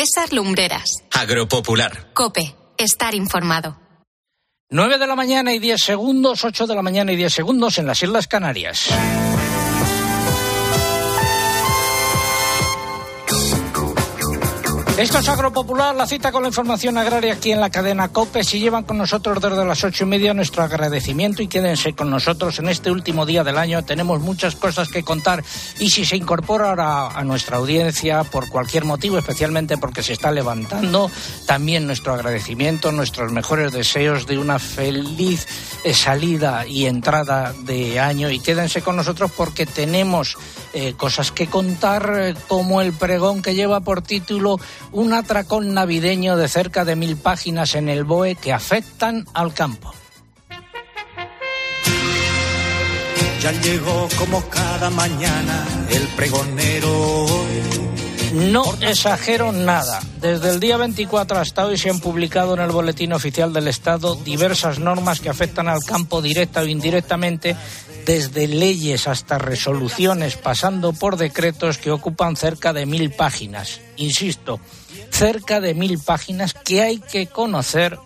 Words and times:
César 0.00 0.32
Lumbreras. 0.32 1.04
Agropopular. 1.10 2.14
Cope. 2.14 2.54
Estar 2.78 3.14
informado. 3.14 3.76
9 4.70 4.96
de 4.96 5.06
la 5.06 5.14
mañana 5.14 5.52
y 5.52 5.58
10 5.58 5.78
segundos, 5.78 6.42
8 6.42 6.66
de 6.66 6.74
la 6.74 6.80
mañana 6.80 7.12
y 7.12 7.16
10 7.16 7.34
segundos 7.34 7.76
en 7.76 7.84
las 7.84 8.02
Islas 8.02 8.26
Canarias. 8.26 8.88
Esto 15.00 15.16
es 15.16 15.30
Agropopular, 15.30 15.96
la 15.96 16.06
cita 16.06 16.30
con 16.30 16.42
la 16.42 16.48
información 16.48 16.98
agraria 16.98 17.32
aquí 17.32 17.52
en 17.52 17.60
la 17.60 17.70
cadena 17.70 18.08
COPE. 18.08 18.44
Si 18.44 18.58
llevan 18.58 18.84
con 18.84 18.98
nosotros 18.98 19.40
desde 19.40 19.64
las 19.64 19.82
ocho 19.82 20.04
y 20.04 20.06
media, 20.06 20.34
nuestro 20.34 20.62
agradecimiento 20.62 21.42
y 21.42 21.48
quédense 21.48 21.94
con 21.94 22.10
nosotros 22.10 22.58
en 22.58 22.68
este 22.68 22.90
último 22.90 23.24
día 23.24 23.42
del 23.42 23.56
año. 23.56 23.82
Tenemos 23.82 24.20
muchas 24.20 24.56
cosas 24.56 24.90
que 24.90 25.02
contar 25.02 25.42
y 25.78 25.88
si 25.88 26.04
se 26.04 26.16
incorpora 26.16 26.68
ahora 26.68 27.18
a 27.18 27.24
nuestra 27.24 27.56
audiencia 27.56 28.24
por 28.24 28.50
cualquier 28.50 28.84
motivo, 28.84 29.16
especialmente 29.16 29.78
porque 29.78 30.02
se 30.02 30.12
está 30.12 30.30
levantando, 30.32 31.10
también 31.46 31.86
nuestro 31.86 32.12
agradecimiento, 32.12 32.92
nuestros 32.92 33.32
mejores 33.32 33.72
deseos 33.72 34.26
de 34.26 34.36
una 34.36 34.58
feliz 34.58 35.48
eh, 35.82 35.94
salida 35.94 36.66
y 36.66 36.84
entrada 36.84 37.54
de 37.62 37.98
año. 37.98 38.28
Y 38.28 38.38
quédense 38.38 38.82
con 38.82 38.96
nosotros 38.96 39.30
porque 39.34 39.64
tenemos 39.64 40.36
eh, 40.74 40.92
cosas 40.92 41.32
que 41.32 41.46
contar, 41.46 42.12
eh, 42.18 42.34
como 42.48 42.82
el 42.82 42.92
pregón 42.92 43.40
que 43.40 43.54
lleva 43.54 43.80
por 43.80 44.02
título 44.02 44.60
un 44.92 45.12
atracón 45.12 45.74
navideño 45.74 46.36
de 46.36 46.48
cerca 46.48 46.84
de 46.84 46.96
mil 46.96 47.16
páginas 47.16 47.74
en 47.74 47.88
el 47.88 48.04
BOE 48.04 48.34
que 48.34 48.52
afectan 48.52 49.26
al 49.34 49.54
campo. 49.54 49.92
Ya 53.40 53.52
llegó 53.52 54.08
como 54.18 54.42
cada 54.50 54.90
mañana 54.90 55.66
el 55.90 56.06
pregonero. 56.08 57.26
No 58.34 58.64
exagero 58.82 59.50
nada. 59.50 60.00
Desde 60.20 60.50
el 60.50 60.60
día 60.60 60.76
24 60.76 61.38
hasta 61.38 61.64
hoy 61.64 61.76
se 61.76 61.90
han 61.90 62.00
publicado 62.00 62.54
en 62.54 62.60
el 62.60 62.70
Boletín 62.70 63.12
Oficial 63.12 63.52
del 63.52 63.66
Estado 63.66 64.14
diversas 64.14 64.78
normas 64.78 65.20
que 65.20 65.30
afectan 65.30 65.68
al 65.68 65.82
campo 65.82 66.22
directa 66.22 66.60
o 66.60 66.66
indirectamente, 66.66 67.56
desde 68.10 68.48
leyes 68.48 69.06
hasta 69.06 69.38
resoluciones, 69.38 70.34
pasando 70.34 70.92
por 70.92 71.16
decretos 71.16 71.78
que 71.78 71.92
ocupan 71.92 72.34
cerca 72.34 72.72
de 72.72 72.84
mil 72.84 73.12
páginas. 73.12 73.80
Insisto, 73.98 74.58
cerca 75.10 75.60
de 75.60 75.74
mil 75.74 75.96
páginas 76.00 76.52
que 76.52 76.82
hay 76.82 76.98
que 76.98 77.28
conocer 77.28 77.96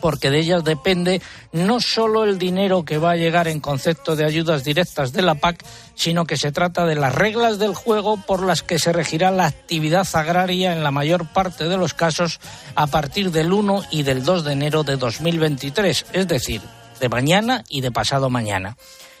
porque 0.00 0.30
de 0.30 0.38
ellas 0.38 0.64
depende 0.64 1.20
no 1.52 1.78
solo 1.80 2.24
el 2.24 2.38
dinero 2.38 2.86
que 2.86 2.96
va 2.96 3.10
a 3.10 3.16
llegar 3.16 3.48
en 3.48 3.60
concepto 3.60 4.16
de 4.16 4.24
ayudas 4.24 4.64
directas 4.64 5.12
de 5.12 5.20
la 5.20 5.34
PAC, 5.34 5.62
sino 5.94 6.24
que 6.24 6.38
se 6.38 6.50
trata 6.50 6.86
de 6.86 6.94
las 6.94 7.14
reglas 7.14 7.58
del 7.58 7.74
juego 7.74 8.16
por 8.16 8.42
las 8.42 8.62
que 8.62 8.78
se 8.78 8.94
regirá 8.94 9.30
la 9.30 9.44
actividad 9.44 10.08
agraria 10.14 10.72
en 10.72 10.82
la 10.82 10.90
mayor 10.90 11.26
parte 11.26 11.68
de 11.68 11.76
los 11.76 11.92
casos 11.92 12.40
a 12.74 12.86
partir 12.86 13.30
del 13.30 13.52
1 13.52 13.82
y 13.90 14.04
del 14.04 14.24
2 14.24 14.44
de 14.44 14.52
enero 14.52 14.84
de 14.84 14.96
2023, 14.96 16.06
es 16.14 16.28
decir, 16.28 16.62
de 17.00 17.08
mañana 17.08 17.64
y 17.68 17.80
de 17.80 17.90
pasado 17.90 18.30
mañana. 18.30 18.76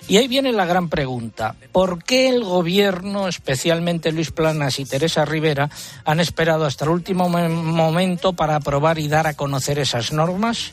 Y 0.06 0.16
ahí 0.16 0.28
viene 0.28 0.52
la 0.52 0.64
gran 0.64 0.88
pregunta. 0.88 1.56
¿Por 1.72 2.02
qué 2.04 2.28
el 2.28 2.44
gobierno, 2.44 3.28
especialmente 3.28 4.12
Luis 4.12 4.30
Planas 4.30 4.78
y 4.78 4.84
Teresa 4.84 5.24
Rivera, 5.24 5.68
han 6.04 6.20
esperado 6.20 6.64
hasta 6.64 6.84
el 6.84 6.92
último 6.92 7.28
momento 7.28 8.32
para 8.32 8.56
aprobar 8.56 8.98
y 8.98 9.08
dar 9.08 9.26
a 9.26 9.34
conocer 9.34 9.78
esas 9.78 10.12
normas? 10.12 10.72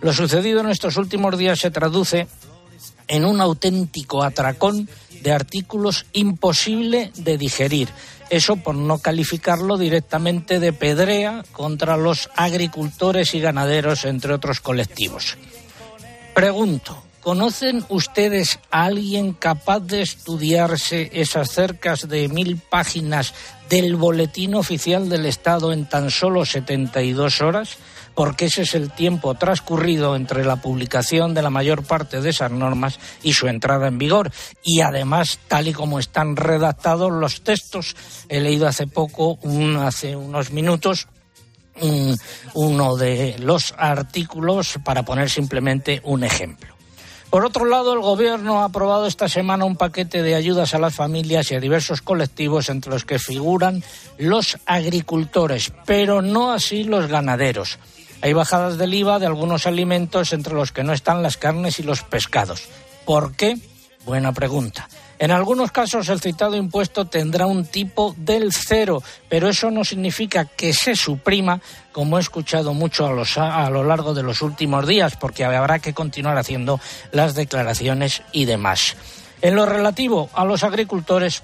Lo 0.00 0.12
sucedido 0.12 0.60
en 0.60 0.70
estos 0.70 0.96
últimos 0.96 1.38
días 1.38 1.60
se 1.60 1.70
traduce 1.70 2.26
en 3.08 3.24
un 3.24 3.40
auténtico 3.40 4.22
atracón 4.22 4.88
de 5.22 5.32
artículos 5.32 6.04
imposible 6.12 7.10
de 7.16 7.38
digerir. 7.38 7.88
Eso 8.28 8.56
por 8.56 8.74
no 8.74 8.98
calificarlo 8.98 9.78
directamente 9.78 10.60
de 10.60 10.72
pedrea 10.72 11.44
contra 11.52 11.96
los 11.96 12.28
agricultores 12.36 13.34
y 13.34 13.40
ganaderos, 13.40 14.04
entre 14.04 14.34
otros 14.34 14.60
colectivos. 14.60 15.38
Pregunto, 16.34 17.04
¿Conocen 17.24 17.86
ustedes 17.88 18.58
a 18.70 18.84
alguien 18.84 19.32
capaz 19.32 19.80
de 19.80 20.02
estudiarse 20.02 21.08
esas 21.14 21.50
cerca 21.50 21.94
de 22.06 22.28
mil 22.28 22.58
páginas 22.58 23.32
del 23.70 23.96
Boletín 23.96 24.54
Oficial 24.54 25.08
del 25.08 25.24
Estado 25.24 25.72
en 25.72 25.88
tan 25.88 26.10
solo 26.10 26.44
72 26.44 27.40
horas? 27.40 27.78
Porque 28.14 28.44
ese 28.44 28.62
es 28.62 28.74
el 28.74 28.90
tiempo 28.90 29.36
transcurrido 29.36 30.16
entre 30.16 30.44
la 30.44 30.56
publicación 30.56 31.32
de 31.32 31.40
la 31.40 31.48
mayor 31.48 31.82
parte 31.82 32.20
de 32.20 32.28
esas 32.28 32.50
normas 32.50 33.00
y 33.22 33.32
su 33.32 33.48
entrada 33.48 33.88
en 33.88 33.96
vigor. 33.96 34.30
Y 34.62 34.82
además, 34.82 35.38
tal 35.48 35.68
y 35.68 35.72
como 35.72 35.98
están 35.98 36.36
redactados 36.36 37.10
los 37.10 37.40
textos, 37.40 37.96
he 38.28 38.40
leído 38.40 38.68
hace 38.68 38.86
poco, 38.86 39.38
hace 39.80 40.14
unos 40.14 40.50
minutos, 40.50 41.08
uno 42.54 42.96
de 42.96 43.36
los 43.38 43.74
artículos 43.76 44.78
para 44.84 45.02
poner 45.02 45.30
simplemente 45.30 46.00
un 46.04 46.24
ejemplo. 46.24 46.74
Por 47.34 47.44
otro 47.44 47.64
lado, 47.64 47.92
el 47.94 47.98
Gobierno 47.98 48.62
ha 48.62 48.66
aprobado 48.66 49.06
esta 49.06 49.28
semana 49.28 49.64
un 49.64 49.74
paquete 49.74 50.22
de 50.22 50.36
ayudas 50.36 50.72
a 50.72 50.78
las 50.78 50.94
familias 50.94 51.50
y 51.50 51.56
a 51.56 51.60
diversos 51.60 52.00
colectivos, 52.00 52.68
entre 52.68 52.92
los 52.92 53.04
que 53.04 53.18
figuran 53.18 53.82
los 54.18 54.56
agricultores, 54.66 55.72
pero 55.84 56.22
no 56.22 56.52
así 56.52 56.84
los 56.84 57.08
ganaderos. 57.08 57.80
Hay 58.20 58.34
bajadas 58.34 58.78
del 58.78 58.94
IVA 58.94 59.18
de 59.18 59.26
algunos 59.26 59.66
alimentos, 59.66 60.32
entre 60.32 60.54
los 60.54 60.70
que 60.70 60.84
no 60.84 60.92
están 60.92 61.24
las 61.24 61.36
carnes 61.36 61.80
y 61.80 61.82
los 61.82 62.02
pescados. 62.02 62.68
¿Por 63.04 63.34
qué? 63.34 63.58
Buena 64.04 64.32
pregunta. 64.32 64.88
En 65.24 65.30
algunos 65.30 65.72
casos 65.72 66.10
el 66.10 66.20
citado 66.20 66.54
impuesto 66.54 67.06
tendrá 67.06 67.46
un 67.46 67.64
tipo 67.64 68.14
del 68.18 68.52
cero, 68.52 69.02
pero 69.26 69.48
eso 69.48 69.70
no 69.70 69.82
significa 69.82 70.44
que 70.44 70.74
se 70.74 70.94
suprima, 70.94 71.62
como 71.92 72.18
he 72.18 72.20
escuchado 72.20 72.74
mucho 72.74 73.06
a, 73.06 73.70
lo 73.70 73.84
largo 73.84 74.12
de 74.12 74.22
los 74.22 74.42
últimos 74.42 74.86
días, 74.86 75.16
porque 75.16 75.46
habrá 75.46 75.78
que 75.78 75.94
continuar 75.94 76.36
haciendo 76.36 76.78
las 77.10 77.34
declaraciones 77.34 78.20
y 78.32 78.44
demás. 78.44 78.96
En 79.40 79.54
lo 79.54 79.64
relativo 79.64 80.28
a 80.34 80.44
los 80.44 80.62
agricultores, 80.62 81.42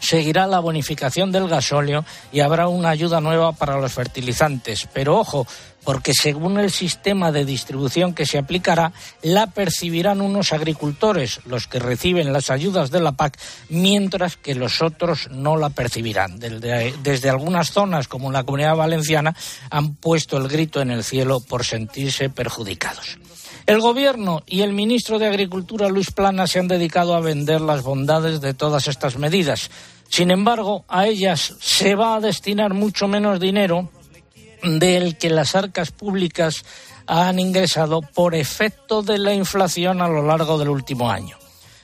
seguirá 0.00 0.48
la 0.48 0.58
bonificación 0.58 1.30
del 1.30 1.46
gasóleo 1.46 2.04
y 2.32 2.40
habrá 2.40 2.66
una 2.66 2.88
ayuda 2.90 3.20
nueva 3.20 3.52
para 3.52 3.78
los 3.78 3.92
fertilizantes. 3.92 4.88
Pero 4.92 5.16
ojo, 5.16 5.46
porque 5.86 6.12
según 6.12 6.58
el 6.58 6.72
sistema 6.72 7.30
de 7.30 7.44
distribución 7.44 8.12
que 8.12 8.26
se 8.26 8.38
aplicará, 8.38 8.92
la 9.22 9.46
percibirán 9.46 10.20
unos 10.20 10.52
agricultores, 10.52 11.38
los 11.46 11.68
que 11.68 11.78
reciben 11.78 12.32
las 12.32 12.50
ayudas 12.50 12.90
de 12.90 12.98
la 12.98 13.12
PAC, 13.12 13.38
mientras 13.68 14.36
que 14.36 14.56
los 14.56 14.82
otros 14.82 15.30
no 15.30 15.56
la 15.56 15.70
percibirán. 15.70 16.40
Desde, 16.40 17.30
algunas 17.30 17.70
zonas, 17.70 18.08
como 18.08 18.32
la 18.32 18.42
Comunidad 18.42 18.74
Valenciana, 18.74 19.36
han 19.70 19.94
puesto 19.94 20.36
el 20.38 20.48
grito 20.48 20.80
en 20.80 20.90
el 20.90 21.04
cielo 21.04 21.38
por 21.38 21.64
sentirse 21.64 22.30
perjudicados. 22.30 23.18
El 23.64 23.80
Gobierno 23.80 24.42
y 24.44 24.62
el 24.62 24.72
ministro 24.72 25.20
de 25.20 25.28
Agricultura, 25.28 25.88
Luis 25.88 26.10
Plana, 26.10 26.48
se 26.48 26.58
han 26.58 26.66
dedicado 26.66 27.14
a 27.14 27.20
vender 27.20 27.60
las 27.60 27.84
bondades 27.84 28.40
de 28.40 28.54
todas 28.54 28.88
estas 28.88 29.18
medidas. 29.18 29.70
Sin 30.08 30.32
embargo, 30.32 30.84
a 30.88 31.06
ellas 31.06 31.54
se 31.60 31.94
va 31.94 32.16
a 32.16 32.20
destinar 32.20 32.74
mucho 32.74 33.06
menos 33.06 33.38
dinero 33.38 33.90
del 34.62 35.16
que 35.18 35.30
las 35.30 35.54
arcas 35.54 35.90
públicas 35.90 36.64
han 37.06 37.38
ingresado 37.38 38.00
por 38.02 38.34
efecto 38.34 39.02
de 39.02 39.18
la 39.18 39.32
inflación 39.32 40.02
a 40.02 40.08
lo 40.08 40.26
largo 40.26 40.58
del 40.58 40.68
último 40.68 41.10
año. 41.10 41.36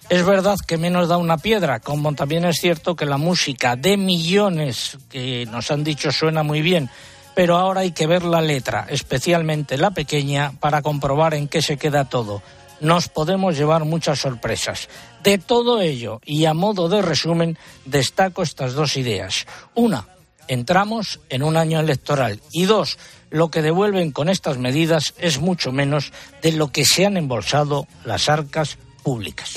Es 0.09 0.27
verdad 0.27 0.59
que 0.67 0.77
menos 0.77 1.09
da 1.09 1.17
una 1.17 1.39
piedra, 1.39 1.81
como 1.81 2.13
también 2.15 2.45
es 2.45 2.59
cierto 2.59 2.97
que 2.97 3.07
la 3.07 3.17
música 3.17 3.77
de 3.77 3.97
millones 3.97 4.99
que 5.09 5.47
nos 5.47 5.71
han 5.71 5.85
dicho 5.85 6.13
suena 6.13 6.43
muy 6.43 6.61
bien, 6.61 6.91
pero 7.35 7.57
ahora 7.57 7.81
hay 7.81 7.93
que 7.93 8.07
ver 8.07 8.25
la 8.25 8.43
letra, 8.43 8.87
especialmente 8.91 9.79
la 9.79 9.93
pequeña, 9.93 10.53
para 10.61 10.83
comprobar 10.83 11.35
en 11.35 11.49
qué 11.49 11.63
se 11.63 11.79
queda 11.79 12.09
todo. 12.09 12.43
Nos 12.81 13.09
podemos 13.09 13.57
llevar 13.57 13.85
muchas 13.85 14.19
sorpresas. 14.19 14.89
De 15.23 15.39
todo 15.39 15.81
ello, 15.81 16.21
y 16.25 16.45
a 16.45 16.53
modo 16.53 16.89
de 16.89 17.01
resumen, 17.01 17.57
destaco 17.85 18.43
estas 18.43 18.75
dos 18.75 18.97
ideas. 18.97 19.47
Una, 19.75 20.09
entramos 20.49 21.21
en 21.29 21.43
un 21.43 21.57
año 21.57 21.81
electoral. 21.81 22.41
Y 22.53 22.65
dos, 22.65 22.99
lo 23.31 23.51
que 23.51 23.63
devuelven 23.63 24.13
con 24.13 24.29
estas 24.29 24.59
medidas 24.59 25.15
es 25.19 25.41
mucho 25.41 25.73
menos 25.73 26.13
de 26.43 26.53
lo 26.53 26.71
que 26.71 26.85
se 26.85 27.07
han 27.07 27.17
embolsado 27.17 27.87
las 28.05 28.29
arcas 28.29 28.79
públicas. 29.03 29.55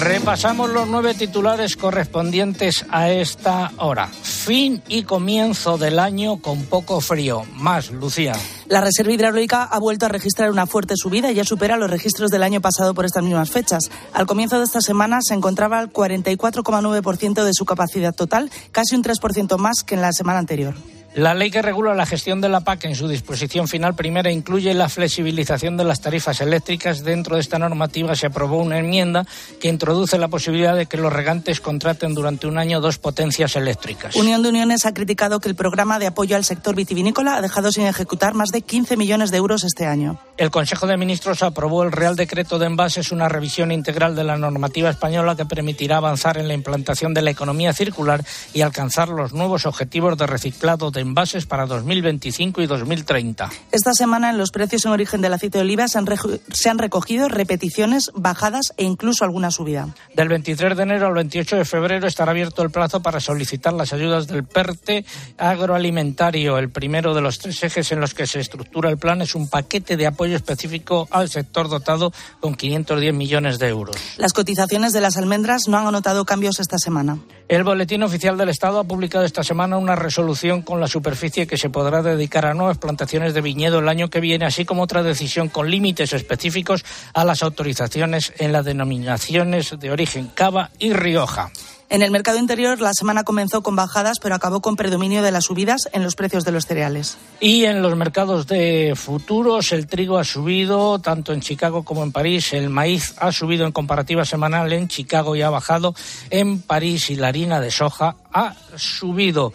Repasamos 0.00 0.70
los 0.70 0.88
nueve 0.88 1.12
titulares 1.12 1.76
correspondientes 1.76 2.86
a 2.88 3.10
esta 3.10 3.70
hora. 3.76 4.06
Fin 4.06 4.82
y 4.88 5.02
comienzo 5.02 5.76
del 5.76 5.98
año 5.98 6.40
con 6.40 6.64
poco 6.64 7.02
frío. 7.02 7.42
Más, 7.56 7.90
Lucía. 7.90 8.32
La 8.66 8.80
Reserva 8.80 9.12
Hidráulica 9.12 9.64
ha 9.64 9.78
vuelto 9.78 10.06
a 10.06 10.08
registrar 10.08 10.50
una 10.50 10.64
fuerte 10.64 10.94
subida 10.96 11.30
y 11.30 11.34
ya 11.34 11.44
supera 11.44 11.76
los 11.76 11.90
registros 11.90 12.30
del 12.30 12.42
año 12.42 12.62
pasado 12.62 12.94
por 12.94 13.04
estas 13.04 13.22
mismas 13.22 13.50
fechas. 13.50 13.90
Al 14.14 14.24
comienzo 14.24 14.56
de 14.56 14.64
esta 14.64 14.80
semana 14.80 15.18
se 15.20 15.34
encontraba 15.34 15.78
al 15.78 15.92
44,9% 15.92 17.44
de 17.44 17.52
su 17.52 17.66
capacidad 17.66 18.14
total, 18.14 18.50
casi 18.72 18.96
un 18.96 19.04
3% 19.04 19.58
más 19.58 19.82
que 19.84 19.96
en 19.96 20.00
la 20.00 20.12
semana 20.12 20.38
anterior. 20.38 20.74
La 21.14 21.34
ley 21.34 21.50
que 21.50 21.60
regula 21.60 21.92
la 21.92 22.06
gestión 22.06 22.40
de 22.40 22.48
la 22.48 22.60
PAC 22.60 22.84
en 22.84 22.94
su 22.94 23.08
disposición 23.08 23.66
final 23.66 23.96
primera 23.96 24.30
incluye 24.30 24.72
la 24.74 24.88
flexibilización 24.88 25.76
de 25.76 25.82
las 25.82 26.00
tarifas 26.00 26.40
eléctricas. 26.40 27.02
Dentro 27.02 27.34
de 27.34 27.40
esta 27.40 27.58
normativa 27.58 28.14
se 28.14 28.28
aprobó 28.28 28.58
una 28.58 28.78
enmienda 28.78 29.26
que 29.60 29.68
introduce 29.68 30.18
la 30.18 30.28
posibilidad 30.28 30.76
de 30.76 30.86
que 30.86 30.96
los 30.96 31.12
regantes 31.12 31.60
contraten 31.60 32.14
durante 32.14 32.46
un 32.46 32.58
año 32.58 32.80
dos 32.80 32.98
potencias 32.98 33.56
eléctricas. 33.56 34.14
Unión 34.14 34.40
de 34.44 34.50
Uniones 34.50 34.86
ha 34.86 34.94
criticado 34.94 35.40
que 35.40 35.48
el 35.48 35.56
programa 35.56 35.98
de 35.98 36.06
apoyo 36.06 36.36
al 36.36 36.44
sector 36.44 36.76
vitivinícola 36.76 37.34
ha 37.34 37.42
dejado 37.42 37.72
sin 37.72 37.86
ejecutar 37.86 38.34
más 38.34 38.50
de 38.50 38.62
15 38.62 38.96
millones 38.96 39.32
de 39.32 39.38
euros 39.38 39.64
este 39.64 39.86
año. 39.86 40.20
El 40.36 40.52
Consejo 40.52 40.86
de 40.86 40.96
Ministros 40.96 41.42
aprobó 41.42 41.82
el 41.82 41.90
Real 41.90 42.14
Decreto 42.14 42.60
de 42.60 42.66
Envases, 42.66 43.10
una 43.10 43.28
revisión 43.28 43.72
integral 43.72 44.14
de 44.14 44.22
la 44.22 44.38
normativa 44.38 44.88
española 44.88 45.34
que 45.34 45.44
permitirá 45.44 45.96
avanzar 45.96 46.38
en 46.38 46.46
la 46.46 46.54
implantación 46.54 47.12
de 47.14 47.22
la 47.22 47.32
economía 47.32 47.72
circular 47.72 48.24
y 48.54 48.60
alcanzar 48.60 49.08
los 49.08 49.32
nuevos 49.32 49.66
objetivos 49.66 50.16
de 50.16 50.28
reciclado 50.28 50.92
de 50.92 50.99
envases 51.00 51.46
para 51.46 51.66
2025 51.66 52.62
y 52.62 52.66
2030. 52.66 53.50
Esta 53.72 53.92
semana 53.92 54.30
en 54.30 54.38
los 54.38 54.50
precios 54.50 54.84
en 54.84 54.92
origen 54.92 55.20
del 55.20 55.32
aceite 55.32 55.58
de 55.58 55.62
oliva 55.62 55.88
se 55.88 55.98
han, 55.98 56.06
se 56.52 56.70
han 56.70 56.78
recogido 56.78 57.28
repeticiones, 57.28 58.10
bajadas 58.14 58.72
e 58.76 58.84
incluso 58.84 59.24
alguna 59.24 59.50
subida. 59.50 59.88
Del 60.14 60.28
23 60.28 60.76
de 60.76 60.82
enero 60.82 61.06
al 61.06 61.14
28 61.14 61.56
de 61.56 61.64
febrero 61.64 62.06
estará 62.06 62.30
abierto 62.30 62.62
el 62.62 62.70
plazo 62.70 63.00
para 63.02 63.20
solicitar 63.20 63.72
las 63.72 63.92
ayudas 63.92 64.26
del 64.26 64.44
PERTE 64.44 65.04
agroalimentario. 65.38 66.58
El 66.58 66.70
primero 66.70 67.14
de 67.14 67.20
los 67.20 67.38
tres 67.38 67.62
ejes 67.62 67.92
en 67.92 68.00
los 68.00 68.14
que 68.14 68.26
se 68.26 68.40
estructura 68.40 68.90
el 68.90 68.98
plan 68.98 69.22
es 69.22 69.34
un 69.34 69.48
paquete 69.48 69.96
de 69.96 70.06
apoyo 70.06 70.36
específico 70.36 71.08
al 71.10 71.28
sector 71.28 71.68
dotado 71.68 72.12
con 72.40 72.54
510 72.54 73.14
millones 73.14 73.58
de 73.58 73.68
euros. 73.68 73.96
Las 74.16 74.32
cotizaciones 74.32 74.92
de 74.92 75.00
las 75.00 75.16
almendras 75.16 75.68
no 75.68 75.78
han 75.78 75.86
anotado 75.86 76.24
cambios 76.24 76.60
esta 76.60 76.78
semana. 76.78 77.18
El 77.48 77.64
Boletín 77.64 78.02
Oficial 78.04 78.38
del 78.38 78.48
Estado 78.48 78.78
ha 78.78 78.84
publicado 78.84 79.24
esta 79.24 79.42
semana 79.42 79.76
una 79.76 79.96
resolución 79.96 80.62
con 80.62 80.80
la 80.80 80.86
superficie 80.90 81.46
que 81.46 81.56
se 81.56 81.70
podrá 81.70 82.02
dedicar 82.02 82.44
a 82.44 82.52
nuevas 82.52 82.76
plantaciones 82.76 83.32
de 83.32 83.40
viñedo 83.40 83.78
el 83.78 83.88
año 83.88 84.10
que 84.10 84.20
viene, 84.20 84.44
así 84.44 84.66
como 84.66 84.82
otra 84.82 85.02
decisión 85.02 85.48
con 85.48 85.70
límites 85.70 86.12
específicos 86.12 86.84
a 87.14 87.24
las 87.24 87.42
autorizaciones 87.42 88.34
en 88.36 88.52
las 88.52 88.66
denominaciones 88.66 89.80
de 89.80 89.90
origen 89.90 90.30
Cava 90.34 90.70
y 90.78 90.92
Rioja. 90.92 91.50
En 91.90 92.02
el 92.02 92.12
mercado 92.12 92.38
interior 92.38 92.80
la 92.80 92.94
semana 92.94 93.24
comenzó 93.24 93.64
con 93.64 93.74
bajadas, 93.74 94.20
pero 94.20 94.36
acabó 94.36 94.60
con 94.60 94.76
predominio 94.76 95.22
de 95.22 95.32
las 95.32 95.46
subidas 95.46 95.88
en 95.92 96.04
los 96.04 96.14
precios 96.14 96.44
de 96.44 96.52
los 96.52 96.64
cereales. 96.64 97.18
Y 97.40 97.64
en 97.64 97.82
los 97.82 97.96
mercados 97.96 98.46
de 98.46 98.92
futuros 98.94 99.72
el 99.72 99.88
trigo 99.88 100.16
ha 100.16 100.22
subido 100.22 101.00
tanto 101.00 101.32
en 101.32 101.40
Chicago 101.40 101.82
como 101.82 102.04
en 102.04 102.12
París. 102.12 102.52
El 102.52 102.70
maíz 102.70 103.14
ha 103.18 103.32
subido 103.32 103.66
en 103.66 103.72
comparativa 103.72 104.24
semanal 104.24 104.72
en 104.72 104.86
Chicago 104.86 105.34
y 105.34 105.42
ha 105.42 105.50
bajado 105.50 105.96
en 106.30 106.62
París 106.62 107.10
y 107.10 107.16
la 107.16 107.26
harina 107.26 107.60
de 107.60 107.72
soja 107.72 108.14
ha 108.32 108.54
subido. 108.76 109.52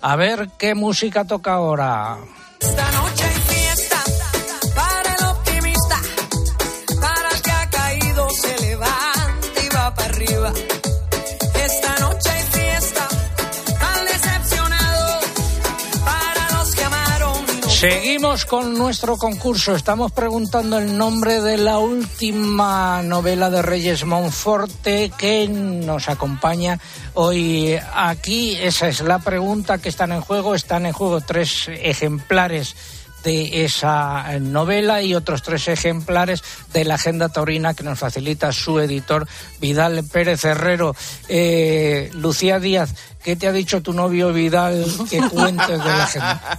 A 0.00 0.16
ver 0.16 0.48
qué 0.58 0.74
música 0.74 1.24
toca 1.24 1.52
ahora. 1.52 2.18
Seguimos 17.78 18.44
con 18.44 18.74
nuestro 18.76 19.16
concurso. 19.16 19.76
Estamos 19.76 20.10
preguntando 20.10 20.78
el 20.78 20.98
nombre 20.98 21.40
de 21.40 21.56
la 21.56 21.78
última 21.78 23.04
novela 23.04 23.50
de 23.50 23.62
Reyes 23.62 24.04
Monforte 24.04 25.12
que 25.16 25.46
nos 25.46 26.08
acompaña 26.08 26.80
hoy 27.14 27.78
aquí. 27.94 28.56
Esa 28.60 28.88
es 28.88 29.00
la 29.02 29.20
pregunta 29.20 29.78
que 29.78 29.90
están 29.90 30.10
en 30.10 30.22
juego. 30.22 30.56
Están 30.56 30.86
en 30.86 30.92
juego 30.92 31.20
tres 31.20 31.68
ejemplares 31.68 32.74
de 33.22 33.64
esa 33.64 34.38
novela 34.40 35.02
y 35.02 35.14
otros 35.14 35.42
tres 35.42 35.68
ejemplares 35.68 36.42
de 36.72 36.84
la 36.84 36.94
Agenda 36.94 37.28
Taurina 37.28 37.74
que 37.74 37.84
nos 37.84 37.98
facilita 37.98 38.52
su 38.52 38.80
editor 38.80 39.26
Vidal 39.60 40.04
Pérez 40.04 40.44
Herrero. 40.44 40.94
Eh, 41.28 42.10
Lucía 42.14 42.58
Díaz, 42.58 42.94
¿qué 43.22 43.36
te 43.36 43.46
ha 43.48 43.52
dicho 43.52 43.82
tu 43.82 43.92
novio 43.92 44.32
Vidal 44.32 44.84
que 45.10 45.18
cuentes 45.28 45.68
de 45.68 45.76
la 45.78 46.04
agenda? 46.04 46.58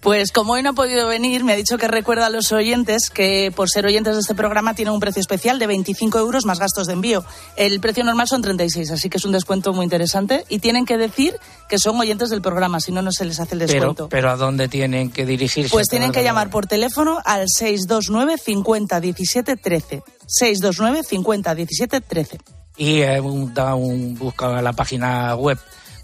Pues 0.00 0.32
como 0.32 0.54
hoy 0.54 0.62
no 0.62 0.70
ha 0.70 0.72
podido 0.72 1.06
venir, 1.08 1.44
me 1.44 1.52
ha 1.52 1.56
dicho 1.56 1.78
que 1.78 1.88
recuerda 1.88 2.26
a 2.26 2.30
los 2.30 2.50
oyentes 2.52 3.10
que 3.10 3.52
por 3.54 3.68
ser 3.70 3.86
oyentes 3.86 4.14
de 4.14 4.20
este 4.20 4.34
programa 4.34 4.74
tiene 4.74 4.90
un 4.90 5.00
precio 5.00 5.20
especial 5.20 5.58
de 5.58 5.66
25 5.66 6.18
euros 6.18 6.44
más 6.46 6.58
gastos 6.58 6.86
de 6.86 6.94
envío. 6.94 7.24
El 7.56 7.80
precio 7.80 8.02
normal 8.04 8.28
son 8.28 8.42
36, 8.42 8.90
así 8.90 9.08
que 9.10 9.18
es 9.18 9.24
un 9.24 9.32
descuento 9.32 9.72
muy 9.72 9.84
interesante 9.84 10.44
y 10.48 10.58
tienen 10.58 10.84
que 10.86 10.96
decir 10.96 11.36
que 11.68 11.78
son 11.78 11.98
oyentes 12.00 12.30
del 12.30 12.42
programa, 12.42 12.80
si 12.80 12.92
no, 12.92 13.02
no 13.02 13.12
se 13.12 13.24
les 13.24 13.38
hace 13.40 13.54
el 13.54 13.60
descuento. 13.60 14.08
pero 14.08 14.30
¿a 14.30 14.36
dónde 14.36 14.68
tienen 14.68 15.10
que 15.10 15.26
dirigirse? 15.26 15.70
Pues 15.70 15.88
tienen 15.88 16.12
que 16.12 16.22
llamar 16.24 16.50
por 16.50 16.66
teléfono 16.66 17.18
al 17.24 17.46
629 17.48 18.38
50 18.38 19.00
17 19.00 19.56
13. 19.56 20.02
629 20.26 21.02
50 21.04 21.54
17 21.54 22.00
13. 22.00 22.38
Y 22.76 23.02
eh, 23.02 23.20
un- 23.20 23.52
da 23.52 23.74
un 23.74 24.14
busca 24.16 24.62
la 24.62 24.72
página 24.72 25.34
web, 25.34 25.58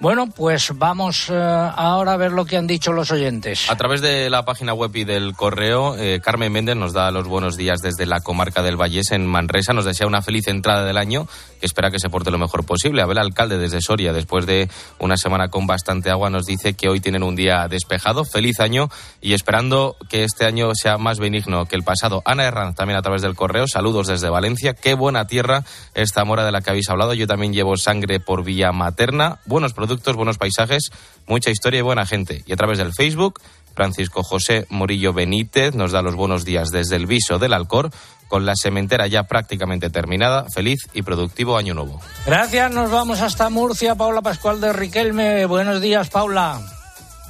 Bueno, 0.00 0.28
pues 0.28 0.70
vamos 0.76 1.26
eh, 1.28 1.34
ahora 1.34 2.12
a 2.12 2.16
ver 2.16 2.30
lo 2.30 2.44
que 2.46 2.56
han 2.56 2.68
dicho 2.68 2.92
los 2.92 3.10
oyentes. 3.10 3.68
A 3.68 3.74
través 3.76 4.00
de 4.00 4.30
la 4.30 4.44
página 4.44 4.72
web 4.72 4.94
y 4.94 5.02
del 5.02 5.34
correo, 5.34 5.96
eh, 5.98 6.20
Carmen 6.22 6.52
Méndez 6.52 6.76
nos 6.76 6.92
da 6.92 7.10
los 7.10 7.26
buenos 7.26 7.56
días 7.56 7.80
desde 7.82 8.06
la 8.06 8.20
comarca 8.20 8.62
del 8.62 8.76
Vallés 8.80 9.10
en 9.10 9.26
Manresa. 9.26 9.72
Nos 9.72 9.84
desea 9.84 10.06
una 10.06 10.22
feliz 10.22 10.46
entrada 10.46 10.84
del 10.84 10.98
año, 10.98 11.26
espera 11.60 11.90
que 11.90 11.98
se 11.98 12.10
porte 12.10 12.30
lo 12.30 12.38
mejor 12.38 12.64
posible. 12.64 13.02
Abel 13.02 13.18
Alcalde 13.18 13.58
desde 13.58 13.80
Soria, 13.80 14.12
después 14.12 14.46
de 14.46 14.68
una 14.98 15.16
semana 15.16 15.48
con 15.48 15.66
bastante 15.66 16.10
agua, 16.10 16.30
nos 16.30 16.46
dice 16.46 16.74
que 16.74 16.88
hoy 16.88 17.00
tienen 17.00 17.22
un 17.22 17.36
día 17.36 17.68
despejado. 17.68 18.24
Feliz 18.24 18.60
año 18.60 18.88
y 19.20 19.32
esperando 19.32 19.96
que 20.08 20.24
este 20.24 20.44
año 20.44 20.70
sea 20.74 20.98
más 20.98 21.18
benigno 21.18 21.66
que 21.66 21.76
el 21.76 21.82
pasado. 21.82 22.22
Ana 22.24 22.44
Herranz 22.44 22.76
también 22.76 22.98
a 22.98 23.02
través 23.02 23.22
del 23.22 23.34
correo. 23.34 23.66
Saludos 23.66 24.06
desde 24.06 24.30
Valencia. 24.30 24.74
Qué 24.74 24.94
buena 24.94 25.26
tierra 25.26 25.64
esta 25.94 26.24
mora 26.24 26.44
de 26.44 26.52
la 26.52 26.60
que 26.60 26.70
habéis 26.70 26.88
hablado. 26.90 27.14
Yo 27.14 27.26
también 27.26 27.52
llevo 27.52 27.76
sangre 27.76 28.20
por 28.20 28.44
vía 28.44 28.72
materna. 28.72 29.40
Buenos 29.46 29.72
productos, 29.72 30.16
buenos 30.16 30.38
paisajes, 30.38 30.90
mucha 31.26 31.50
historia 31.50 31.78
y 31.78 31.82
buena 31.82 32.06
gente. 32.06 32.42
Y 32.46 32.52
a 32.52 32.56
través 32.56 32.78
del 32.78 32.92
Facebook, 32.92 33.40
Francisco 33.78 34.24
José 34.24 34.66
Morillo 34.70 35.12
Benítez 35.12 35.76
nos 35.76 35.92
da 35.92 36.02
los 36.02 36.16
buenos 36.16 36.44
días 36.44 36.70
desde 36.70 36.96
el 36.96 37.06
viso 37.06 37.38
del 37.38 37.52
Alcor, 37.52 37.90
con 38.26 38.44
la 38.44 38.54
sementera 38.56 39.06
ya 39.06 39.22
prácticamente 39.22 39.88
terminada. 39.88 40.46
Feliz 40.52 40.80
y 40.94 41.02
productivo 41.02 41.56
año 41.56 41.74
nuevo. 41.74 42.00
Gracias, 42.26 42.72
nos 42.72 42.90
vamos 42.90 43.20
hasta 43.20 43.48
Murcia. 43.50 43.94
Paula 43.94 44.20
Pascual 44.20 44.60
de 44.60 44.72
Riquelme. 44.72 45.46
Buenos 45.46 45.80
días, 45.80 46.10
Paula. 46.10 46.60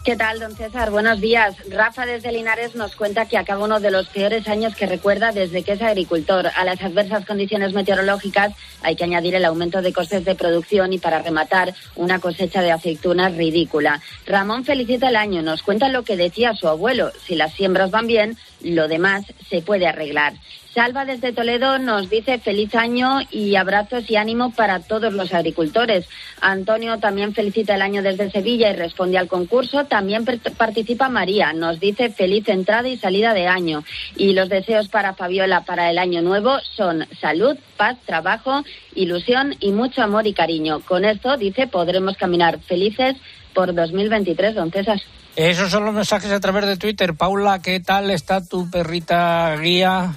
¿Qué 0.04 0.16
tal, 0.16 0.40
don 0.40 0.54
César? 0.56 0.90
Buenos 0.90 1.20
días. 1.20 1.56
Rafa 1.68 2.06
desde 2.06 2.32
Linares 2.32 2.74
nos 2.74 2.96
cuenta 2.96 3.26
que 3.26 3.36
acaba 3.36 3.64
uno 3.64 3.78
de 3.78 3.90
los 3.90 4.08
peores 4.08 4.48
años 4.48 4.74
que 4.74 4.86
recuerda 4.86 5.32
desde 5.32 5.62
que 5.62 5.72
es 5.72 5.82
agricultor. 5.82 6.50
A 6.56 6.64
las 6.64 6.80
adversas 6.80 7.26
condiciones 7.26 7.74
meteorológicas 7.74 8.54
hay 8.82 8.96
que 8.96 9.04
añadir 9.04 9.34
el 9.34 9.44
aumento 9.44 9.82
de 9.82 9.92
costes 9.92 10.24
de 10.24 10.34
producción 10.34 10.94
y 10.94 10.98
para 10.98 11.20
rematar 11.20 11.74
una 11.94 12.20
cosecha 12.20 12.62
de 12.62 12.72
aceitunas 12.72 13.36
ridícula. 13.36 14.00
Ramón 14.24 14.64
felicita 14.64 15.10
el 15.10 15.16
año, 15.16 15.42
nos 15.42 15.62
cuenta 15.62 15.90
lo 15.90 16.04
que 16.04 16.16
decía 16.16 16.54
su 16.54 16.68
abuelo. 16.68 17.10
Si 17.26 17.34
las 17.34 17.52
siembras 17.52 17.90
van 17.90 18.06
bien, 18.06 18.38
lo 18.62 18.88
demás 18.88 19.24
se 19.48 19.62
puede 19.62 19.86
arreglar. 19.86 20.34
Salva 20.74 21.04
desde 21.04 21.32
Toledo 21.32 21.78
nos 21.78 22.08
dice 22.08 22.38
feliz 22.38 22.72
año 22.74 23.18
y 23.32 23.56
abrazos 23.56 24.08
y 24.08 24.16
ánimo 24.16 24.52
para 24.52 24.78
todos 24.78 25.12
los 25.12 25.34
agricultores. 25.34 26.06
Antonio 26.40 26.98
también 26.98 27.34
felicita 27.34 27.74
el 27.74 27.82
año 27.82 28.00
desde 28.00 28.30
Sevilla 28.30 28.70
y 28.70 28.76
responde 28.76 29.18
al 29.18 29.26
concurso. 29.26 29.86
También 29.86 30.24
participa 30.56 31.08
María, 31.08 31.52
nos 31.52 31.80
dice 31.80 32.10
feliz 32.10 32.48
entrada 32.48 32.88
y 32.88 32.96
salida 32.96 33.34
de 33.34 33.48
año. 33.48 33.82
Y 34.16 34.34
los 34.34 34.48
deseos 34.48 34.88
para 34.88 35.14
Fabiola 35.14 35.64
para 35.64 35.90
el 35.90 35.98
año 35.98 36.22
nuevo 36.22 36.58
son 36.76 37.06
salud, 37.20 37.56
paz, 37.76 37.96
trabajo, 38.06 38.62
ilusión 38.94 39.56
y 39.58 39.72
mucho 39.72 40.02
amor 40.02 40.28
y 40.28 40.32
cariño. 40.32 40.78
Con 40.80 41.04
esto, 41.04 41.36
dice, 41.38 41.66
podremos 41.66 42.16
caminar 42.16 42.60
felices 42.60 43.16
por 43.52 43.74
2023, 43.74 44.54
don 44.54 44.70
César. 44.70 45.00
Esos 45.38 45.70
son 45.70 45.84
los 45.84 45.94
mensajes 45.94 46.32
a 46.32 46.40
través 46.40 46.66
de 46.66 46.76
Twitter. 46.76 47.14
Paula, 47.14 47.62
¿qué 47.62 47.78
tal 47.78 48.10
está 48.10 48.44
tu 48.44 48.68
perrita 48.68 49.56
guía? 49.56 50.16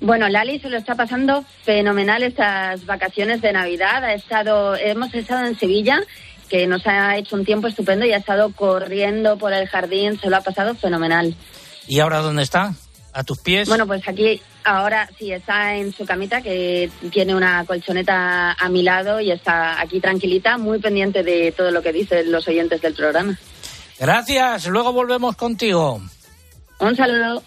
Bueno, 0.00 0.28
Lali 0.28 0.58
se 0.58 0.68
lo 0.68 0.76
está 0.76 0.96
pasando 0.96 1.44
fenomenal 1.62 2.24
estas 2.24 2.84
vacaciones 2.84 3.40
de 3.42 3.52
Navidad. 3.52 4.02
Ha 4.02 4.12
estado, 4.12 4.74
hemos 4.74 5.14
estado 5.14 5.46
en 5.46 5.56
Sevilla, 5.56 6.00
que 6.48 6.66
nos 6.66 6.84
ha 6.88 7.16
hecho 7.16 7.36
un 7.36 7.44
tiempo 7.44 7.68
estupendo 7.68 8.06
y 8.06 8.12
ha 8.12 8.16
estado 8.16 8.52
corriendo 8.52 9.38
por 9.38 9.52
el 9.52 9.68
jardín. 9.68 10.18
Se 10.18 10.28
lo 10.28 10.38
ha 10.38 10.40
pasado 10.40 10.74
fenomenal. 10.74 11.36
¿Y 11.86 12.00
ahora 12.00 12.18
dónde 12.18 12.42
está? 12.42 12.74
¿A 13.12 13.22
tus 13.22 13.38
pies? 13.38 13.68
Bueno, 13.68 13.86
pues 13.86 14.02
aquí 14.08 14.42
ahora 14.64 15.08
sí 15.16 15.30
está 15.30 15.76
en 15.76 15.92
su 15.92 16.04
camita, 16.04 16.42
que 16.42 16.90
tiene 17.12 17.36
una 17.36 17.64
colchoneta 17.66 18.50
a 18.54 18.68
mi 18.68 18.82
lado 18.82 19.20
y 19.20 19.30
está 19.30 19.80
aquí 19.80 20.00
tranquilita, 20.00 20.58
muy 20.58 20.80
pendiente 20.80 21.22
de 21.22 21.52
todo 21.52 21.70
lo 21.70 21.82
que 21.82 21.92
dicen 21.92 22.32
los 22.32 22.48
oyentes 22.48 22.82
del 22.82 22.94
programa. 22.94 23.38
Gracias, 23.98 24.66
luego 24.66 24.92
volvemos 24.92 25.36
contigo. 25.36 26.00
Un 26.80 26.96
saludo. 26.96 27.42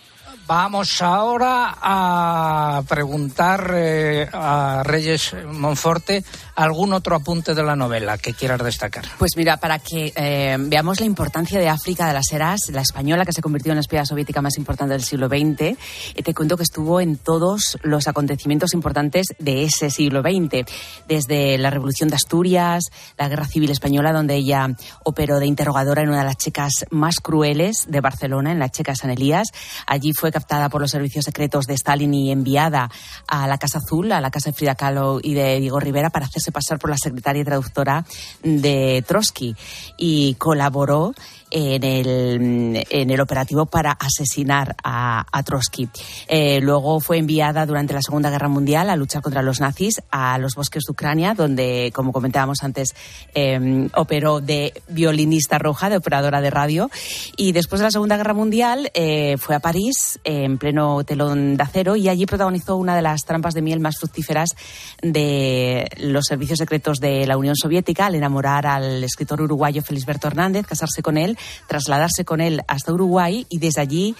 Vamos 0.47 1.01
ahora 1.01 1.77
a 1.81 2.81
preguntar 2.87 3.69
eh, 3.75 4.29
a 4.31 4.81
Reyes 4.85 5.35
Monforte 5.51 6.23
algún 6.55 6.93
otro 6.93 7.15
apunte 7.15 7.53
de 7.53 7.63
la 7.63 7.75
novela 7.75 8.17
que 8.17 8.33
quieras 8.33 8.63
destacar. 8.63 9.03
Pues 9.19 9.33
mira, 9.35 9.57
para 9.57 9.77
que 9.77 10.13
eh, 10.15 10.55
veamos 10.57 11.01
la 11.01 11.05
importancia 11.05 11.59
de 11.59 11.67
África 11.67 12.07
de 12.07 12.13
las 12.13 12.31
Heras, 12.31 12.69
la 12.69 12.81
española 12.81 13.25
que 13.25 13.33
se 13.33 13.41
convirtió 13.41 13.73
en 13.73 13.75
la 13.75 13.81
espía 13.81 14.05
soviética 14.05 14.41
más 14.41 14.57
importante 14.57 14.93
del 14.93 15.03
siglo 15.03 15.27
XX, 15.27 15.61
eh, 15.61 15.75
te 16.23 16.33
cuento 16.33 16.55
que 16.55 16.63
estuvo 16.63 17.01
en 17.01 17.17
todos 17.17 17.77
los 17.83 18.07
acontecimientos 18.07 18.73
importantes 18.73 19.27
de 19.37 19.65
ese 19.65 19.91
siglo 19.91 20.21
XX, 20.21 20.65
desde 21.07 21.57
la 21.57 21.69
Revolución 21.69 22.09
de 22.09 22.15
Asturias, 22.15 22.85
la 23.17 23.27
Guerra 23.27 23.45
Civil 23.45 23.69
Española, 23.69 24.13
donde 24.13 24.35
ella 24.35 24.69
operó 25.03 25.39
de 25.39 25.45
interrogadora 25.45 26.03
en 26.03 26.09
una 26.09 26.19
de 26.19 26.25
las 26.25 26.37
checas 26.37 26.85
más 26.89 27.17
crueles 27.17 27.85
de 27.87 28.01
Barcelona, 28.01 28.51
en 28.51 28.59
la 28.59 28.69
checa 28.69 28.95
San 28.95 29.11
Elías. 29.11 29.49
Allí 29.85 30.13
fue 30.13 30.31
captada 30.37 30.69
por 30.69 30.81
los 30.81 30.91
servicios 30.91 31.25
secretos 31.25 31.65
de 31.65 31.73
Stalin 31.73 32.13
y 32.13 32.31
enviada 32.31 32.91
a 33.27 33.47
la 33.47 33.57
Casa 33.57 33.79
Azul, 33.79 34.11
a 34.11 34.21
la 34.21 34.29
casa 34.29 34.51
de 34.51 34.55
Frida 34.55 34.75
Kahlo 34.75 35.19
y 35.23 35.33
de 35.33 35.59
Diego 35.59 35.79
Rivera 35.79 36.11
para 36.11 36.27
hacerse 36.27 36.51
pasar 36.51 36.77
por 36.77 36.91
la 36.91 36.97
secretaria 36.97 37.41
y 37.41 37.45
traductora 37.45 38.05
de 38.43 39.03
Trotsky. 39.07 39.55
Y 39.97 40.35
colaboró 40.35 41.15
en 41.51 41.83
el, 41.83 42.85
en 42.89 43.09
el 43.09 43.21
operativo 43.21 43.65
para 43.65 43.91
asesinar 43.91 44.75
a, 44.83 45.25
a 45.31 45.43
Trotsky. 45.43 45.89
Eh, 46.27 46.59
luego 46.61 46.99
fue 46.99 47.17
enviada 47.17 47.65
durante 47.65 47.93
la 47.93 48.01
Segunda 48.01 48.29
Guerra 48.29 48.49
Mundial 48.49 48.89
a 48.89 48.95
luchar 48.95 49.21
contra 49.21 49.41
los 49.41 49.59
nazis 49.59 50.01
a 50.11 50.37
los 50.37 50.55
bosques 50.55 50.83
de 50.85 50.91
Ucrania, 50.91 51.33
donde, 51.33 51.91
como 51.93 52.11
comentábamos 52.11 52.59
antes, 52.63 52.95
eh, 53.33 53.89
operó 53.95 54.41
de 54.41 54.73
violinista 54.89 55.57
roja, 55.57 55.89
de 55.89 55.97
operadora 55.97 56.41
de 56.41 56.49
radio. 56.49 56.89
Y 57.35 57.51
después 57.51 57.79
de 57.79 57.85
la 57.85 57.91
Segunda 57.91 58.17
Guerra 58.17 58.33
Mundial 58.33 58.91
eh, 58.93 59.37
fue 59.37 59.55
a 59.55 59.59
París, 59.59 60.19
en 60.23 60.57
pleno 60.57 61.03
telón 61.03 61.57
de 61.57 61.63
acero, 61.63 61.95
y 61.95 62.09
allí 62.09 62.25
protagonizó 62.25 62.75
una 62.75 62.95
de 62.95 63.01
las 63.01 63.21
trampas 63.23 63.53
de 63.53 63.61
miel 63.61 63.79
más 63.79 63.97
fructíferas 63.97 64.55
de 65.01 65.89
los 65.97 66.25
servicios 66.25 66.59
secretos 66.59 66.99
de 66.99 67.25
la 67.25 67.37
Unión 67.37 67.55
Soviética 67.55 68.07
al 68.07 68.15
enamorar 68.15 68.65
al 68.67 69.03
escritor 69.03 69.41
uruguayo 69.41 69.81
Felisberto 69.81 70.27
Hernández, 70.27 70.65
casarse 70.65 71.01
con 71.01 71.17
él 71.17 71.36
trasladarse 71.67 72.25
con 72.25 72.41
él 72.41 72.61
hasta 72.67 72.93
Uruguay 72.93 73.45
y 73.49 73.59
desde 73.59 73.81
allí 73.81 74.15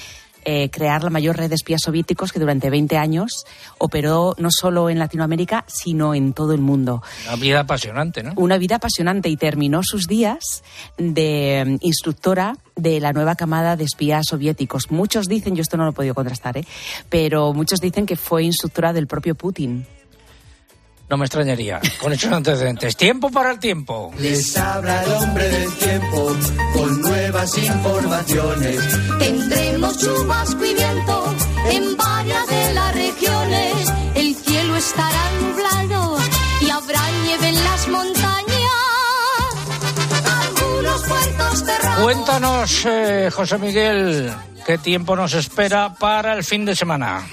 eh, 0.50 0.70
crear 0.70 1.04
la 1.04 1.10
mayor 1.10 1.36
red 1.36 1.50
de 1.50 1.56
espías 1.56 1.82
soviéticos 1.84 2.32
que 2.32 2.40
durante 2.40 2.70
20 2.70 2.96
años 2.96 3.44
operó 3.80 4.34
no 4.38 4.48
solo 4.50 4.90
en 4.90 4.98
Latinoamérica, 4.98 5.66
sino 5.68 6.16
en 6.16 6.32
todo 6.32 6.54
el 6.54 6.62
mundo. 6.62 7.04
Una 7.28 7.36
vida 7.36 7.60
apasionante, 7.60 8.24
¿no? 8.24 8.32
Una 8.38 8.58
vida 8.58 8.78
apasionante 8.78 9.28
y 9.28 9.36
terminó 9.36 9.82
sus 9.84 10.08
días 10.08 10.64
de 10.98 11.66
mm, 11.68 11.86
instructora 11.86 12.56
de 12.78 13.02
la 13.02 13.12
nueva 13.12 13.36
camada 13.36 13.76
de 13.76 13.84
espías 13.84 14.28
soviéticos. 14.30 14.90
Muchos 14.90 15.26
dicen, 15.26 15.54
yo 15.54 15.64
esto 15.64 15.76
no 15.76 15.84
lo 15.84 15.90
he 15.90 15.94
podido 15.94 16.16
contrastar, 16.16 16.58
¿eh? 16.58 16.66
pero 17.10 17.52
muchos 17.52 17.82
dicen 17.82 18.06
que 18.06 18.16
fue 18.16 18.44
instructora 18.44 18.94
del 18.94 19.08
propio 19.08 19.36
Putin. 19.36 19.86
No 21.10 21.16
me 21.16 21.26
extrañaría. 21.26 21.80
Con 22.02 22.12
hechos 22.12 22.32
antecedentes. 22.32 22.98
Tiempo 22.98 23.30
para 23.30 23.52
el 23.52 23.60
tiempo. 23.60 24.12
Les 24.20 24.58
habla 24.58 25.04
el 25.04 25.12
hombre 25.14 25.48
del 25.48 25.74
tiempo 25.76 26.36
con 26.74 27.02
nuevas 27.02 27.58
informaciones. 27.58 28.80
Tendremos 29.18 29.98
chubasco 30.00 30.66
y 30.66 30.74
viento 30.74 31.36
en 31.72 31.98
varias 31.98 32.48
de 32.48 32.74
las 32.74 32.94
regiones. 32.96 33.94
El 34.16 34.36
cielo 34.36 34.76
estará 34.76 35.32
nublado 35.42 36.18
y 36.62 36.70
habrá 36.70 37.02
nieve 37.24 37.50
en 37.50 37.64
las 37.64 37.88
montañas. 37.88 38.48
Algunos 40.42 41.02
puertos 41.04 41.60
cerrados. 41.60 42.04
Cuéntanos, 42.04 42.86
eh, 42.86 43.30
José 43.32 43.58
Miguel, 43.58 44.34
qué 44.66 44.78
tiempo 44.78 45.16
nos 45.16 45.34
espera 45.34 45.94
para 45.94 46.34
el 46.34 46.44
fin 46.44 46.66
de 46.66 46.76
semana. 46.76 47.26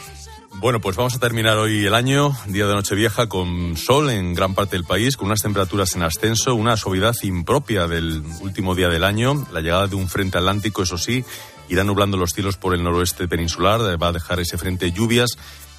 Bueno, 0.64 0.80
pues 0.80 0.97
vamos 0.97 1.14
a 1.14 1.18
terminar 1.18 1.59
hoy 1.59 1.85
el 1.85 1.92
año, 1.92 2.35
día 2.47 2.66
de 2.66 2.73
Nochevieja, 2.73 3.28
con 3.28 3.76
sol 3.76 4.09
en 4.09 4.33
gran 4.33 4.54
parte 4.54 4.76
del 4.76 4.87
país, 4.87 5.14
con 5.14 5.26
unas 5.26 5.42
temperaturas 5.42 5.94
en 5.94 6.02
ascenso, 6.02 6.54
una 6.54 6.78
suavidad 6.78 7.14
impropia 7.23 7.87
del 7.87 8.23
último 8.40 8.75
día 8.75 8.88
del 8.88 9.04
año, 9.04 9.47
la 9.52 9.61
llegada 9.61 9.88
de 9.88 9.97
un 9.97 10.09
frente 10.09 10.38
atlántico, 10.38 10.85
eso 10.85 10.97
sí, 10.97 11.23
irá 11.68 11.85
nublando 11.85 12.16
los 12.16 12.30
cielos 12.30 12.56
por 12.56 12.75
el 12.75 12.83
noroeste 12.83 13.28
peninsular, 13.28 14.02
va 14.02 14.09
a 14.09 14.12
dejar 14.12 14.40
ese 14.40 14.56
frente 14.56 14.90
lluvias 14.90 15.33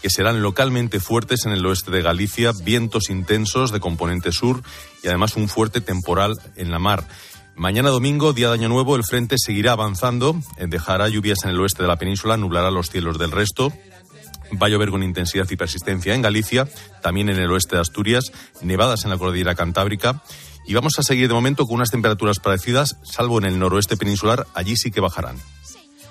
que 0.03 0.11
serán 0.11 0.43
localmente 0.43 0.99
fuertes 0.99 1.47
en 1.47 1.53
el 1.53 1.65
oeste 1.65 1.89
de 1.89 2.03
Galicia, 2.03 2.51
vientos 2.63 3.09
intensos 3.09 3.71
de 3.71 3.79
componente 3.79 4.31
sur 4.31 4.61
y 5.01 5.07
además 5.07 5.35
un 5.35 5.49
fuerte 5.49 5.81
temporal 5.81 6.33
en 6.57 6.69
la 6.69 6.77
mar. 6.77 7.07
Mañana 7.55 7.89
domingo, 7.89 8.33
día 8.33 8.49
de 8.49 8.53
Año 8.53 8.69
Nuevo, 8.69 8.95
el 8.97 9.03
frente 9.03 9.37
seguirá 9.39 9.71
avanzando, 9.71 10.35
dejará 10.59 11.09
lluvias 11.09 11.39
en 11.43 11.49
el 11.49 11.59
oeste 11.59 11.81
de 11.81 11.87
la 11.87 11.95
península, 11.95 12.37
nublará 12.37 12.69
los 12.69 12.91
cielos 12.91 13.17
del 13.17 13.31
resto. 13.31 13.73
Va 14.61 14.67
a 14.67 14.69
llover 14.69 14.89
con 14.89 15.03
intensidad 15.03 15.49
y 15.49 15.55
persistencia 15.55 16.13
en 16.13 16.21
Galicia, 16.21 16.67
también 17.01 17.29
en 17.29 17.37
el 17.37 17.51
oeste 17.51 17.75
de 17.75 17.81
Asturias, 17.81 18.31
nevadas 18.61 19.03
en 19.03 19.11
la 19.11 19.17
cordillera 19.17 19.55
cantábrica. 19.55 20.21
Y 20.67 20.73
vamos 20.73 20.93
a 20.97 21.03
seguir 21.03 21.27
de 21.27 21.33
momento 21.33 21.65
con 21.65 21.75
unas 21.75 21.91
temperaturas 21.91 22.39
parecidas, 22.39 22.97
salvo 23.03 23.37
en 23.37 23.45
el 23.45 23.59
noroeste 23.59 23.97
peninsular, 23.97 24.47
allí 24.53 24.75
sí 24.77 24.91
que 24.91 25.01
bajarán. 25.01 25.37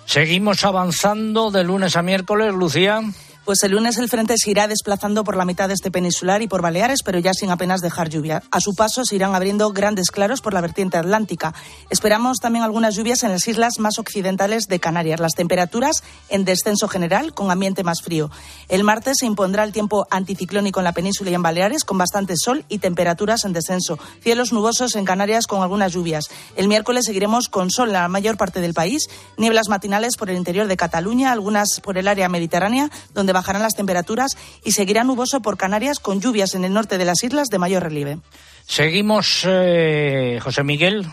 Seguimos 0.06 0.64
avanzando 0.64 1.50
de 1.50 1.64
lunes 1.64 1.96
a 1.96 2.02
miércoles, 2.02 2.54
Lucía. 2.54 3.00
Pues 3.44 3.62
el 3.62 3.72
lunes 3.72 3.98
el 3.98 4.08
frente 4.08 4.36
se 4.38 4.50
irá 4.50 4.68
desplazando 4.68 5.22
por 5.22 5.36
la 5.36 5.44
mitad 5.44 5.68
de 5.68 5.74
este 5.74 5.90
peninsular 5.90 6.40
y 6.40 6.48
por 6.48 6.62
Baleares, 6.62 7.02
pero 7.04 7.18
ya 7.18 7.34
sin 7.34 7.50
apenas 7.50 7.82
dejar 7.82 8.08
lluvia. 8.08 8.42
A 8.50 8.58
su 8.58 8.74
paso 8.74 9.04
se 9.04 9.16
irán 9.16 9.34
abriendo 9.34 9.70
grandes 9.70 10.10
claros 10.10 10.40
por 10.40 10.54
la 10.54 10.62
vertiente 10.62 10.96
atlántica. 10.96 11.52
Esperamos 11.90 12.38
también 12.38 12.64
algunas 12.64 12.96
lluvias 12.96 13.22
en 13.22 13.32
las 13.32 13.46
islas 13.46 13.78
más 13.80 13.98
occidentales 13.98 14.64
de 14.66 14.80
Canarias. 14.80 15.20
Las 15.20 15.34
temperaturas 15.34 16.02
en 16.30 16.46
descenso 16.46 16.88
general, 16.88 17.34
con 17.34 17.50
ambiente 17.50 17.84
más 17.84 18.00
frío. 18.00 18.30
El 18.70 18.82
martes 18.82 19.18
se 19.20 19.26
impondrá 19.26 19.64
el 19.64 19.72
tiempo 19.72 20.06
anticiclónico 20.10 20.80
en 20.80 20.84
la 20.84 20.92
península 20.92 21.30
y 21.30 21.34
en 21.34 21.42
Baleares, 21.42 21.84
con 21.84 21.98
bastante 21.98 22.36
sol 22.38 22.64
y 22.70 22.78
temperaturas 22.78 23.44
en 23.44 23.52
descenso. 23.52 23.98
Cielos 24.22 24.54
nubosos 24.54 24.96
en 24.96 25.04
Canarias 25.04 25.46
con 25.46 25.62
algunas 25.62 25.92
lluvias. 25.92 26.30
El 26.56 26.66
miércoles 26.66 27.04
seguiremos 27.04 27.50
con 27.50 27.70
sol 27.70 27.88
en 27.88 27.92
la 27.92 28.08
mayor 28.08 28.38
parte 28.38 28.62
del 28.62 28.72
país, 28.72 29.06
nieblas 29.36 29.68
matinales 29.68 30.16
por 30.16 30.30
el 30.30 30.38
interior 30.38 30.66
de 30.66 30.78
Cataluña, 30.78 31.30
algunas 31.30 31.80
por 31.82 31.98
el 31.98 32.08
área 32.08 32.30
mediterránea, 32.30 32.90
donde 33.12 33.33
bajarán 33.34 33.60
las 33.60 33.76
temperaturas 33.76 34.38
y 34.64 34.72
seguirá 34.72 35.04
nuboso 35.04 35.42
por 35.42 35.58
Canarias 35.58 35.98
con 35.98 36.22
lluvias 36.22 36.54
en 36.54 36.64
el 36.64 36.72
norte 36.72 36.96
de 36.96 37.04
las 37.04 37.22
islas 37.22 37.48
de 37.48 37.58
mayor 37.58 37.82
relieve. 37.82 38.18
Seguimos, 38.66 39.42
eh, 39.44 40.38
José 40.42 40.64
Miguel. 40.64 41.06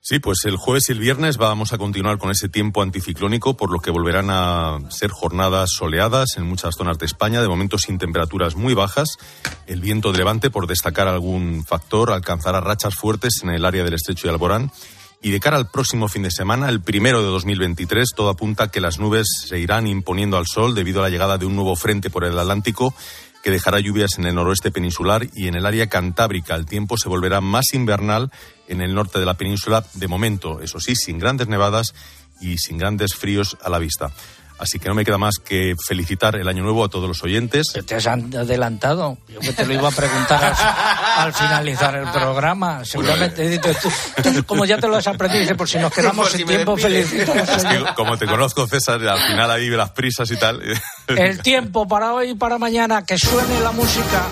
Sí, 0.00 0.20
pues 0.20 0.38
el 0.46 0.56
jueves 0.56 0.88
y 0.88 0.92
el 0.92 1.00
viernes 1.00 1.36
vamos 1.36 1.74
a 1.74 1.76
continuar 1.76 2.16
con 2.16 2.30
ese 2.30 2.48
tiempo 2.48 2.80
anticiclónico, 2.80 3.58
por 3.58 3.70
lo 3.70 3.80
que 3.80 3.90
volverán 3.90 4.28
a 4.30 4.78
ser 4.88 5.10
jornadas 5.10 5.68
soleadas 5.76 6.38
en 6.38 6.44
muchas 6.44 6.76
zonas 6.76 6.98
de 6.98 7.04
España, 7.04 7.42
de 7.42 7.48
momento 7.48 7.76
sin 7.76 7.98
temperaturas 7.98 8.56
muy 8.56 8.72
bajas. 8.72 9.18
El 9.66 9.82
viento 9.82 10.10
de 10.10 10.16
levante, 10.16 10.48
por 10.48 10.66
destacar 10.66 11.08
algún 11.08 11.62
factor, 11.66 12.10
alcanzará 12.10 12.60
rachas 12.60 12.94
fuertes 12.94 13.40
en 13.42 13.50
el 13.50 13.66
área 13.66 13.84
del 13.84 13.92
estrecho 13.92 14.28
de 14.28 14.32
Alborán. 14.32 14.70
Y 15.20 15.30
de 15.30 15.40
cara 15.40 15.56
al 15.56 15.68
próximo 15.68 16.06
fin 16.06 16.22
de 16.22 16.30
semana, 16.30 16.68
el 16.68 16.80
primero 16.80 17.20
de 17.22 17.28
2023, 17.28 18.10
todo 18.14 18.28
apunta 18.28 18.64
a 18.64 18.70
que 18.70 18.80
las 18.80 19.00
nubes 19.00 19.26
se 19.48 19.58
irán 19.58 19.88
imponiendo 19.88 20.36
al 20.36 20.46
sol 20.46 20.76
debido 20.76 21.00
a 21.00 21.02
la 21.04 21.10
llegada 21.10 21.38
de 21.38 21.46
un 21.46 21.56
nuevo 21.56 21.74
frente 21.74 22.08
por 22.08 22.24
el 22.24 22.38
Atlántico 22.38 22.94
que 23.42 23.50
dejará 23.50 23.80
lluvias 23.80 24.18
en 24.18 24.26
el 24.26 24.34
noroeste 24.36 24.70
peninsular 24.70 25.26
y 25.34 25.48
en 25.48 25.56
el 25.56 25.66
área 25.66 25.88
cantábrica. 25.88 26.54
El 26.54 26.66
tiempo 26.66 26.96
se 26.96 27.08
volverá 27.08 27.40
más 27.40 27.72
invernal 27.72 28.30
en 28.68 28.80
el 28.80 28.94
norte 28.94 29.18
de 29.18 29.26
la 29.26 29.34
península, 29.34 29.84
de 29.94 30.08
momento, 30.08 30.60
eso 30.60 30.78
sí, 30.78 30.94
sin 30.94 31.18
grandes 31.18 31.48
nevadas 31.48 31.94
y 32.40 32.58
sin 32.58 32.78
grandes 32.78 33.14
fríos 33.14 33.56
a 33.62 33.70
la 33.70 33.78
vista. 33.78 34.12
Así 34.58 34.78
que 34.78 34.88
no 34.88 34.94
me 34.94 35.04
queda 35.04 35.18
más 35.18 35.36
que 35.38 35.74
felicitar 35.86 36.36
el 36.36 36.48
año 36.48 36.62
nuevo 36.62 36.84
a 36.84 36.88
todos 36.88 37.06
los 37.06 37.22
oyentes. 37.22 37.66
Te 37.86 37.94
has 37.94 38.06
adelantado. 38.06 39.18
Yo 39.28 39.40
que 39.40 39.52
te 39.52 39.64
lo 39.64 39.74
iba 39.74 39.88
a 39.88 39.92
preguntar 39.92 40.44
al, 40.44 41.26
al 41.26 41.32
finalizar 41.32 41.94
el 41.94 42.08
programa. 42.10 42.84
Seguramente, 42.84 43.58
tú, 43.58 43.88
tú, 44.22 44.44
como 44.44 44.64
ya 44.64 44.78
te 44.78 44.88
lo 44.88 44.96
has 44.96 45.06
aprendido, 45.06 45.42
dice, 45.42 45.54
por 45.54 45.68
si 45.68 45.78
nos 45.78 45.92
quedamos 45.94 46.30
si 46.30 46.38
sin 46.38 46.46
tiempo, 46.46 46.76
felicitamos. 46.76 47.48
Es 47.58 47.64
que, 47.64 47.84
como 47.94 48.16
te 48.16 48.26
conozco, 48.26 48.66
César, 48.66 49.00
al 49.06 49.20
final 49.20 49.50
ahí 49.50 49.68
las 49.68 49.90
prisas 49.90 50.30
y 50.30 50.36
tal. 50.36 50.60
El 51.06 51.40
tiempo 51.40 51.86
para 51.86 52.12
hoy 52.12 52.30
y 52.30 52.34
para 52.34 52.58
mañana, 52.58 53.04
que 53.04 53.18
suene 53.18 53.60
la 53.60 53.70
música. 53.72 54.26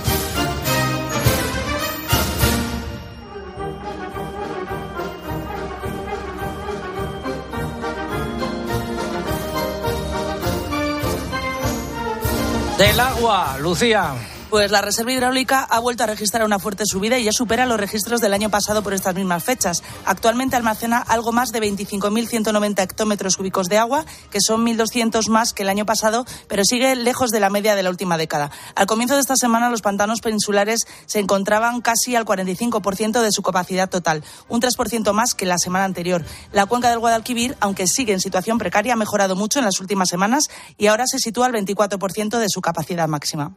Del 12.78 13.00
agua, 13.00 13.56
Lucía. 13.58 14.35
Pues 14.56 14.70
la 14.70 14.80
reserva 14.80 15.12
hidráulica 15.12 15.64
ha 15.64 15.78
vuelto 15.80 16.02
a 16.02 16.06
registrar 16.06 16.42
una 16.42 16.58
fuerte 16.58 16.84
subida 16.86 17.18
y 17.18 17.24
ya 17.24 17.32
supera 17.32 17.66
los 17.66 17.78
registros 17.78 18.22
del 18.22 18.32
año 18.32 18.48
pasado 18.48 18.82
por 18.82 18.94
estas 18.94 19.14
mismas 19.14 19.44
fechas. 19.44 19.82
Actualmente 20.06 20.56
almacena 20.56 20.96
algo 20.96 21.30
más 21.30 21.50
de 21.50 21.60
25.190 21.60 22.82
hectómetros 22.82 23.36
cúbicos 23.36 23.68
de 23.68 23.76
agua, 23.76 24.06
que 24.30 24.40
son 24.40 24.64
1.200 24.64 25.28
más 25.28 25.52
que 25.52 25.64
el 25.64 25.68
año 25.68 25.84
pasado, 25.84 26.24
pero 26.48 26.64
sigue 26.64 26.96
lejos 26.96 27.32
de 27.32 27.40
la 27.40 27.50
media 27.50 27.74
de 27.74 27.82
la 27.82 27.90
última 27.90 28.16
década. 28.16 28.50
Al 28.74 28.86
comienzo 28.86 29.16
de 29.16 29.20
esta 29.20 29.36
semana, 29.36 29.68
los 29.68 29.82
pantanos 29.82 30.22
peninsulares 30.22 30.86
se 31.04 31.18
encontraban 31.18 31.82
casi 31.82 32.16
al 32.16 32.24
45% 32.24 33.20
de 33.20 33.32
su 33.32 33.42
capacidad 33.42 33.90
total, 33.90 34.24
un 34.48 34.62
3% 34.62 35.12
más 35.12 35.34
que 35.34 35.44
la 35.44 35.58
semana 35.58 35.84
anterior. 35.84 36.24
La 36.52 36.64
cuenca 36.64 36.88
del 36.88 37.00
Guadalquivir, 37.00 37.58
aunque 37.60 37.86
sigue 37.86 38.14
en 38.14 38.20
situación 38.20 38.56
precaria, 38.56 38.94
ha 38.94 38.96
mejorado 38.96 39.36
mucho 39.36 39.58
en 39.58 39.66
las 39.66 39.80
últimas 39.80 40.08
semanas 40.08 40.44
y 40.78 40.86
ahora 40.86 41.04
se 41.06 41.18
sitúa 41.18 41.44
al 41.44 41.52
24% 41.52 42.38
de 42.38 42.48
su 42.48 42.62
capacidad 42.62 43.06
máxima. 43.06 43.52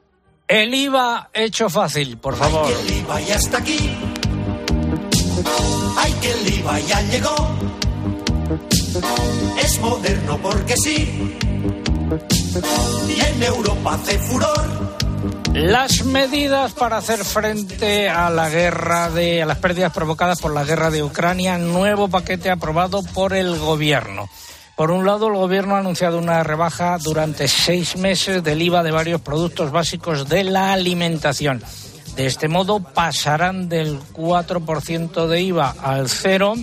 El 0.49 0.73
IVA 0.73 1.29
hecho 1.31 1.69
fácil, 1.69 2.17
por 2.17 2.35
favor. 2.35 2.65
Ay, 2.65 2.73
que 2.73 2.81
el 2.81 2.99
IVA 3.01 3.21
ya 3.21 3.35
está 3.35 3.57
aquí. 3.59 3.97
Ay, 5.95 6.15
que 6.19 6.31
el 6.31 6.53
IVA 6.55 6.79
ya 6.79 7.01
llegó. 7.03 7.35
Es 9.63 9.79
moderno 9.79 10.39
porque 10.41 10.75
sí. 10.75 11.37
Y 13.07 13.19
en 13.21 13.43
Europa 13.43 13.93
hace 13.93 14.17
furor. 14.17 14.97
Las 15.53 16.03
medidas 16.05 16.73
para 16.73 16.97
hacer 16.97 17.23
frente 17.23 18.09
a 18.09 18.31
la 18.31 18.49
guerra 18.49 19.11
de 19.11 19.43
a 19.43 19.45
las 19.45 19.59
pérdidas 19.59 19.93
provocadas 19.93 20.41
por 20.41 20.51
la 20.51 20.63
guerra 20.63 20.89
de 20.89 21.03
Ucrania, 21.03 21.59
nuevo 21.59 22.07
paquete 22.07 22.49
aprobado 22.49 23.03
por 23.03 23.33
el 23.33 23.55
gobierno. 23.59 24.27
Por 24.79 24.91
un 24.91 25.05
lado, 25.05 25.27
el 25.27 25.33
Gobierno 25.33 25.75
ha 25.75 25.79
anunciado 25.79 26.17
una 26.17 26.41
rebaja 26.41 26.97
durante 26.99 27.49
seis 27.49 27.97
meses 27.97 28.41
del 28.41 28.61
IVA 28.61 28.81
de 28.81 28.91
varios 28.91 29.19
productos 29.19 29.71
básicos 29.71 30.29
de 30.29 30.45
la 30.45 30.71
alimentación. 30.71 31.61
De 32.15 32.25
este 32.25 32.47
modo, 32.47 32.79
pasarán 32.79 33.67
del 33.67 33.99
4% 33.99 35.27
de 35.27 35.41
IVA 35.41 35.75
al 35.83 36.07
cero 36.07 36.53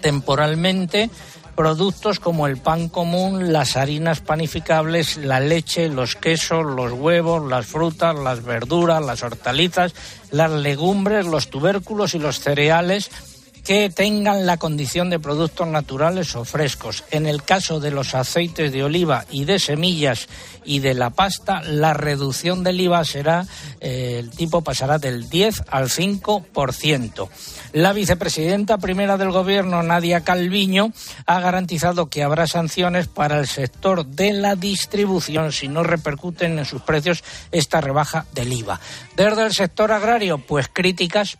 temporalmente 0.00 1.10
productos 1.54 2.18
como 2.18 2.46
el 2.46 2.56
pan 2.56 2.88
común, 2.88 3.52
las 3.52 3.76
harinas 3.76 4.20
panificables, 4.20 5.18
la 5.18 5.38
leche, 5.38 5.90
los 5.90 6.16
quesos, 6.16 6.64
los 6.64 6.92
huevos, 6.92 7.46
las 7.46 7.66
frutas, 7.66 8.16
las 8.18 8.42
verduras, 8.42 9.04
las 9.04 9.22
hortalizas, 9.22 9.94
las 10.30 10.50
legumbres, 10.50 11.26
los 11.26 11.48
tubérculos 11.48 12.14
y 12.14 12.18
los 12.18 12.40
cereales 12.40 13.10
que 13.64 13.88
tengan 13.88 14.44
la 14.44 14.58
condición 14.58 15.08
de 15.08 15.18
productos 15.18 15.66
naturales 15.66 16.36
o 16.36 16.44
frescos. 16.44 17.04
En 17.10 17.26
el 17.26 17.42
caso 17.42 17.80
de 17.80 17.90
los 17.90 18.14
aceites 18.14 18.70
de 18.72 18.84
oliva 18.84 19.24
y 19.30 19.46
de 19.46 19.58
semillas 19.58 20.28
y 20.66 20.80
de 20.80 20.92
la 20.92 21.10
pasta, 21.10 21.62
la 21.62 21.94
reducción 21.94 22.62
del 22.62 22.80
IVA 22.80 23.04
será, 23.04 23.46
eh, 23.80 24.16
el 24.18 24.30
tipo 24.30 24.62
pasará 24.62 24.98
del 24.98 25.30
10 25.30 25.64
al 25.70 25.88
5%. 25.88 27.28
La 27.72 27.92
vicepresidenta 27.94 28.76
primera 28.78 29.16
del 29.16 29.30
Gobierno, 29.30 29.82
Nadia 29.82 30.20
Calviño, 30.20 30.92
ha 31.26 31.40
garantizado 31.40 32.10
que 32.10 32.22
habrá 32.22 32.46
sanciones 32.46 33.08
para 33.08 33.38
el 33.38 33.46
sector 33.46 34.04
de 34.06 34.34
la 34.34 34.56
distribución 34.56 35.52
si 35.52 35.68
no 35.68 35.82
repercuten 35.82 36.58
en 36.58 36.66
sus 36.66 36.82
precios 36.82 37.24
esta 37.50 37.80
rebaja 37.80 38.26
del 38.32 38.52
IVA. 38.52 38.78
Desde 39.16 39.46
el 39.46 39.54
sector 39.54 39.90
agrario, 39.90 40.38
pues 40.38 40.68
críticas 40.72 41.38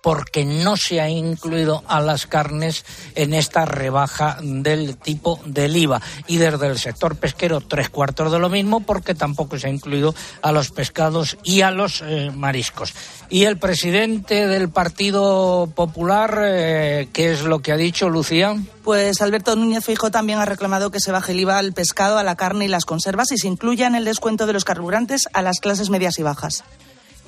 porque 0.00 0.44
no 0.44 0.76
se 0.76 1.00
ha 1.00 1.08
incluido 1.08 1.82
a 1.86 2.00
las 2.00 2.26
carnes 2.26 2.84
en 3.14 3.34
esta 3.34 3.64
rebaja 3.64 4.38
del 4.42 4.96
tipo 4.96 5.40
del 5.44 5.76
IVA. 5.76 6.00
Y 6.26 6.36
desde 6.36 6.66
el 6.66 6.78
sector 6.78 7.16
pesquero, 7.16 7.60
tres 7.60 7.88
cuartos 7.88 8.32
de 8.32 8.38
lo 8.38 8.48
mismo, 8.48 8.80
porque 8.80 9.14
tampoco 9.14 9.58
se 9.58 9.66
ha 9.66 9.70
incluido 9.70 10.14
a 10.42 10.52
los 10.52 10.70
pescados 10.70 11.36
y 11.42 11.62
a 11.62 11.70
los 11.70 12.02
eh, 12.02 12.30
mariscos. 12.34 12.94
Y 13.30 13.44
el 13.44 13.58
presidente 13.58 14.46
del 14.46 14.70
Partido 14.70 15.70
Popular, 15.74 16.40
eh, 16.44 17.08
¿qué 17.12 17.32
es 17.32 17.42
lo 17.42 17.60
que 17.60 17.72
ha 17.72 17.76
dicho, 17.76 18.08
Lucía? 18.08 18.56
Pues 18.84 19.20
Alberto 19.20 19.54
Núñez 19.54 19.84
Fijo 19.84 20.10
también 20.10 20.38
ha 20.38 20.46
reclamado 20.46 20.90
que 20.90 21.00
se 21.00 21.12
baje 21.12 21.32
el 21.32 21.40
IVA 21.40 21.58
al 21.58 21.74
pescado, 21.74 22.18
a 22.18 22.24
la 22.24 22.36
carne 22.36 22.64
y 22.64 22.68
las 22.68 22.86
conservas 22.86 23.32
y 23.32 23.36
se 23.36 23.48
incluya 23.48 23.86
en 23.86 23.94
el 23.94 24.04
descuento 24.04 24.46
de 24.46 24.54
los 24.54 24.64
carburantes 24.64 25.28
a 25.32 25.42
las 25.42 25.60
clases 25.60 25.90
medias 25.90 26.18
y 26.18 26.22
bajas. 26.22 26.64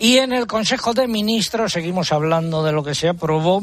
Y 0.02 0.16
en 0.16 0.32
el 0.32 0.46
Consejo 0.46 0.94
de 0.94 1.06
Ministros, 1.06 1.74
seguimos 1.74 2.10
hablando 2.10 2.62
de 2.62 2.72
lo 2.72 2.82
que 2.82 2.94
se 2.94 3.06
aprobó, 3.06 3.62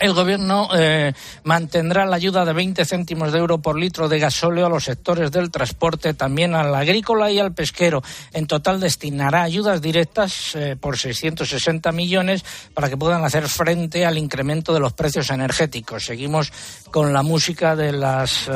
el 0.00 0.14
Gobierno 0.14 0.68
eh, 0.74 1.12
mantendrá 1.44 2.06
la 2.06 2.16
ayuda 2.16 2.44
de 2.44 2.52
20 2.54 2.84
céntimos 2.84 3.32
de 3.32 3.38
euro 3.38 3.58
por 3.58 3.78
litro 3.78 4.08
de 4.08 4.18
gasóleo 4.18 4.66
a 4.66 4.70
los 4.70 4.84
sectores 4.84 5.30
del 5.30 5.50
transporte, 5.50 6.14
también 6.14 6.54
al 6.54 6.74
agrícola 6.74 7.30
y 7.30 7.38
al 7.38 7.52
pesquero. 7.52 8.02
En 8.32 8.46
total 8.46 8.80
destinará 8.80 9.42
ayudas 9.42 9.82
directas 9.82 10.54
eh, 10.54 10.76
por 10.80 10.98
660 10.98 11.92
millones 11.92 12.44
para 12.74 12.88
que 12.88 12.96
puedan 12.96 13.24
hacer 13.24 13.46
frente 13.48 14.06
al 14.06 14.18
incremento 14.18 14.72
de 14.72 14.80
los 14.80 14.94
precios 14.94 15.30
energéticos. 15.30 16.06
Seguimos 16.06 16.52
con 16.90 17.12
la 17.12 17.22
música 17.22 17.76
de 17.76 17.92
las 17.92 18.50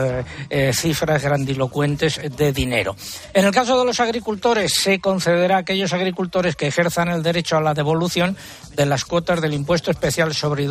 eh, 0.48 0.72
cifras 0.72 1.22
grandilocuentes 1.22 2.20
de 2.37 2.52
dinero. 2.52 2.96
En 3.33 3.44
el 3.44 3.52
caso 3.52 3.78
de 3.78 3.85
los 3.85 4.00
agricultores, 4.00 4.72
se 4.74 4.98
concederá 4.98 5.57
a 5.57 5.61
aquellos 5.61 5.92
agricultores 5.92 6.57
que 6.57 6.66
ejerzan 6.66 7.09
el 7.09 7.22
derecho 7.22 7.57
a 7.57 7.61
la 7.61 7.74
devolución 7.74 8.37
de 8.74 8.87
las 8.87 9.04
cuotas 9.04 9.40
del 9.40 9.54
impuesto 9.54 9.90
especial 9.90 10.35
sobre 10.35 10.64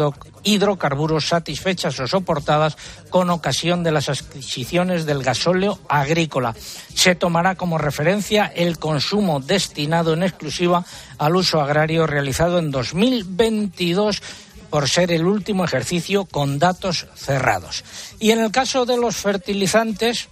hidrocarburos 0.63 1.27
satisfechas 1.27 1.99
o 1.99 2.07
soportadas 2.07 2.77
con 3.09 3.29
ocasión 3.29 3.83
de 3.83 3.91
las 3.91 4.07
adquisiciones 4.07 5.05
del 5.05 5.21
gasóleo 5.21 5.79
agrícola. 5.89 6.55
Se 6.95 7.15
tomará 7.15 7.55
como 7.55 7.77
referencia 7.77 8.45
el 8.55 8.79
consumo 8.79 9.39
destinado 9.39 10.13
en 10.13 10.23
exclusiva 10.23 10.85
al 11.17 11.35
uso 11.35 11.61
agrario 11.61 12.07
realizado 12.07 12.59
en 12.59 12.71
2022 12.71 14.21
por 14.69 14.89
ser 14.89 15.11
el 15.11 15.25
último 15.25 15.65
ejercicio 15.65 16.25
con 16.25 16.57
datos 16.57 17.05
cerrados. 17.15 17.83
Y 18.19 18.31
en 18.31 18.39
el 18.39 18.51
caso 18.51 18.85
de 18.85 18.97
los 18.97 19.17
fertilizantes, 19.17 20.29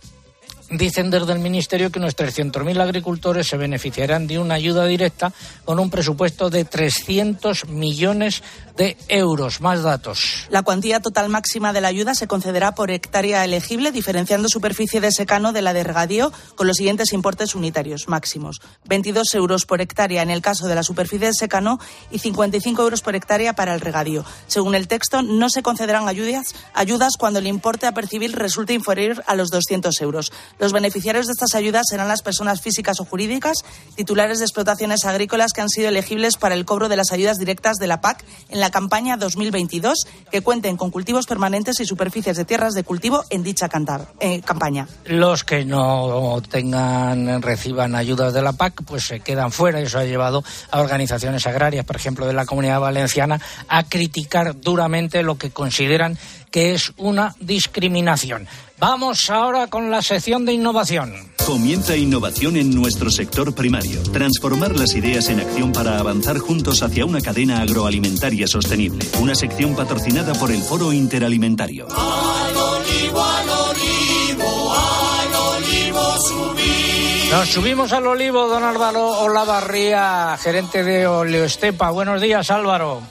Dicen 0.71 1.09
desde 1.09 1.33
el 1.33 1.39
Ministerio 1.39 1.91
que 1.91 1.99
unos 1.99 2.15
300.000 2.15 2.79
agricultores 2.79 3.45
se 3.45 3.57
beneficiarán 3.57 4.25
de 4.25 4.39
una 4.39 4.53
ayuda 4.55 4.85
directa 4.85 5.33
con 5.65 5.79
un 5.79 5.89
presupuesto 5.89 6.49
de 6.49 6.63
300 6.63 7.67
millones 7.67 8.41
de 8.77 8.95
euros. 9.09 9.59
Más 9.59 9.83
datos. 9.83 10.45
La 10.49 10.63
cuantía 10.63 11.01
total 11.01 11.27
máxima 11.27 11.73
de 11.73 11.81
la 11.81 11.89
ayuda 11.89 12.15
se 12.15 12.27
concederá 12.27 12.73
por 12.73 12.89
hectárea 12.89 13.43
elegible, 13.43 13.91
diferenciando 13.91 14.47
superficie 14.47 15.01
de 15.01 15.11
secano 15.11 15.51
de 15.51 15.61
la 15.61 15.73
de 15.73 15.83
regadío 15.83 16.31
con 16.55 16.67
los 16.67 16.77
siguientes 16.77 17.11
importes 17.11 17.53
unitarios 17.53 18.07
máximos. 18.07 18.61
22 18.85 19.33
euros 19.33 19.65
por 19.65 19.81
hectárea 19.81 20.21
en 20.21 20.29
el 20.29 20.41
caso 20.41 20.67
de 20.67 20.75
la 20.75 20.83
superficie 20.83 21.27
de 21.27 21.33
secano 21.33 21.79
y 22.11 22.19
55 22.19 22.81
euros 22.81 23.01
por 23.01 23.15
hectárea 23.15 23.53
para 23.53 23.73
el 23.73 23.81
regadío. 23.81 24.23
Según 24.47 24.75
el 24.75 24.87
texto, 24.87 25.21
no 25.21 25.49
se 25.49 25.63
concederán 25.63 26.07
ayudas, 26.07 26.55
ayudas 26.73 27.13
cuando 27.19 27.39
el 27.39 27.47
importe 27.47 27.87
a 27.87 27.93
percibir 27.93 28.33
resulte 28.37 28.73
inferior 28.73 29.21
a 29.27 29.35
los 29.35 29.49
200 29.49 29.99
euros. 29.99 30.31
Los 30.61 30.73
beneficiarios 30.73 31.25
de 31.25 31.31
estas 31.31 31.55
ayudas 31.55 31.87
serán 31.89 32.07
las 32.07 32.21
personas 32.21 32.61
físicas 32.61 32.99
o 32.99 33.05
jurídicas 33.05 33.57
titulares 33.95 34.37
de 34.37 34.45
explotaciones 34.45 35.05
agrícolas 35.05 35.53
que 35.53 35.61
han 35.61 35.69
sido 35.69 35.89
elegibles 35.89 36.37
para 36.37 36.53
el 36.53 36.65
cobro 36.65 36.87
de 36.87 36.95
las 36.95 37.11
ayudas 37.11 37.39
directas 37.39 37.77
de 37.77 37.87
la 37.87 37.99
PAC 37.99 38.23
en 38.49 38.59
la 38.59 38.69
campaña 38.69 39.17
2022, 39.17 40.05
que 40.31 40.41
cuenten 40.41 40.77
con 40.77 40.91
cultivos 40.91 41.25
permanentes 41.25 41.79
y 41.79 41.85
superficies 41.85 42.37
de 42.37 42.45
tierras 42.45 42.73
de 42.73 42.83
cultivo 42.83 43.23
en 43.31 43.41
dicha 43.41 43.71
eh, 44.19 44.41
campaña. 44.41 44.87
Los 45.05 45.43
que 45.43 45.65
no 45.65 46.39
tengan, 46.47 47.41
reciban 47.41 47.95
ayudas 47.95 48.31
de 48.31 48.43
la 48.43 48.53
PAC, 48.53 48.83
pues 48.85 49.05
se 49.05 49.19
quedan 49.19 49.51
fuera. 49.51 49.79
Eso 49.79 49.97
ha 49.97 50.05
llevado 50.05 50.43
a 50.69 50.79
organizaciones 50.79 51.47
agrarias, 51.47 51.85
por 51.85 51.95
ejemplo, 51.95 52.27
de 52.27 52.33
la 52.33 52.45
Comunidad 52.45 52.79
Valenciana, 52.79 53.41
a 53.67 53.83
criticar 53.85 54.61
duramente 54.61 55.23
lo 55.23 55.39
que 55.39 55.49
consideran 55.49 56.19
que 56.51 56.73
es 56.73 56.91
una 56.97 57.33
discriminación. 57.39 58.47
Vamos 58.77 59.29
ahora 59.29 59.67
con 59.67 59.89
la 59.89 60.01
sección 60.01 60.45
de 60.45 60.53
innovación. 60.53 61.31
Comienza 61.45 61.95
innovación 61.95 62.55
en 62.57 62.75
nuestro 62.75 63.09
sector 63.09 63.55
primario. 63.55 64.01
Transformar 64.11 64.77
las 64.77 64.93
ideas 64.93 65.29
en 65.29 65.39
acción 65.39 65.71
para 65.71 65.97
avanzar 65.97 66.37
juntos 66.37 66.83
hacia 66.83 67.05
una 67.05 67.21
cadena 67.21 67.61
agroalimentaria 67.61 68.47
sostenible. 68.47 69.05
Una 69.19 69.33
sección 69.33 69.75
patrocinada 69.75 70.33
por 70.33 70.51
el 70.51 70.61
Foro 70.61 70.93
Interalimentario. 70.93 71.87
Al 71.89 72.55
olivo, 72.55 73.23
al 73.23 73.49
olivo, 73.49 74.73
al 74.73 75.35
olivo 75.55 76.17
subir. 76.19 77.31
Nos 77.31 77.49
subimos 77.49 77.91
al 77.93 78.07
olivo, 78.07 78.47
don 78.47 78.63
Álvaro 78.63 79.21
Olavarría, 79.21 80.37
gerente 80.41 80.83
de 80.83 81.07
Oleoestepa. 81.07 81.89
Buenos 81.91 82.21
días, 82.21 82.51
Álvaro. 82.51 83.01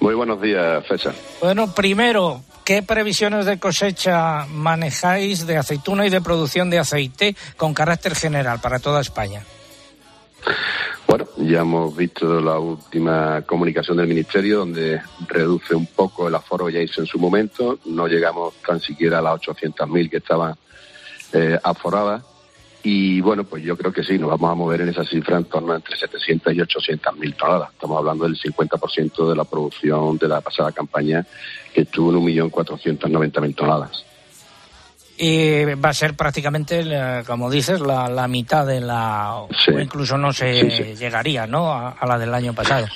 Muy 0.00 0.14
buenos 0.14 0.40
días, 0.40 0.86
Fecha. 0.86 1.12
Bueno, 1.40 1.74
primero, 1.74 2.42
¿qué 2.64 2.82
previsiones 2.82 3.46
de 3.46 3.58
cosecha 3.58 4.46
manejáis 4.46 5.46
de 5.46 5.56
aceituna 5.56 6.06
y 6.06 6.10
de 6.10 6.20
producción 6.20 6.70
de 6.70 6.78
aceite 6.78 7.36
con 7.56 7.74
carácter 7.74 8.14
general 8.14 8.60
para 8.60 8.78
toda 8.78 9.00
España? 9.00 9.42
Bueno, 11.06 11.26
ya 11.36 11.60
hemos 11.60 11.94
visto 11.96 12.40
la 12.40 12.58
última 12.58 13.42
comunicación 13.42 13.98
del 13.98 14.08
Ministerio, 14.08 14.60
donde 14.60 15.00
reduce 15.28 15.74
un 15.74 15.86
poco 15.86 16.28
el 16.28 16.34
aforo 16.34 16.68
ya 16.68 16.80
hizo 16.80 17.00
en 17.00 17.06
su 17.06 17.18
momento. 17.18 17.78
No 17.84 18.08
llegamos 18.08 18.54
tan 18.66 18.80
siquiera 18.80 19.18
a 19.18 19.22
las 19.22 19.34
800.000 19.40 20.10
que 20.10 20.16
estaban 20.16 20.54
eh, 21.32 21.58
aforadas. 21.62 22.24
Y 22.86 23.20
bueno, 23.22 23.44
pues 23.44 23.62
yo 23.64 23.76
creo 23.78 23.90
que 23.92 24.04
sí, 24.04 24.18
nos 24.18 24.28
vamos 24.28 24.50
a 24.50 24.54
mover 24.54 24.82
en 24.82 24.90
esa 24.90 25.04
cifra 25.04 25.38
en 25.38 25.44
torno 25.44 25.72
a 25.72 25.76
entre 25.76 25.96
700 25.96 26.52
y 26.54 26.60
800 26.60 27.16
mil 27.16 27.34
toneladas. 27.34 27.70
Estamos 27.72 27.96
hablando 27.98 28.24
del 28.24 28.38
50% 28.38 29.30
de 29.30 29.34
la 29.36 29.44
producción 29.44 30.18
de 30.18 30.28
la 30.28 30.42
pasada 30.42 30.70
campaña, 30.70 31.24
que 31.72 31.80
estuvo 31.82 32.12
en 32.12 32.18
1.490.000 32.50 33.54
toneladas. 33.54 34.04
Y 35.16 35.64
va 35.76 35.90
a 35.90 35.94
ser 35.94 36.14
prácticamente, 36.14 36.84
como 37.26 37.50
dices, 37.50 37.80
la, 37.80 38.08
la 38.08 38.26
mitad 38.28 38.66
de 38.66 38.80
la. 38.80 39.44
Sí. 39.64 39.70
O 39.70 39.78
incluso 39.80 40.18
no 40.18 40.32
se 40.32 40.60
Sí, 40.70 40.70
sí. 40.76 40.94
llegaría, 40.96 41.46
¿no? 41.46 41.72
A, 41.72 41.90
a 41.90 42.06
la 42.06 42.18
del 42.18 42.34
año 42.34 42.52
pasado. 42.52 42.86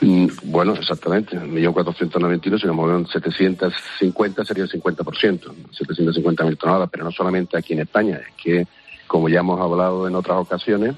Mm, 0.00 0.26
Bueno, 0.44 0.74
exactamente. 0.74 1.36
1.491, 1.40 2.60
si 2.60 2.66
nos 2.66 2.76
movemos 2.76 3.10
750 3.10 4.44
sería 4.44 4.64
el 4.64 4.70
50%, 4.70 5.40
750.000 5.72 6.56
toneladas, 6.58 6.88
pero 6.92 7.04
no 7.04 7.10
solamente 7.10 7.56
aquí 7.58 7.72
en 7.72 7.80
España, 7.80 8.20
es 8.20 8.34
que, 8.40 8.66
como 9.08 9.28
ya 9.28 9.40
hemos 9.40 9.60
hablado 9.60 10.06
en 10.06 10.14
otras 10.14 10.38
ocasiones, 10.38 10.94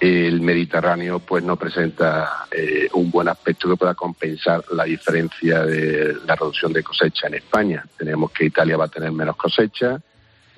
el 0.00 0.40
Mediterráneo 0.40 1.18
pues 1.18 1.44
no 1.44 1.56
presenta 1.56 2.46
eh, 2.50 2.88
un 2.94 3.10
buen 3.10 3.28
aspecto 3.28 3.68
que 3.68 3.76
pueda 3.76 3.94
compensar 3.94 4.64
la 4.72 4.84
diferencia 4.84 5.62
de 5.62 6.16
la 6.26 6.34
reducción 6.34 6.72
de 6.72 6.82
cosecha 6.82 7.28
en 7.28 7.34
España. 7.34 7.84
Tenemos 7.96 8.32
que 8.32 8.46
Italia 8.46 8.78
va 8.78 8.86
a 8.86 8.88
tener 8.88 9.12
menos 9.12 9.36
cosecha, 9.36 10.00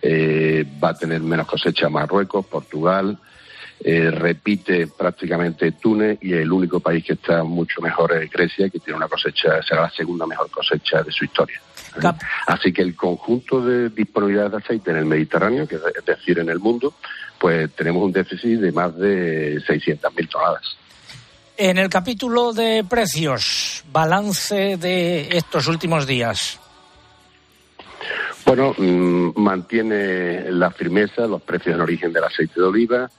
eh, 0.01 0.65
va 0.83 0.91
a 0.91 0.95
tener 0.95 1.21
menos 1.21 1.47
cosecha 1.47 1.89
Marruecos, 1.89 2.47
Portugal, 2.47 3.19
eh, 3.85 4.13
repite 4.13 4.87
prácticamente 4.87 5.73
Túnez 5.73 6.19
y 6.23 6.35
el 6.35 6.53
único 6.53 6.79
país 6.79 7.05
que 7.05 7.15
está 7.15 7.43
mucho 7.43 7.81
mejor 7.81 8.13
es 8.13 8.31
Grecia, 8.31 8.71
que 8.71 8.79
tiene 8.79 8.97
una 8.97 9.09
cosecha, 9.09 9.61
será 9.61 9.83
la 9.83 9.91
segunda 9.91 10.25
mejor 10.25 10.49
cosecha 10.51 11.03
de 11.03 11.11
su 11.11 11.25
historia. 11.25 11.61
Así 12.47 12.73
que 12.73 12.83
el 12.83 12.95
conjunto 12.95 13.65
de 13.65 13.89
disponibilidad 13.91 14.51
de 14.51 14.57
aceite 14.59 14.91
en 14.91 14.97
el 14.99 15.05
Mediterráneo, 15.05 15.67
que 15.67 15.77
es 15.77 15.83
es 15.97 16.05
decir, 16.05 16.39
en 16.39 16.49
el 16.49 16.59
mundo, 16.59 16.95
pues 17.39 17.73
tenemos 17.75 18.03
un 18.03 18.13
déficit 18.13 18.61
de 18.61 18.73
más 18.73 18.97
de 18.97 19.57
600.000 19.67 20.29
toneladas. 20.31 20.77
En 21.57 21.79
el 21.79 21.89
capítulo 21.89 22.53
de 22.53 22.85
precios, 22.89 23.85
balance 23.93 24.77
de 24.79 25.29
estos 25.37 25.69
últimos 25.69 26.07
días. 26.07 26.59
Bueno, 28.45 28.75
mm, 28.77 29.41
mantiene 29.41 30.51
la 30.51 30.71
firmeza, 30.71 31.27
los 31.27 31.43
precios 31.43 31.75
en 31.75 31.81
origen 31.81 32.13
del 32.13 32.25
aceite 32.25 32.55
de 32.57 32.67
oliva, 32.67 33.11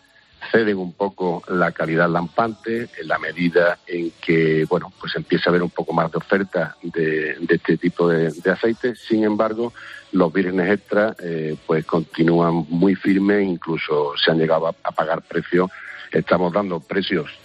ceden 0.51 0.77
un 0.77 0.93
poco 0.93 1.43
la 1.47 1.71
calidad 1.71 2.09
lampante 2.09 2.89
en 2.99 3.07
la 3.07 3.19
medida 3.19 3.79
en 3.87 4.11
que, 4.21 4.65
bueno, 4.69 4.91
pues 4.99 5.15
empieza 5.15 5.49
a 5.49 5.51
haber 5.51 5.63
un 5.63 5.69
poco 5.69 5.93
más 5.93 6.11
de 6.11 6.17
oferta 6.17 6.75
de, 6.81 7.37
este 7.49 7.77
tipo 7.77 8.07
de, 8.07 8.31
de 8.31 8.51
aceite. 8.51 8.95
Sin 8.95 9.23
embargo, 9.23 9.73
los 10.11 10.31
vírgenes 10.31 10.71
extra, 10.71 11.15
eh, 11.19 11.55
pues 11.65 11.85
continúan 11.85 12.65
muy 12.69 12.95
firmes, 12.95 13.47
incluso 13.47 14.13
se 14.17 14.31
han 14.31 14.37
llegado 14.37 14.67
a 14.67 14.91
pagar 14.91 15.21
precios. 15.21 15.69
Estamos 16.11 16.53
dando 16.53 16.79
precios 16.79 17.42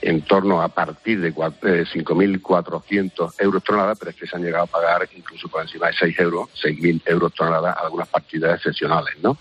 en 0.00 0.22
torno 0.22 0.62
a 0.62 0.68
partir 0.68 1.20
de 1.20 1.34
cua- 1.34 1.54
eh, 1.62 1.84
5.400 1.92 3.34
euros 3.38 3.64
tonelada, 3.64 3.94
pero 3.94 4.10
es 4.10 4.16
que 4.16 4.26
se 4.26 4.36
han 4.36 4.42
llegado 4.42 4.64
a 4.64 4.66
pagar 4.66 5.08
incluso 5.16 5.48
por 5.48 5.62
encima 5.62 5.88
de 5.88 5.94
6 5.94 6.18
euros, 6.20 6.48
6.000 6.62 7.02
euros 7.06 7.34
tonelada, 7.34 7.72
algunas 7.72 8.08
partidas 8.08 8.56
excepcionales, 8.56 9.14
¿no? 9.22 9.38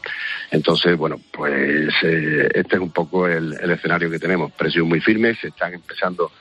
Entonces, 0.52 0.98
bueno, 0.98 1.20
pues 1.32 1.94
eh, 2.04 2.50
este 2.54 2.76
es 2.76 2.82
un 2.82 2.92
poco 2.92 3.28
el, 3.28 3.54
escenario 3.54 4.10
que 4.10 4.20
tenemos. 4.20 4.52
Precios 4.52 4.86
muy 4.86 5.00
firmes, 5.00 5.38
se 5.40 5.50
están 5.50 5.74
empezando 5.74 6.32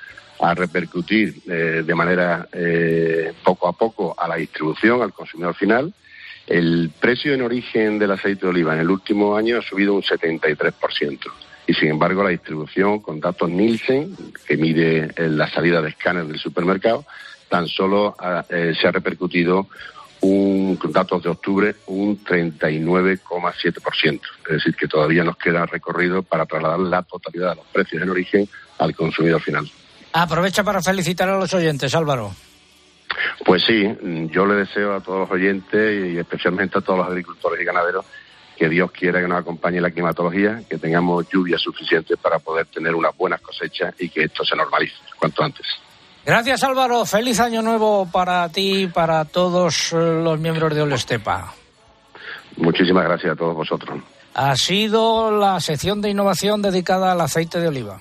a 0.41 0.55
repercutir 0.55 1.43
eh, 1.49 1.83
de 1.85 1.95
manera 1.95 2.49
poco 3.43 3.69
a 3.69 3.73
poco 3.73 4.15
a 4.19 4.29
la 4.29 4.37
distribución, 4.37 5.03
al 5.03 5.13
consumidor 5.13 5.55
final. 5.55 5.93
El 6.47 6.91
precio 7.01 7.35
en 7.35 7.43
origen 7.43 7.99
del 7.99 8.13
aceite 8.13 8.43
de 8.43 8.51
oliva 8.51 8.75
en 8.75 8.81
el 8.81 8.91
último 8.91 9.37
año 9.37 9.59
ha 9.59 9.63
subido 9.63 9.95
un 9.95 10.03
73%. 10.03 11.19
Y 11.67 11.75
sin 11.75 11.89
embargo, 11.91 12.23
la 12.23 12.31
distribución 12.31 13.01
con 13.01 13.19
datos 13.21 13.51
Nielsen, 13.51 14.17
que 14.47 14.57
mide 14.57 15.11
eh, 15.17 15.29
la 15.29 15.49
salida 15.51 15.83
de 15.83 15.89
escáner 15.91 16.25
del 16.27 16.39
supermercado, 16.39 17.05
tan 17.49 17.67
solo 17.69 18.15
ha- 18.19 18.45
eh, 18.49 18.75
se 18.81 18.87
ha 18.87 18.93
repercutido 18.93 19.67
un, 20.21 20.77
con 20.77 20.93
datos 20.93 21.23
de 21.23 21.29
octubre 21.29 21.75
un 21.87 22.23
39,7%. 22.25 24.21
Es 24.49 24.53
decir, 24.55 24.75
que 24.77 24.89
todavía 24.89 25.25
nos 25.25 25.37
queda 25.37 25.67
recorrido 25.67 26.23
para 26.23 26.47
trasladar 26.47 26.79
la 26.81 27.03
totalidad 27.03 27.51
de 27.51 27.57
los 27.57 27.67
precios 27.67 28.03
en 28.03 28.11
origen 28.11 28.49
al 28.79 28.95
consumidor 28.95 29.41
final. 29.43 29.69
Aprovecha 30.13 30.65
para 30.65 30.81
felicitar 30.83 31.29
a 31.29 31.39
los 31.39 31.53
oyentes, 31.53 31.95
Álvaro. 31.95 32.33
Pues 33.45 33.63
sí, 33.65 33.85
yo 34.31 34.47
le 34.47 34.55
deseo 34.55 34.95
a 34.95 35.01
todos 35.01 35.21
los 35.21 35.31
oyentes 35.31 36.13
y 36.15 36.19
especialmente 36.19 36.79
a 36.79 36.81
todos 36.81 36.99
los 37.01 37.09
agricultores 37.09 37.61
y 37.61 37.65
ganaderos 37.65 38.05
que 38.57 38.69
Dios 38.69 38.90
quiera 38.90 39.21
que 39.21 39.29
nos 39.29 39.38
acompañe 39.38 39.81
la 39.81 39.90
climatología, 39.90 40.62
que 40.69 40.79
tengamos 40.79 41.29
lluvia 41.29 41.59
suficiente 41.59 42.16
para 42.16 42.38
poder 42.38 42.66
tener 42.66 42.95
unas 42.95 43.16
buenas 43.16 43.40
cosechas 43.40 43.95
y 43.99 44.09
que 44.09 44.25
esto 44.25 44.45
se 44.45 44.57
normalice 44.57 44.97
cuanto 45.19 45.42
antes. 45.42 45.66
Gracias, 46.25 46.64
Álvaro. 46.64 47.05
Feliz 47.05 47.38
año 47.38 47.62
nuevo 47.62 48.09
para 48.11 48.49
ti 48.49 48.83
y 48.83 48.87
para 48.88 49.25
todos 49.27 49.92
eh, 49.92 49.97
los 49.97 50.40
miembros 50.40 50.75
de 50.75 50.83
Olestepa. 50.83 51.53
Muchísimas 52.57 53.05
gracias 53.05 53.33
a 53.33 53.37
todos 53.37 53.55
vosotros. 53.55 54.01
Ha 54.35 54.57
sido 54.57 55.31
la 55.31 55.61
sección 55.61 56.01
de 56.03 56.11
innovación 56.11 56.62
dedicada 56.62 57.12
al 57.12 57.21
aceite 57.21 57.61
de 57.61 57.69
oliva. 57.69 58.01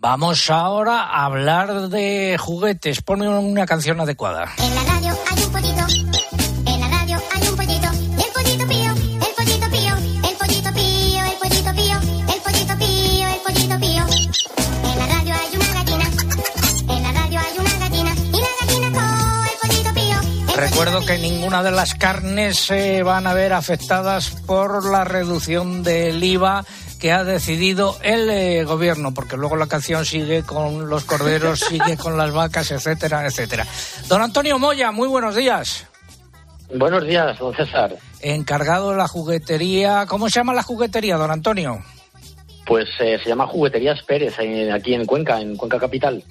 Vamos 0.00 0.48
ahora 0.48 1.06
a 1.06 1.24
hablar 1.24 1.88
de 1.88 2.36
juguetes. 2.38 3.02
Ponme 3.02 3.28
una 3.28 3.66
canción 3.66 4.00
adecuada. 4.00 4.52
En 4.56 4.72
la 4.72 4.84
radio 4.84 5.12
hay 5.28 5.42
un 5.42 5.50
pollito. 5.50 5.86
En 6.66 6.80
la 6.80 6.88
radio 6.88 7.18
hay 7.34 7.48
un 7.48 7.56
pollito. 7.56 7.88
El 7.90 8.32
pollito 8.32 8.68
pío, 8.68 8.92
el 8.92 9.34
pollito 9.34 9.68
pío, 9.70 9.96
el 9.96 10.36
pollito 10.36 10.72
pío, 10.72 11.18
el 11.24 11.36
pollito 11.36 11.72
pío, 11.74 11.98
el 12.32 12.40
pollito 12.42 12.78
pío, 12.78 13.28
el 13.28 13.40
pollito 13.44 13.80
pío. 13.80 14.04
En 14.84 14.98
la 14.98 15.06
radio 15.08 15.34
hay 15.34 15.56
una 15.56 15.72
gallina. 15.72 16.10
En 16.88 17.02
la 17.02 17.12
radio 17.12 17.40
hay 17.40 17.58
una 17.58 17.78
gallina. 17.78 18.14
Y 18.14 18.40
la 18.40 18.52
gallina 18.60 18.92
con 18.92 19.46
el 19.48 19.58
pollito 19.60 19.94
pío. 19.94 20.56
Recuerdo 20.56 21.04
que 21.06 21.18
ninguna 21.18 21.64
de 21.64 21.72
las 21.72 21.94
carnes 21.94 22.56
se 22.56 23.02
van 23.02 23.26
a 23.26 23.34
ver 23.34 23.52
afectadas 23.52 24.30
por 24.46 24.88
la 24.88 25.02
reducción 25.02 25.82
del 25.82 26.22
IVA 26.22 26.64
que 26.98 27.12
ha 27.12 27.24
decidido 27.24 27.96
el 28.02 28.28
eh, 28.28 28.64
gobierno, 28.64 29.14
porque 29.14 29.36
luego 29.36 29.56
la 29.56 29.66
canción 29.66 30.04
sigue 30.04 30.42
con 30.42 30.88
los 30.88 31.04
corderos, 31.04 31.60
sigue 31.68 31.96
con 31.96 32.16
las 32.16 32.32
vacas, 32.32 32.70
etcétera, 32.70 33.26
etcétera. 33.26 33.66
Don 34.08 34.20
Antonio 34.20 34.58
Moya, 34.58 34.90
muy 34.90 35.08
buenos 35.08 35.36
días. 35.36 35.86
Buenos 36.74 37.06
días, 37.06 37.38
don 37.38 37.54
César. 37.54 37.96
Encargado 38.20 38.90
de 38.90 38.96
la 38.96 39.08
juguetería. 39.08 40.04
¿Cómo 40.06 40.28
se 40.28 40.40
llama 40.40 40.52
la 40.52 40.62
juguetería, 40.62 41.16
don 41.16 41.30
Antonio? 41.30 41.82
Pues 42.66 42.86
eh, 43.00 43.18
se 43.22 43.30
llama 43.30 43.46
Jugueterías 43.46 44.02
Pérez, 44.02 44.34
eh, 44.40 44.70
aquí 44.70 44.92
en 44.92 45.06
Cuenca, 45.06 45.40
en 45.40 45.56
Cuenca 45.56 45.78
Capital. 45.78 46.22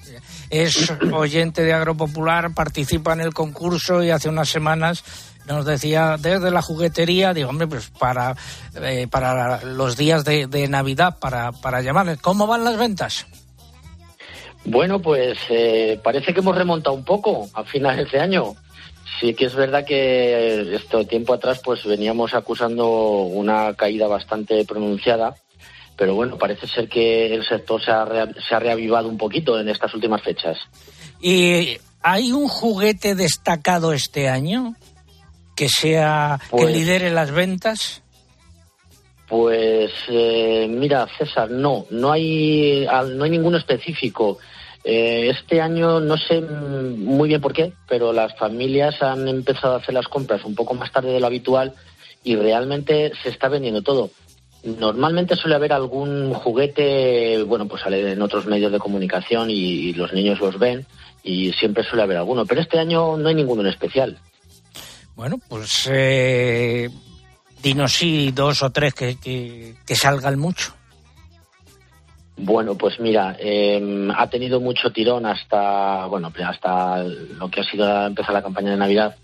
Es 0.50 0.88
oyente 1.12 1.64
de 1.64 1.72
Agropopular, 1.72 2.54
participa 2.54 3.12
en 3.12 3.22
el 3.22 3.34
concurso 3.34 4.04
y 4.04 4.10
hace 4.10 4.28
unas 4.28 4.48
semanas 4.48 5.02
nos 5.48 5.64
decía 5.64 6.16
desde 6.18 6.50
la 6.50 6.62
juguetería, 6.62 7.34
digo, 7.34 7.48
hombre, 7.48 7.66
pues 7.66 7.90
para, 7.98 8.36
eh, 8.80 9.06
para 9.10 9.62
los 9.64 9.96
días 9.96 10.24
de, 10.24 10.46
de 10.46 10.68
Navidad, 10.68 11.18
para, 11.18 11.52
para 11.52 11.80
llamarles. 11.82 12.18
¿Cómo 12.20 12.46
van 12.46 12.64
las 12.64 12.76
ventas? 12.78 13.26
Bueno, 14.64 15.00
pues 15.00 15.38
eh, 15.48 15.98
parece 16.02 16.34
que 16.34 16.40
hemos 16.40 16.56
remontado 16.56 16.94
un 16.94 17.04
poco 17.04 17.48
a 17.54 17.64
finales 17.64 18.10
de 18.12 18.20
año. 18.20 18.54
Sí 19.20 19.34
que 19.34 19.46
es 19.46 19.54
verdad 19.54 19.84
que 19.84 20.74
esto 20.76 21.04
tiempo 21.06 21.32
atrás 21.34 21.60
pues 21.64 21.84
veníamos 21.84 22.34
acusando 22.34 22.86
una 23.22 23.74
caída 23.74 24.06
bastante 24.06 24.64
pronunciada, 24.64 25.34
pero 25.96 26.14
bueno, 26.14 26.36
parece 26.38 26.68
ser 26.68 26.88
que 26.88 27.34
el 27.34 27.44
sector 27.48 27.82
se 27.82 27.90
ha, 27.90 28.04
rea- 28.04 28.28
se 28.48 28.54
ha 28.54 28.58
reavivado 28.60 29.08
un 29.08 29.18
poquito 29.18 29.58
en 29.58 29.68
estas 29.68 29.92
últimas 29.94 30.22
fechas. 30.22 30.56
¿Y 31.20 31.78
hay 32.02 32.30
un 32.30 32.46
juguete 32.46 33.14
destacado 33.16 33.92
este 33.92 34.28
año 34.28 34.74
que 35.58 35.68
sea 35.68 36.38
que 36.40 36.48
Pues- 36.50 36.72
lidere 36.76 37.10
las 37.10 37.32
ventas? 37.32 38.02
Pues 39.28 39.90
eh, 40.08 40.66
mira, 40.70 41.06
César, 41.18 41.50
no, 41.50 41.84
no 41.90 42.12
hay, 42.12 42.86
no 43.14 43.24
hay 43.24 43.30
ninguno 43.30 43.58
específico. 43.58 44.38
Eh, 44.84 45.28
este 45.28 45.60
año 45.60 46.00
no 46.00 46.16
sé 46.16 46.40
mm, 46.40 47.04
muy 47.04 47.28
bien 47.28 47.40
por 47.40 47.52
qué, 47.52 47.72
pero 47.88 48.12
las 48.12 48.34
familias 48.38 49.02
han 49.02 49.28
empezado 49.28 49.74
a 49.74 49.78
hacer 49.78 49.92
las 49.92 50.08
compras 50.08 50.44
un 50.44 50.54
poco 50.54 50.72
más 50.72 50.90
tarde 50.92 51.12
de 51.12 51.20
lo 51.20 51.26
habitual 51.26 51.74
y 52.24 52.36
realmente 52.36 53.12
se 53.22 53.28
está 53.28 53.48
vendiendo 53.48 53.82
todo. 53.82 54.10
Normalmente 54.64 55.36
suele 55.36 55.56
haber 55.56 55.72
algún 55.74 56.32
juguete, 56.32 57.42
bueno, 57.42 57.68
pues 57.68 57.82
sale 57.82 58.12
en 58.12 58.22
otros 58.22 58.46
medios 58.46 58.72
de 58.72 58.78
comunicación 58.78 59.50
y, 59.50 59.54
y 59.54 59.92
los 59.92 60.12
niños 60.14 60.40
los 60.40 60.58
ven 60.58 60.86
y 61.22 61.52
siempre 61.52 61.84
suele 61.84 62.04
haber 62.04 62.16
alguno, 62.16 62.46
pero 62.46 62.60
este 62.62 62.78
año 62.78 63.16
no 63.18 63.28
hay 63.28 63.34
ninguno 63.34 63.60
en 63.60 63.68
especial. 63.68 64.16
Bueno, 65.18 65.40
pues 65.48 65.88
eh, 65.90 66.88
dinos 67.60 67.92
sí 67.92 68.30
dos 68.30 68.62
o 68.62 68.70
tres 68.70 68.94
que, 68.94 69.16
que, 69.18 69.96
salgan 69.96 70.38
mucho. 70.38 70.72
Bueno, 72.36 72.76
pues 72.76 73.00
mira, 73.00 73.36
eh, 73.40 74.08
ha 74.16 74.30
tenido 74.30 74.60
mucho 74.60 74.92
tirón 74.92 75.26
hasta, 75.26 76.06
bueno, 76.06 76.32
hasta 76.46 77.02
lo 77.02 77.50
que 77.50 77.62
ha 77.62 77.64
sido 77.64 78.06
empezar 78.06 78.32
la 78.32 78.42
campaña 78.44 78.70
de 78.70 78.76
Navidad. 78.76 79.16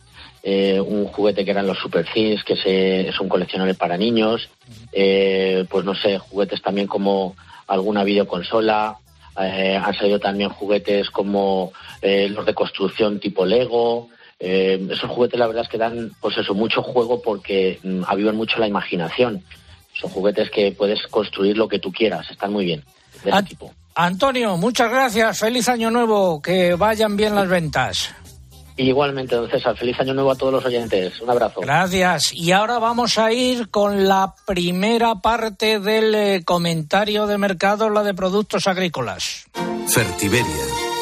Eh, 0.42 0.80
un 0.80 1.04
juguete 1.07 1.44
que 1.44 1.52
eran 1.52 1.68
los 1.68 1.78
Super 1.78 2.04
Things, 2.12 2.42
que 2.42 2.57
se- 2.57 3.09
es 3.09 3.20
un 3.20 3.28
coleccionable 3.28 3.74
para 3.74 3.96
niños. 3.96 4.50
Eh, 4.90 5.64
pues 5.70 5.85
no 5.85 5.94
sé, 5.94 6.18
juguetes 6.18 6.61
también 6.61 6.88
como 6.88 7.37
alguna 7.68 8.02
videoconsola. 8.02 8.96
Eh, 9.40 9.76
han 9.80 9.94
salido 9.94 10.18
también 10.18 10.50
juguetes 10.50 11.09
como 11.11 11.72
eh, 12.02 12.28
los 12.30 12.44
de 12.44 12.52
construcción 12.52 13.20
tipo 13.20 13.46
Lego. 13.46 14.09
Eh, 14.40 14.88
esos 14.90 15.11
juguetes 15.11 15.38
la 15.38 15.47
verdad 15.47 15.64
es 15.64 15.68
que 15.68 15.79
dan, 15.79 16.12
pues 16.20 16.37
eso, 16.37 16.55
mucho 16.55 16.83
juego 16.83 17.23
porque 17.23 17.79
mm, 17.83 18.03
avivan 18.07 18.37
mucho 18.37 18.59
la 18.59 18.68
imaginación. 18.68 19.42
Son 19.92 20.11
juguetes 20.11 20.51
que 20.51 20.73
puedes 20.73 21.07
construir 21.07 21.57
lo 21.57 21.68
que 21.68 21.79
tú 21.79 21.92
quieras, 21.92 22.31
están 22.31 22.53
muy 22.53 22.64
bien. 22.64 22.85
De 23.25 23.42
tipo. 23.44 23.73
Antonio, 23.94 24.57
muchas 24.57 24.90
gracias. 24.90 25.38
Feliz 25.38 25.68
año 25.68 25.90
nuevo. 25.90 26.42
Que 26.42 26.75
vayan 26.75 27.16
bien 27.16 27.35
las 27.35 27.49
ventas. 27.49 28.11
Igualmente, 28.77 29.37
don 29.37 29.49
César, 29.49 29.77
feliz 29.77 29.99
año 30.01 30.14
nuevo 30.14 30.33
a 30.33 30.37
todos 30.37 30.53
los 30.53 30.64
oyentes. 30.64 31.20
Un 31.20 31.31
abrazo. 31.31 31.61
Gracias. 31.61 32.33
Y 32.33 32.51
ahora 32.51 32.81
vamos 32.81 33.18
a 33.18 33.33
ir 33.33 33.70
con 33.70 34.09
la 34.09 34.35
primera 34.47 35.14
parte 35.16 35.79
del 35.79 36.12
eh, 36.14 36.42
comentario 36.44 37.29
de 37.29 37.38
mercado, 37.38 37.88
la 37.88 38.03
de 38.03 38.14
productos 38.14 38.66
agrícolas. 38.66 39.47
Fertiberia, 39.87 40.44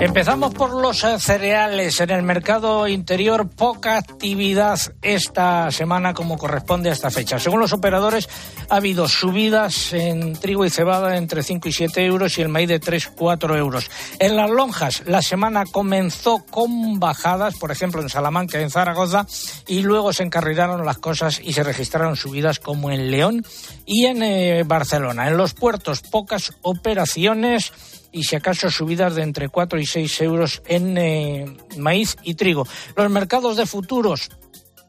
Empezamos 0.00 0.54
por 0.54 0.80
los 0.80 1.02
eh, 1.02 1.18
cereales. 1.18 2.00
En 2.00 2.10
el 2.10 2.22
mercado 2.22 2.86
interior, 2.86 3.48
poca 3.48 3.96
actividad 3.96 4.78
esta 5.02 5.72
semana 5.72 6.14
como 6.14 6.38
corresponde 6.38 6.88
a 6.88 6.92
esta 6.92 7.10
fecha. 7.10 7.40
Según 7.40 7.58
los 7.58 7.72
operadores, 7.72 8.28
ha 8.68 8.76
habido 8.76 9.08
subidas 9.08 9.92
en 9.92 10.34
trigo 10.34 10.64
y 10.64 10.70
cebada 10.70 11.16
entre 11.16 11.42
5 11.42 11.68
y 11.68 11.72
7 11.72 12.04
euros 12.04 12.38
y 12.38 12.42
el 12.42 12.48
maíz 12.48 12.68
de 12.68 12.78
3, 12.78 13.10
4 13.16 13.56
euros. 13.56 13.90
En 14.20 14.36
las 14.36 14.48
lonjas, 14.48 15.02
la 15.04 15.20
semana 15.20 15.64
comenzó 15.64 16.44
con 16.48 17.00
bajadas, 17.00 17.56
por 17.56 17.72
ejemplo 17.72 18.00
en 18.00 18.08
Salamanca, 18.08 18.60
en 18.60 18.70
Zaragoza, 18.70 19.26
y 19.66 19.82
luego 19.82 20.12
se 20.12 20.22
encarrilaron 20.22 20.86
las 20.86 20.98
cosas 20.98 21.40
y 21.42 21.54
se 21.54 21.64
registraron 21.64 22.14
subidas 22.14 22.60
como 22.60 22.92
en 22.92 23.10
León 23.10 23.44
y 23.84 24.06
en 24.06 24.22
eh, 24.22 24.62
Barcelona. 24.64 25.26
En 25.26 25.36
los 25.36 25.54
puertos, 25.54 26.02
pocas 26.02 26.52
operaciones 26.62 27.72
y 28.12 28.24
si 28.24 28.36
acaso 28.36 28.70
subidas 28.70 29.14
de 29.14 29.22
entre 29.22 29.48
4 29.48 29.78
y 29.78 29.86
6 29.86 30.20
euros 30.22 30.62
en 30.66 30.98
eh, 30.98 31.56
maíz 31.76 32.16
y 32.22 32.34
trigo. 32.34 32.66
Los 32.96 33.10
mercados 33.10 33.56
de 33.56 33.66
futuros. 33.66 34.30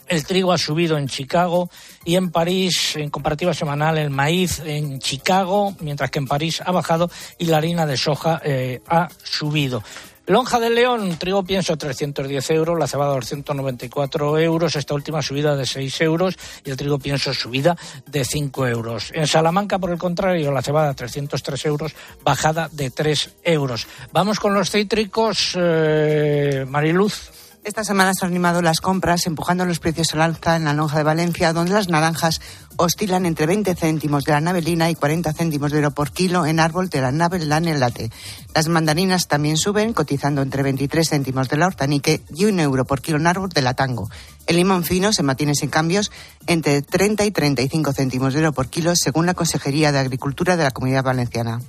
El 0.07 0.25
trigo 0.25 0.51
ha 0.51 0.57
subido 0.57 0.97
en 0.97 1.07
Chicago 1.07 1.69
y 2.03 2.15
en 2.15 2.31
París, 2.31 2.95
en 2.95 3.11
comparativa 3.11 3.53
semanal, 3.53 3.99
el 3.99 4.09
maíz 4.09 4.59
en 4.65 4.97
Chicago, 4.97 5.75
mientras 5.81 6.09
que 6.09 6.17
en 6.17 6.25
París 6.25 6.63
ha 6.65 6.71
bajado 6.71 7.11
y 7.37 7.45
la 7.45 7.57
harina 7.57 7.85
de 7.85 7.95
soja 7.95 8.41
eh, 8.43 8.81
ha 8.87 9.07
subido. 9.23 9.83
Lonja 10.29 10.59
de 10.59 10.69
León, 10.69 11.17
trigo 11.17 11.43
pienso 11.43 11.75
310 11.75 12.51
euros, 12.51 12.77
la 12.77 12.85
cebada 12.85 13.15
294 13.15 14.37
euros, 14.37 14.75
esta 14.75 14.93
última 14.93 15.23
subida 15.23 15.55
de 15.55 15.65
6 15.65 16.01
euros 16.01 16.37
y 16.63 16.69
el 16.69 16.77
trigo 16.77 16.99
pienso 16.99 17.33
subida 17.33 17.75
de 18.05 18.23
5 18.23 18.67
euros. 18.67 19.11
En 19.15 19.25
Salamanca, 19.25 19.79
por 19.79 19.89
el 19.89 19.97
contrario, 19.97 20.51
la 20.51 20.61
cebada 20.61 20.93
303 20.93 21.65
euros, 21.65 21.95
bajada 22.23 22.69
de 22.71 22.91
3 22.91 23.37
euros. 23.43 23.87
Vamos 24.11 24.39
con 24.39 24.53
los 24.53 24.69
cítricos, 24.69 25.57
eh, 25.59 26.63
Mariluz. 26.69 27.38
Esta 27.69 27.83
semana 27.83 28.15
se 28.15 28.25
han 28.25 28.31
animado 28.31 28.63
las 28.63 28.81
compras, 28.81 29.27
empujando 29.27 29.63
los 29.63 29.77
precios 29.77 30.15
al 30.15 30.21
alza 30.21 30.55
en 30.55 30.63
la 30.63 30.73
lonja 30.73 30.97
de 30.97 31.03
Valencia, 31.03 31.53
donde 31.53 31.73
las 31.73 31.87
naranjas 31.87 32.41
oscilan 32.77 33.27
entre 33.27 33.45
20 33.45 33.75
céntimos 33.75 34.23
de 34.23 34.31
la 34.31 34.41
navelina 34.41 34.89
y 34.89 34.95
40 34.95 35.31
céntimos 35.33 35.69
de 35.69 35.77
euro 35.77 35.91
por 35.91 36.11
kilo 36.11 36.47
en 36.47 36.59
árbol 36.59 36.89
de 36.89 36.99
la 36.99 37.11
navelán 37.11 37.67
en 37.67 37.79
late. 37.79 38.09
Las 38.55 38.69
mandarinas 38.69 39.27
también 39.27 39.55
suben, 39.55 39.93
cotizando 39.93 40.41
entre 40.41 40.63
23 40.63 41.07
céntimos 41.07 41.47
de 41.47 41.57
la 41.57 41.67
hortanique 41.67 42.23
y 42.33 42.45
un 42.45 42.59
euro 42.59 42.85
por 42.85 43.01
kilo 43.01 43.19
en 43.19 43.27
árbol 43.27 43.49
de 43.49 43.61
la 43.61 43.75
tango. 43.75 44.09
El 44.47 44.55
limón 44.55 44.83
fino 44.83 45.13
se 45.13 45.21
mantiene 45.21 45.53
sin 45.53 45.69
cambios 45.69 46.11
entre 46.47 46.81
30 46.81 47.23
y 47.25 47.29
35 47.29 47.93
céntimos 47.93 48.33
de 48.33 48.39
euro 48.39 48.51
por 48.51 48.69
kilo, 48.69 48.95
según 48.95 49.27
la 49.27 49.35
Consejería 49.35 49.91
de 49.91 49.99
Agricultura 49.99 50.57
de 50.57 50.63
la 50.63 50.71
Comunidad 50.71 51.03
Valenciana. 51.03 51.59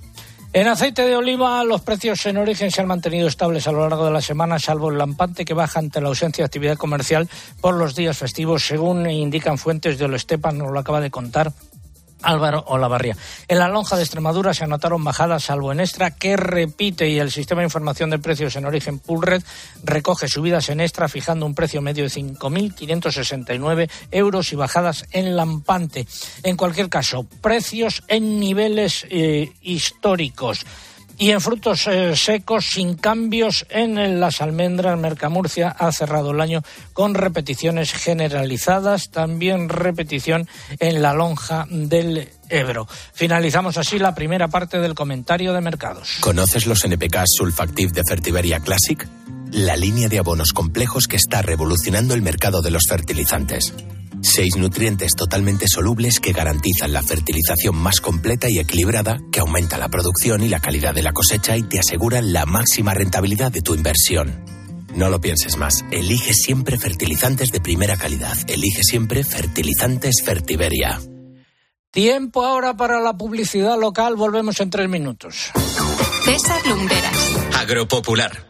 En 0.52 0.66
aceite 0.66 1.02
de 1.06 1.14
oliva, 1.14 1.62
los 1.62 1.80
precios 1.82 2.26
en 2.26 2.36
origen 2.36 2.72
se 2.72 2.80
han 2.80 2.88
mantenido 2.88 3.28
estables 3.28 3.68
a 3.68 3.72
lo 3.72 3.88
largo 3.88 4.04
de 4.04 4.10
la 4.10 4.20
semana, 4.20 4.58
salvo 4.58 4.90
el 4.90 4.98
lampante 4.98 5.44
que 5.44 5.54
baja 5.54 5.78
ante 5.78 6.00
la 6.00 6.08
ausencia 6.08 6.42
de 6.42 6.46
actividad 6.46 6.76
comercial 6.76 7.28
por 7.60 7.76
los 7.76 7.94
días 7.94 8.18
festivos, 8.18 8.66
según 8.66 9.08
indican 9.08 9.58
fuentes 9.58 9.96
de 9.96 10.12
Estepan, 10.16 10.58
nos 10.58 10.72
lo 10.72 10.80
acaba 10.80 11.00
de 11.00 11.12
contar. 11.12 11.52
Álvaro 12.22 12.64
Olavarría. 12.66 13.16
En 13.48 13.58
la 13.58 13.68
lonja 13.68 13.96
de 13.96 14.02
Extremadura 14.02 14.54
se 14.54 14.64
anotaron 14.64 15.04
bajadas, 15.04 15.44
salvo 15.44 15.72
en 15.72 15.80
Extra, 15.80 16.10
que 16.12 16.36
repite 16.36 17.08
y 17.08 17.18
el 17.18 17.30
sistema 17.30 17.60
de 17.60 17.66
información 17.66 18.10
de 18.10 18.18
precios 18.18 18.56
en 18.56 18.66
origen 18.66 18.98
Pulred 18.98 19.42
recoge 19.82 20.28
subidas 20.28 20.68
en 20.68 20.80
Extra, 20.80 21.08
fijando 21.08 21.46
un 21.46 21.54
precio 21.54 21.82
medio 21.82 22.04
de 22.04 22.10
5.569 22.10 23.90
euros 24.10 24.52
y 24.52 24.56
bajadas 24.56 25.06
en 25.12 25.36
Lampante. 25.36 26.06
En 26.42 26.56
cualquier 26.56 26.88
caso, 26.88 27.26
precios 27.40 28.02
en 28.08 28.40
niveles 28.40 29.06
eh, 29.10 29.52
históricos. 29.62 30.66
Y 31.20 31.32
en 31.32 31.42
frutos 31.42 31.86
eh, 31.86 32.16
secos, 32.16 32.70
sin 32.72 32.94
cambios 32.94 33.66
en 33.68 34.20
las 34.20 34.40
almendras, 34.40 34.98
Mercamurcia 34.98 35.68
ha 35.68 35.92
cerrado 35.92 36.30
el 36.30 36.40
año 36.40 36.62
con 36.94 37.12
repeticiones 37.12 37.92
generalizadas, 37.92 39.10
también 39.10 39.68
repetición 39.68 40.48
en 40.78 41.02
la 41.02 41.12
lonja 41.12 41.66
del 41.68 42.30
Ebro. 42.48 42.88
Finalizamos 43.12 43.76
así 43.76 43.98
la 43.98 44.14
primera 44.14 44.48
parte 44.48 44.80
del 44.80 44.94
comentario 44.94 45.52
de 45.52 45.60
mercados. 45.60 46.16
¿Conoces 46.20 46.66
los 46.66 46.82
NPK 46.86 47.24
Sulfactive 47.26 47.92
de 47.92 48.02
Fertiberia 48.08 48.60
Classic? 48.60 49.06
La 49.52 49.76
línea 49.76 50.08
de 50.08 50.20
abonos 50.20 50.54
complejos 50.54 51.06
que 51.06 51.16
está 51.16 51.42
revolucionando 51.42 52.14
el 52.14 52.22
mercado 52.22 52.62
de 52.62 52.70
los 52.70 52.84
fertilizantes. 52.88 53.74
Seis 54.22 54.56
nutrientes 54.56 55.12
totalmente 55.16 55.66
solubles 55.66 56.20
que 56.20 56.32
garantizan 56.32 56.92
la 56.92 57.02
fertilización 57.02 57.76
más 57.76 58.00
completa 58.00 58.48
y 58.50 58.58
equilibrada, 58.58 59.18
que 59.32 59.40
aumenta 59.40 59.78
la 59.78 59.88
producción 59.88 60.42
y 60.42 60.48
la 60.48 60.60
calidad 60.60 60.94
de 60.94 61.02
la 61.02 61.12
cosecha 61.12 61.56
y 61.56 61.62
te 61.62 61.78
aseguran 61.78 62.32
la 62.32 62.46
máxima 62.46 62.94
rentabilidad 62.94 63.50
de 63.50 63.62
tu 63.62 63.74
inversión. 63.74 64.44
No 64.94 65.08
lo 65.08 65.20
pienses 65.20 65.56
más. 65.56 65.84
Elige 65.90 66.34
siempre 66.34 66.78
fertilizantes 66.78 67.50
de 67.50 67.60
primera 67.60 67.96
calidad. 67.96 68.36
Elige 68.48 68.82
siempre 68.82 69.24
fertilizantes 69.24 70.16
Fertiberia. 70.24 71.00
Tiempo 71.90 72.44
ahora 72.44 72.76
para 72.76 73.00
la 73.00 73.16
publicidad 73.16 73.78
local. 73.78 74.16
Volvemos 74.16 74.60
en 74.60 74.70
tres 74.70 74.88
minutos. 74.88 75.50
César 76.24 76.66
Lumbreras. 76.66 77.36
Agropopular. 77.56 78.49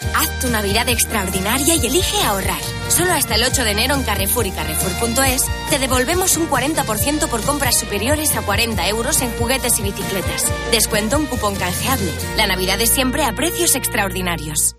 Haz 0.00 0.40
tu 0.40 0.48
Navidad 0.48 0.88
extraordinaria 0.88 1.74
y 1.74 1.86
elige 1.86 2.22
ahorrar. 2.22 2.60
Solo 2.88 3.12
hasta 3.12 3.34
el 3.34 3.42
8 3.42 3.64
de 3.64 3.72
enero 3.72 3.94
en 3.94 4.04
Carrefour 4.04 4.46
y 4.46 4.50
Carrefour.es 4.50 5.44
te 5.70 5.78
devolvemos 5.78 6.36
un 6.36 6.48
40% 6.48 7.28
por 7.28 7.42
compras 7.42 7.78
superiores 7.78 8.36
a 8.36 8.42
40 8.42 8.88
euros 8.88 9.20
en 9.22 9.30
juguetes 9.32 9.78
y 9.80 9.82
bicicletas. 9.82 10.44
Descuento 10.70 11.18
un 11.18 11.26
cupón 11.26 11.56
canjeable. 11.56 12.12
La 12.36 12.46
Navidad 12.46 12.80
es 12.80 12.90
siempre 12.90 13.24
a 13.24 13.34
precios 13.34 13.74
extraordinarios. 13.74 14.76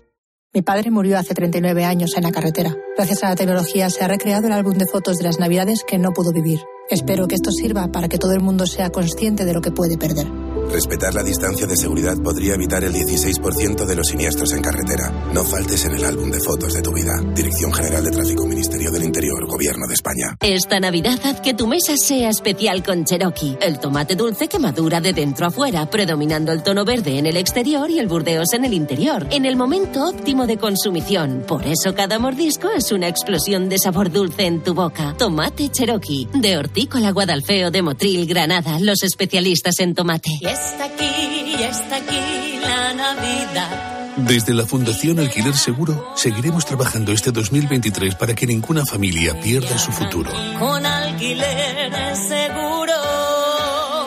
Mi 0.52 0.62
padre 0.62 0.90
murió 0.90 1.18
hace 1.18 1.34
39 1.34 1.84
años 1.84 2.16
en 2.16 2.24
la 2.24 2.32
carretera. 2.32 2.74
Gracias 2.96 3.22
a 3.22 3.28
la 3.28 3.36
tecnología 3.36 3.88
se 3.90 4.02
ha 4.02 4.08
recreado 4.08 4.48
el 4.48 4.52
álbum 4.52 4.76
de 4.76 4.86
fotos 4.86 5.18
de 5.18 5.24
las 5.24 5.38
Navidades 5.38 5.84
que 5.86 5.98
no 5.98 6.12
pudo 6.12 6.32
vivir. 6.32 6.60
Espero 6.90 7.28
que 7.28 7.36
esto 7.36 7.52
sirva 7.52 7.86
para 7.92 8.08
que 8.08 8.18
todo 8.18 8.32
el 8.32 8.40
mundo 8.40 8.66
sea 8.66 8.90
consciente 8.90 9.44
de 9.44 9.54
lo 9.54 9.60
que 9.60 9.70
puede 9.70 9.96
perder. 9.96 10.26
Respetar 10.72 11.12
la 11.14 11.24
distancia 11.24 11.66
de 11.66 11.76
seguridad 11.76 12.16
podría 12.22 12.54
evitar 12.54 12.84
el 12.84 12.92
16% 12.92 13.84
de 13.84 13.96
los 13.96 14.06
siniestros 14.06 14.52
en 14.52 14.62
carretera. 14.62 15.10
No 15.32 15.42
faltes 15.42 15.84
en 15.84 15.94
el 15.94 16.04
álbum 16.04 16.30
de 16.30 16.38
fotos 16.38 16.74
de 16.74 16.82
tu 16.82 16.92
vida. 16.92 17.12
Dirección 17.34 17.72
General 17.72 18.04
de 18.04 18.10
Tráfico, 18.10 18.46
Ministerio 18.46 18.92
del 18.92 19.02
Interior, 19.02 19.46
Gobierno 19.46 19.88
de 19.88 19.94
España. 19.94 20.36
Esta 20.40 20.78
Navidad 20.78 21.18
haz 21.24 21.40
que 21.40 21.54
tu 21.54 21.66
mesa 21.66 21.96
sea 21.96 22.30
especial 22.30 22.84
con 22.84 23.04
Cherokee, 23.04 23.58
el 23.60 23.80
tomate 23.80 24.14
dulce 24.14 24.48
que 24.48 24.60
madura 24.60 25.00
de 25.00 25.12
dentro 25.12 25.46
a 25.46 25.50
fuera, 25.50 25.90
predominando 25.90 26.52
el 26.52 26.62
tono 26.62 26.84
verde 26.84 27.18
en 27.18 27.26
el 27.26 27.36
exterior 27.36 27.90
y 27.90 27.98
el 27.98 28.06
burdeos 28.06 28.52
en 28.52 28.64
el 28.64 28.74
interior, 28.74 29.26
en 29.30 29.46
el 29.46 29.56
momento 29.56 30.08
óptimo 30.08 30.46
de 30.46 30.56
consumición. 30.56 31.44
Por 31.48 31.66
eso 31.66 31.94
cada 31.96 32.20
mordisco 32.20 32.68
es 32.70 32.92
una 32.92 33.08
explosión 33.08 33.68
de 33.68 33.78
sabor 33.78 34.12
dulce 34.12 34.46
en 34.46 34.62
tu 34.62 34.72
boca. 34.74 35.14
Tomate 35.18 35.68
Cherokee, 35.68 36.28
de 36.32 36.58
Hortícola 36.80 37.10
Guadalfeo 37.10 37.70
de 37.70 37.82
Motril, 37.82 38.24
Granada, 38.24 38.80
los 38.80 39.02
especialistas 39.02 39.78
en 39.80 39.94
tomate. 39.94 40.30
Y 40.40 40.46
está 40.46 40.86
aquí, 40.86 41.04
y 41.04 41.62
está 41.62 41.96
aquí 41.96 42.58
la 42.62 42.94
Navidad. 42.94 44.16
Desde 44.16 44.54
la 44.54 44.64
Fundación 44.64 45.18
Alquiler 45.18 45.54
Seguro 45.54 46.14
seguiremos 46.16 46.64
trabajando 46.64 47.12
este 47.12 47.32
2023 47.32 48.14
para 48.14 48.34
que 48.34 48.46
ninguna 48.46 48.86
familia 48.86 49.38
pierda 49.42 49.76
su 49.76 49.92
futuro. 49.92 50.30
Con 50.58 50.86
alquiler 50.86 52.16
seguro. 52.16 52.94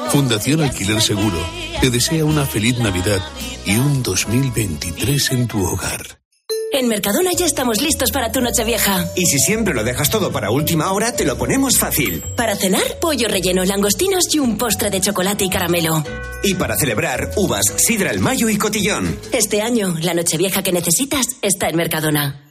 Fundación 0.10 0.62
Alquiler 0.62 1.00
Seguro 1.00 1.38
te 1.80 1.92
desea 1.92 2.26
una 2.26 2.44
feliz 2.48 2.80
Navidad 2.80 3.22
y 3.68 3.76
un 3.76 4.02
2023 4.02 5.32
en 5.34 5.48
tu 5.48 5.64
hogar. 5.64 6.23
En 6.76 6.88
Mercadona 6.88 7.30
ya 7.38 7.46
estamos 7.46 7.80
listos 7.82 8.10
para 8.10 8.32
tu 8.32 8.42
Nochevieja. 8.42 9.08
Y 9.16 9.28
si 9.28 9.38
siempre 9.38 9.76
lo 9.76 9.84
dejas 9.84 10.10
todo 10.10 10.32
para 10.32 10.50
última 10.50 10.92
hora, 10.92 11.16
te 11.16 11.24
lo 11.24 11.38
ponemos 11.38 11.78
fácil. 11.78 12.24
Para 12.36 12.56
cenar, 12.56 12.98
pollo 13.00 13.28
relleno, 13.28 13.64
langostinos 13.64 14.34
y 14.34 14.40
un 14.40 14.58
postre 14.58 14.90
de 14.90 15.00
chocolate 15.00 15.46
y 15.46 15.52
caramelo. 15.52 16.04
Y 16.44 16.56
para 16.56 16.76
celebrar, 16.76 17.30
uvas, 17.36 17.62
sidra 17.78 18.10
el 18.10 18.22
mayo 18.22 18.50
y 18.50 18.58
cotillón. 18.58 19.20
Este 19.32 19.62
año, 19.62 19.96
la 20.02 20.16
Nochevieja 20.16 20.64
que 20.64 20.72
necesitas 20.72 21.28
está 21.44 21.70
en 21.70 21.76
Mercadona. 21.76 22.43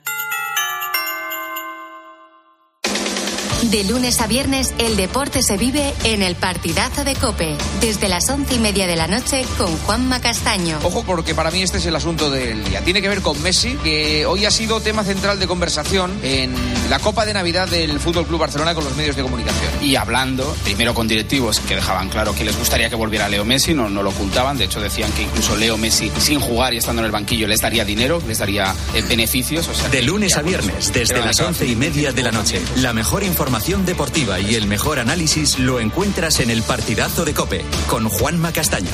De 3.73 3.85
lunes 3.85 4.21
a 4.21 4.27
viernes, 4.27 4.75
el 4.77 4.97
deporte 4.97 5.43
se 5.43 5.57
vive 5.57 5.95
en 6.05 6.21
el 6.21 6.35
partidazo 6.35 7.05
de 7.05 7.15
Cope, 7.15 7.57
desde 7.81 8.07
las 8.07 8.29
once 8.29 8.57
y 8.57 8.59
media 8.59 8.87
de 8.87 8.97
la 8.97 9.07
noche 9.07 9.47
con 9.57 9.75
Juanma 9.79 10.21
Castaño. 10.21 10.79
Ojo, 10.83 11.05
porque 11.05 11.35
para 11.35 11.51
mí 11.51 11.63
este 11.63 11.79
es 11.79 11.87
el 11.87 11.97
asunto 11.97 12.31
del 12.31 12.63
día. 12.65 12.83
Tiene 12.83 13.01
que 13.01 13.09
ver 13.09 13.23
con 13.23 13.41
Messi, 13.43 13.79
que 13.83 14.27
hoy 14.27 14.45
ha 14.45 14.51
sido 14.51 14.83
tema 14.83 15.05
central 15.05 15.39
de 15.39 15.47
conversación 15.47 16.13
en 16.23 16.55
la 16.91 16.99
Copa 16.99 17.25
de 17.25 17.33
Navidad 17.33 17.67
del 17.67 17.99
Fútbol 17.99 18.27
Club 18.27 18.41
Barcelona 18.41 18.75
con 18.75 18.85
los 18.85 18.95
medios 18.95 19.17
de 19.17 19.23
comunicación. 19.23 19.73
Y 19.81 19.97
hablando, 19.97 20.55
primero 20.65 20.93
con 20.93 21.09
directivos 21.09 21.59
que 21.61 21.75
dejaban 21.75 22.11
claro 22.11 22.35
que 22.35 22.45
les 22.45 22.59
gustaría 22.59 22.91
que 22.91 22.95
volviera 22.95 23.31
Leo 23.31 23.47
Messi, 23.47 23.73
no, 23.73 23.89
no 23.89 24.03
lo 24.03 24.11
ocultaban. 24.11 24.59
De 24.59 24.65
hecho, 24.65 24.83
decían 24.83 25.11
que 25.13 25.23
incluso 25.23 25.57
Leo 25.57 25.79
Messi, 25.79 26.13
sin 26.19 26.41
jugar 26.41 26.75
y 26.75 26.77
estando 26.77 27.01
en 27.01 27.07
el 27.07 27.13
banquillo, 27.13 27.49
les 27.49 27.63
daría 27.63 27.87
dinero, 27.87 28.23
les 28.29 28.37
daría 28.37 28.75
eh, 28.93 29.03
beneficios. 29.09 29.67
O 29.67 29.75
sea, 29.75 29.89
De 29.89 30.03
lunes 30.03 30.37
a 30.37 30.43
viernes, 30.43 30.93
desde 30.93 31.25
las 31.25 31.41
once 31.41 31.67
y 31.67 31.75
media 31.75 32.13
de 32.13 32.23
la 32.23 32.33
noche. 32.33 32.61
La 32.77 32.93
mejor 32.93 33.23
información 33.23 33.62
deportiva 33.63 34.41
y 34.41 34.57
el 34.57 34.67
mejor 34.67 34.99
análisis 34.99 35.61
lo 35.61 35.79
encuentras 35.79 36.41
en 36.41 36.51
el 36.51 36.65
partidazo 36.65 37.25
de 37.25 37.33
Cope 37.33 37.65
con 37.89 38.09
Juanma 38.09 38.53
Castaño. 38.53 38.91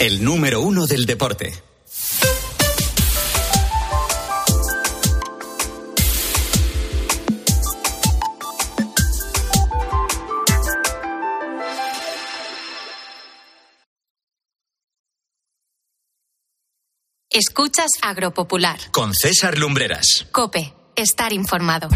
El 0.00 0.24
número 0.24 0.60
uno 0.62 0.86
del 0.86 1.06
deporte. 1.06 1.52
Escuchas 17.30 17.90
Agropopular. 18.02 18.78
Con 18.90 19.14
César 19.14 19.56
Lumbreras. 19.56 20.26
Cope, 20.32 20.74
estar 20.96 21.32
informado. 21.32 21.88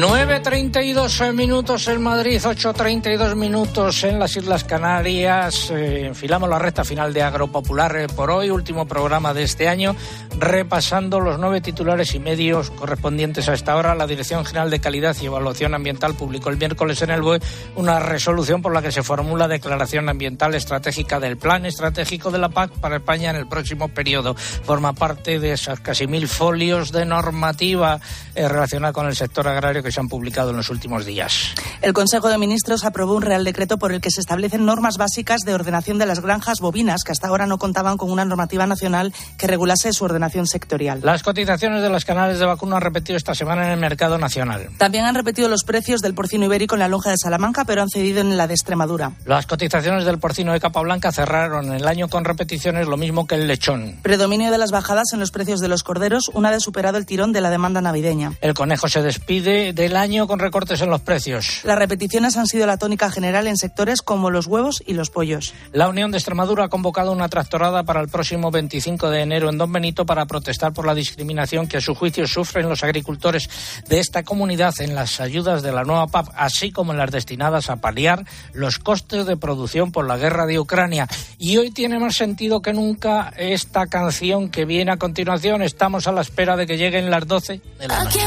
9.32 0.00 1.34
minutos 1.34 1.86
en 1.88 2.00
Madrid, 2.00 2.40
8.32 2.42 3.34
minutos 3.34 4.02
en 4.04 4.18
las 4.18 4.34
Islas 4.34 4.64
Canarias. 4.64 5.70
Eh, 5.70 6.06
enfilamos 6.06 6.48
la 6.48 6.58
recta 6.58 6.84
final 6.84 7.12
de 7.12 7.20
Agropopular 7.20 7.94
eh, 7.96 8.06
por 8.08 8.30
hoy, 8.30 8.48
último 8.48 8.86
programa 8.86 9.34
de 9.34 9.42
este 9.42 9.68
año, 9.68 9.94
repasando 10.38 11.20
los 11.20 11.38
nueve 11.38 11.60
titulares 11.60 12.14
y 12.14 12.18
medios 12.18 12.70
correspondientes 12.70 13.50
a 13.50 13.52
esta 13.52 13.76
hora. 13.76 13.94
La 13.94 14.06
Dirección 14.06 14.46
General 14.46 14.70
de 14.70 14.80
Calidad 14.80 15.14
y 15.20 15.26
Evaluación 15.26 15.74
Ambiental 15.74 16.14
publicó 16.14 16.48
el 16.48 16.56
miércoles 16.56 17.02
en 17.02 17.10
el 17.10 17.20
BOE 17.20 17.40
una 17.76 18.00
resolución 18.00 18.62
por 18.62 18.72
la 18.72 18.80
que 18.80 18.92
se 18.92 19.02
formula 19.02 19.48
declaración 19.48 20.08
ambiental 20.08 20.54
estratégica 20.54 21.20
del 21.20 21.36
Plan 21.36 21.66
Estratégico 21.66 22.30
de 22.30 22.38
la 22.38 22.48
PAC 22.48 22.70
para 22.80 22.96
España 22.96 23.28
en 23.28 23.36
el 23.36 23.46
próximo 23.46 23.88
periodo. 23.88 24.34
Forma 24.34 24.94
parte 24.94 25.38
de 25.38 25.52
esos 25.52 25.78
casi 25.80 26.06
mil 26.06 26.26
folios 26.26 26.90
de 26.90 27.04
normativa 27.04 28.00
eh, 28.34 28.48
relacionada 28.48 28.94
con 28.94 29.06
el 29.06 29.14
sector 29.14 29.46
agrario 29.46 29.82
se 29.92 30.00
han 30.00 30.08
publicado 30.08 30.50
en 30.50 30.56
los 30.56 30.70
últimos 30.70 31.06
días. 31.06 31.54
El 31.82 31.92
Consejo 31.92 32.28
de 32.28 32.38
Ministros 32.38 32.84
aprobó 32.84 33.14
un 33.14 33.22
Real 33.22 33.44
Decreto 33.44 33.78
por 33.78 33.92
el 33.92 34.00
que 34.00 34.10
se 34.10 34.20
establecen 34.20 34.64
normas 34.64 34.96
básicas 34.96 35.42
de 35.42 35.54
ordenación 35.54 35.98
de 35.98 36.06
las 36.06 36.20
granjas 36.20 36.60
bovinas 36.60 37.02
que 37.04 37.12
hasta 37.12 37.28
ahora 37.28 37.46
no 37.46 37.58
contaban 37.58 37.96
con 37.96 38.10
una 38.10 38.24
normativa 38.24 38.66
nacional 38.66 39.12
que 39.36 39.46
regulase 39.46 39.92
su 39.92 40.04
ordenación 40.04 40.46
sectorial. 40.46 41.00
Las 41.02 41.22
cotizaciones 41.22 41.82
de 41.82 41.90
las 41.90 42.04
canales 42.04 42.38
de 42.38 42.46
vacuno 42.46 42.76
han 42.76 42.82
repetido 42.82 43.16
esta 43.16 43.34
semana 43.34 43.66
en 43.66 43.72
el 43.72 43.80
mercado 43.80 44.18
nacional. 44.18 44.68
También 44.78 45.04
han 45.04 45.14
repetido 45.14 45.48
los 45.48 45.64
precios 45.64 46.00
del 46.00 46.14
porcino 46.14 46.44
ibérico 46.46 46.74
en 46.74 46.80
la 46.80 46.88
lonja 46.88 47.10
de 47.10 47.16
Salamanca, 47.18 47.64
pero 47.64 47.82
han 47.82 47.88
cedido 47.88 48.20
en 48.20 48.36
la 48.36 48.46
de 48.46 48.54
Extremadura. 48.54 49.12
Las 49.24 49.46
cotizaciones 49.46 50.04
del 50.04 50.18
porcino 50.18 50.52
de 50.52 50.60
capa 50.60 50.80
blanca 50.80 51.12
cerraron 51.12 51.72
el 51.72 51.86
año 51.86 52.08
con 52.08 52.24
repeticiones 52.24 52.86
lo 52.86 52.96
mismo 52.96 53.26
que 53.26 53.34
el 53.36 53.46
lechón. 53.46 53.96
Predominio 54.02 54.50
de 54.50 54.58
las 54.58 54.70
bajadas 54.70 55.12
en 55.12 55.20
los 55.20 55.30
precios 55.30 55.60
de 55.60 55.68
los 55.68 55.82
corderos, 55.82 56.30
una 56.34 56.50
vez 56.50 56.62
superado 56.62 56.98
el 56.98 57.06
tirón 57.06 57.32
de 57.32 57.40
la 57.40 57.50
demanda 57.50 57.80
navideña. 57.80 58.32
El 58.40 58.54
conejo 58.54 58.88
se 58.88 59.02
despide 59.02 59.72
del 59.80 59.96
año 59.96 60.26
con 60.26 60.38
recortes 60.40 60.82
en 60.82 60.90
los 60.90 61.00
precios. 61.00 61.62
Las 61.64 61.78
repeticiones 61.78 62.36
han 62.36 62.46
sido 62.46 62.66
la 62.66 62.76
tónica 62.76 63.10
general 63.10 63.46
en 63.46 63.56
sectores 63.56 64.02
como 64.02 64.28
los 64.28 64.46
huevos 64.46 64.82
y 64.86 64.92
los 64.92 65.08
pollos. 65.08 65.54
La 65.72 65.88
Unión 65.88 66.10
de 66.10 66.18
Extremadura 66.18 66.64
ha 66.64 66.68
convocado 66.68 67.12
una 67.12 67.30
tractorada 67.30 67.82
para 67.82 68.02
el 68.02 68.08
próximo 68.08 68.50
25 68.50 69.08
de 69.08 69.22
enero 69.22 69.48
en 69.48 69.56
Don 69.56 69.72
Benito 69.72 70.04
para 70.04 70.26
protestar 70.26 70.74
por 70.74 70.84
la 70.84 70.94
discriminación 70.94 71.66
que 71.66 71.78
a 71.78 71.80
su 71.80 71.94
juicio 71.94 72.26
sufren 72.26 72.68
los 72.68 72.84
agricultores 72.84 73.48
de 73.88 74.00
esta 74.00 74.22
comunidad 74.22 74.74
en 74.80 74.94
las 74.94 75.18
ayudas 75.18 75.62
de 75.62 75.72
la 75.72 75.84
nueva 75.84 76.08
PAP, 76.08 76.28
así 76.36 76.72
como 76.72 76.92
en 76.92 76.98
las 76.98 77.10
destinadas 77.10 77.70
a 77.70 77.76
paliar 77.76 78.26
los 78.52 78.78
costes 78.78 79.24
de 79.24 79.38
producción 79.38 79.92
por 79.92 80.06
la 80.06 80.18
guerra 80.18 80.44
de 80.44 80.58
Ucrania. 80.58 81.08
Y 81.38 81.56
hoy 81.56 81.70
tiene 81.70 81.98
más 81.98 82.16
sentido 82.16 82.60
que 82.60 82.74
nunca 82.74 83.32
esta 83.38 83.86
canción 83.86 84.50
que 84.50 84.66
viene 84.66 84.92
a 84.92 84.98
continuación. 84.98 85.62
Estamos 85.62 86.06
a 86.06 86.12
la 86.12 86.20
espera 86.20 86.58
de 86.58 86.66
que 86.66 86.76
lleguen 86.76 87.10
las 87.10 87.26
12 87.26 87.62
de 87.78 87.88
la 87.88 87.96
¿A 87.96 88.04
noche. 88.04 88.20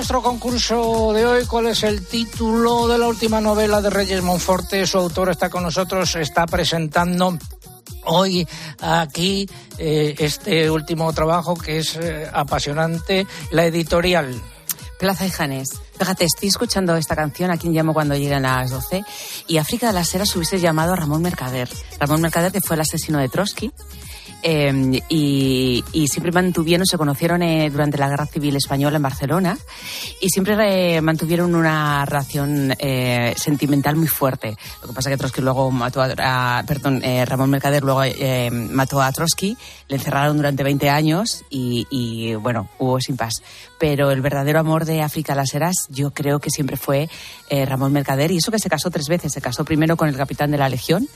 Nuestro 0.00 0.22
concurso 0.22 1.12
de 1.12 1.26
hoy, 1.26 1.44
¿cuál 1.44 1.66
es 1.66 1.82
el 1.82 2.06
título 2.06 2.88
de 2.88 2.96
la 2.96 3.06
última 3.06 3.38
novela 3.38 3.82
de 3.82 3.90
Reyes 3.90 4.22
Monforte? 4.22 4.86
Su 4.86 4.96
autor 4.96 5.28
está 5.28 5.50
con 5.50 5.62
nosotros, 5.62 6.16
está 6.16 6.46
presentando 6.46 7.36
hoy 8.06 8.48
aquí 8.80 9.46
eh, 9.76 10.14
este 10.18 10.70
último 10.70 11.12
trabajo 11.12 11.54
que 11.54 11.80
es 11.80 11.96
eh, 11.96 12.26
apasionante, 12.32 13.26
la 13.50 13.66
editorial. 13.66 14.40
Plaza 14.98 15.26
y 15.26 15.30
Janés. 15.30 15.78
Fíjate, 15.98 16.24
estoy 16.24 16.48
escuchando 16.48 16.96
esta 16.96 17.14
canción, 17.14 17.50
a 17.50 17.58
quien 17.58 17.74
llamo 17.74 17.92
cuando 17.92 18.14
lleguen 18.14 18.40
las 18.40 18.70
12, 18.70 19.04
y 19.48 19.58
África 19.58 19.88
de 19.88 19.92
las 19.92 20.14
Heras 20.14 20.34
hubiese 20.34 20.60
llamado 20.60 20.94
a 20.94 20.96
Ramón 20.96 21.20
Mercader. 21.20 21.68
Ramón 21.98 22.22
Mercader, 22.22 22.52
que 22.52 22.62
fue 22.62 22.76
el 22.76 22.80
asesino 22.80 23.18
de 23.18 23.28
Trotsky, 23.28 23.70
eh, 24.42 25.00
y, 25.08 25.84
siempre 26.08 26.32
mantuvieron, 26.32 26.86
se 26.86 26.96
conocieron 26.98 27.42
eh, 27.42 27.70
durante 27.70 27.98
la 27.98 28.08
Guerra 28.08 28.26
Civil 28.26 28.56
Española 28.56 28.96
en 28.96 29.02
Barcelona 29.02 29.58
y 30.20 30.28
siempre 30.28 30.96
eh, 30.96 31.00
mantuvieron 31.00 31.54
una 31.54 32.04
relación 32.04 32.74
eh, 32.78 33.34
sentimental 33.36 33.96
muy 33.96 34.08
fuerte. 34.08 34.56
Lo 34.82 34.88
que 34.88 34.94
pasa 34.94 35.10
que 35.10 35.16
Trotsky 35.16 35.40
luego 35.42 35.70
mató 35.70 36.02
a, 36.02 36.58
a- 36.58 36.62
perdón, 36.66 37.00
eh, 37.04 37.24
Ramón 37.24 37.50
Mercader 37.50 37.82
luego 37.82 38.02
mató 38.70 39.00
a 39.00 39.12
Trotsky, 39.12 39.56
le 39.88 39.96
encerraron 39.96 40.36
durante 40.36 40.62
20 40.62 40.90
años 40.90 41.44
y, 41.50 42.34
bueno, 42.34 42.68
hubo 42.78 43.00
sin 43.00 43.16
paz. 43.16 43.42
Pero 43.80 44.10
el 44.10 44.20
verdadero 44.20 44.60
amor 44.60 44.84
de 44.84 45.00
África 45.00 45.34
Las 45.34 45.54
Heras 45.54 45.74
yo 45.88 46.10
creo 46.12 46.38
que 46.38 46.50
siempre 46.50 46.76
fue 46.76 47.08
eh, 47.48 47.64
Ramón 47.64 47.92
Mercader 47.92 48.30
y 48.30 48.36
eso 48.36 48.52
que 48.52 48.58
se 48.58 48.68
casó 48.68 48.90
tres 48.90 49.08
veces. 49.08 49.32
Se 49.32 49.40
casó 49.40 49.64
primero 49.64 49.96
con 49.96 50.08
el 50.08 50.16
capitán 50.16 50.50
de 50.50 50.58
la 50.58 50.68
Legión, 50.68 51.08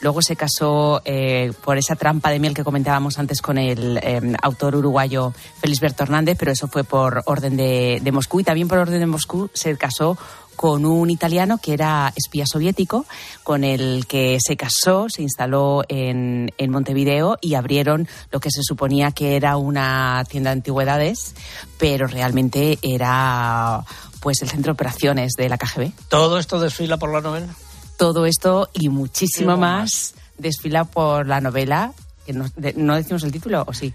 luego 0.00 0.22
se 0.22 0.36
casó 0.36 1.02
eh, 1.04 1.52
por 1.64 1.76
esa 1.76 1.96
trampa 1.96 2.30
de 2.30 2.38
miel 2.38 2.54
que 2.54 2.62
comentábamos 2.62 3.18
antes 3.18 3.42
con 3.42 3.58
el 3.58 3.98
eh, 4.02 4.36
autor 4.40 4.76
uruguayo 4.76 5.34
Felisberto 5.60 6.04
Hernández, 6.04 6.36
pero 6.38 6.52
eso 6.52 6.68
fue 6.68 6.84
por 6.84 7.22
orden 7.26 7.56
de, 7.56 7.98
de 8.00 8.12
Moscú 8.12 8.38
y 8.38 8.44
también 8.44 8.68
por 8.68 8.78
orden 8.78 9.00
de 9.00 9.06
Moscú 9.06 9.50
se 9.52 9.76
casó 9.76 10.16
con 10.62 10.86
un 10.86 11.10
italiano 11.10 11.58
que 11.58 11.72
era 11.72 12.12
espía 12.14 12.44
soviético, 12.46 13.04
con 13.42 13.64
el 13.64 14.06
que 14.06 14.38
se 14.40 14.56
casó, 14.56 15.08
se 15.08 15.20
instaló 15.20 15.82
en, 15.88 16.52
en 16.56 16.70
Montevideo 16.70 17.36
y 17.40 17.54
abrieron 17.54 18.06
lo 18.30 18.38
que 18.38 18.48
se 18.52 18.60
suponía 18.62 19.10
que 19.10 19.34
era 19.34 19.56
una 19.56 20.24
tienda 20.30 20.50
de 20.50 20.58
antigüedades, 20.58 21.34
pero 21.78 22.06
realmente 22.06 22.78
era 22.80 23.82
pues 24.20 24.40
el 24.42 24.50
centro 24.50 24.70
de 24.72 24.74
operaciones 24.74 25.32
de 25.36 25.48
la 25.48 25.58
KGB. 25.58 25.90
¿Todo 26.08 26.38
esto 26.38 26.60
desfila 26.60 26.96
por 26.96 27.12
la 27.12 27.20
novela? 27.20 27.48
Todo 27.96 28.24
esto 28.24 28.70
y 28.72 28.88
muchísimo 28.88 29.56
más 29.56 30.14
desfila 30.38 30.84
por 30.84 31.26
la 31.26 31.40
novela. 31.40 31.92
Que 32.24 32.34
no, 32.34 32.46
de- 32.54 32.74
¿no 32.74 32.94
decimos 32.94 33.24
el 33.24 33.32
título 33.32 33.64
o 33.66 33.74
sí? 33.74 33.92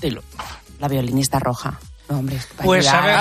Dilo. 0.00 0.22
La 0.80 0.88
violinista 0.88 1.38
roja. 1.40 1.78
No, 2.08 2.18
hombre, 2.18 2.36
es 2.36 2.44
que 2.46 2.54
para 2.54 2.66
Pues 2.66 2.86
a 2.86 3.00
ver, 3.00 3.18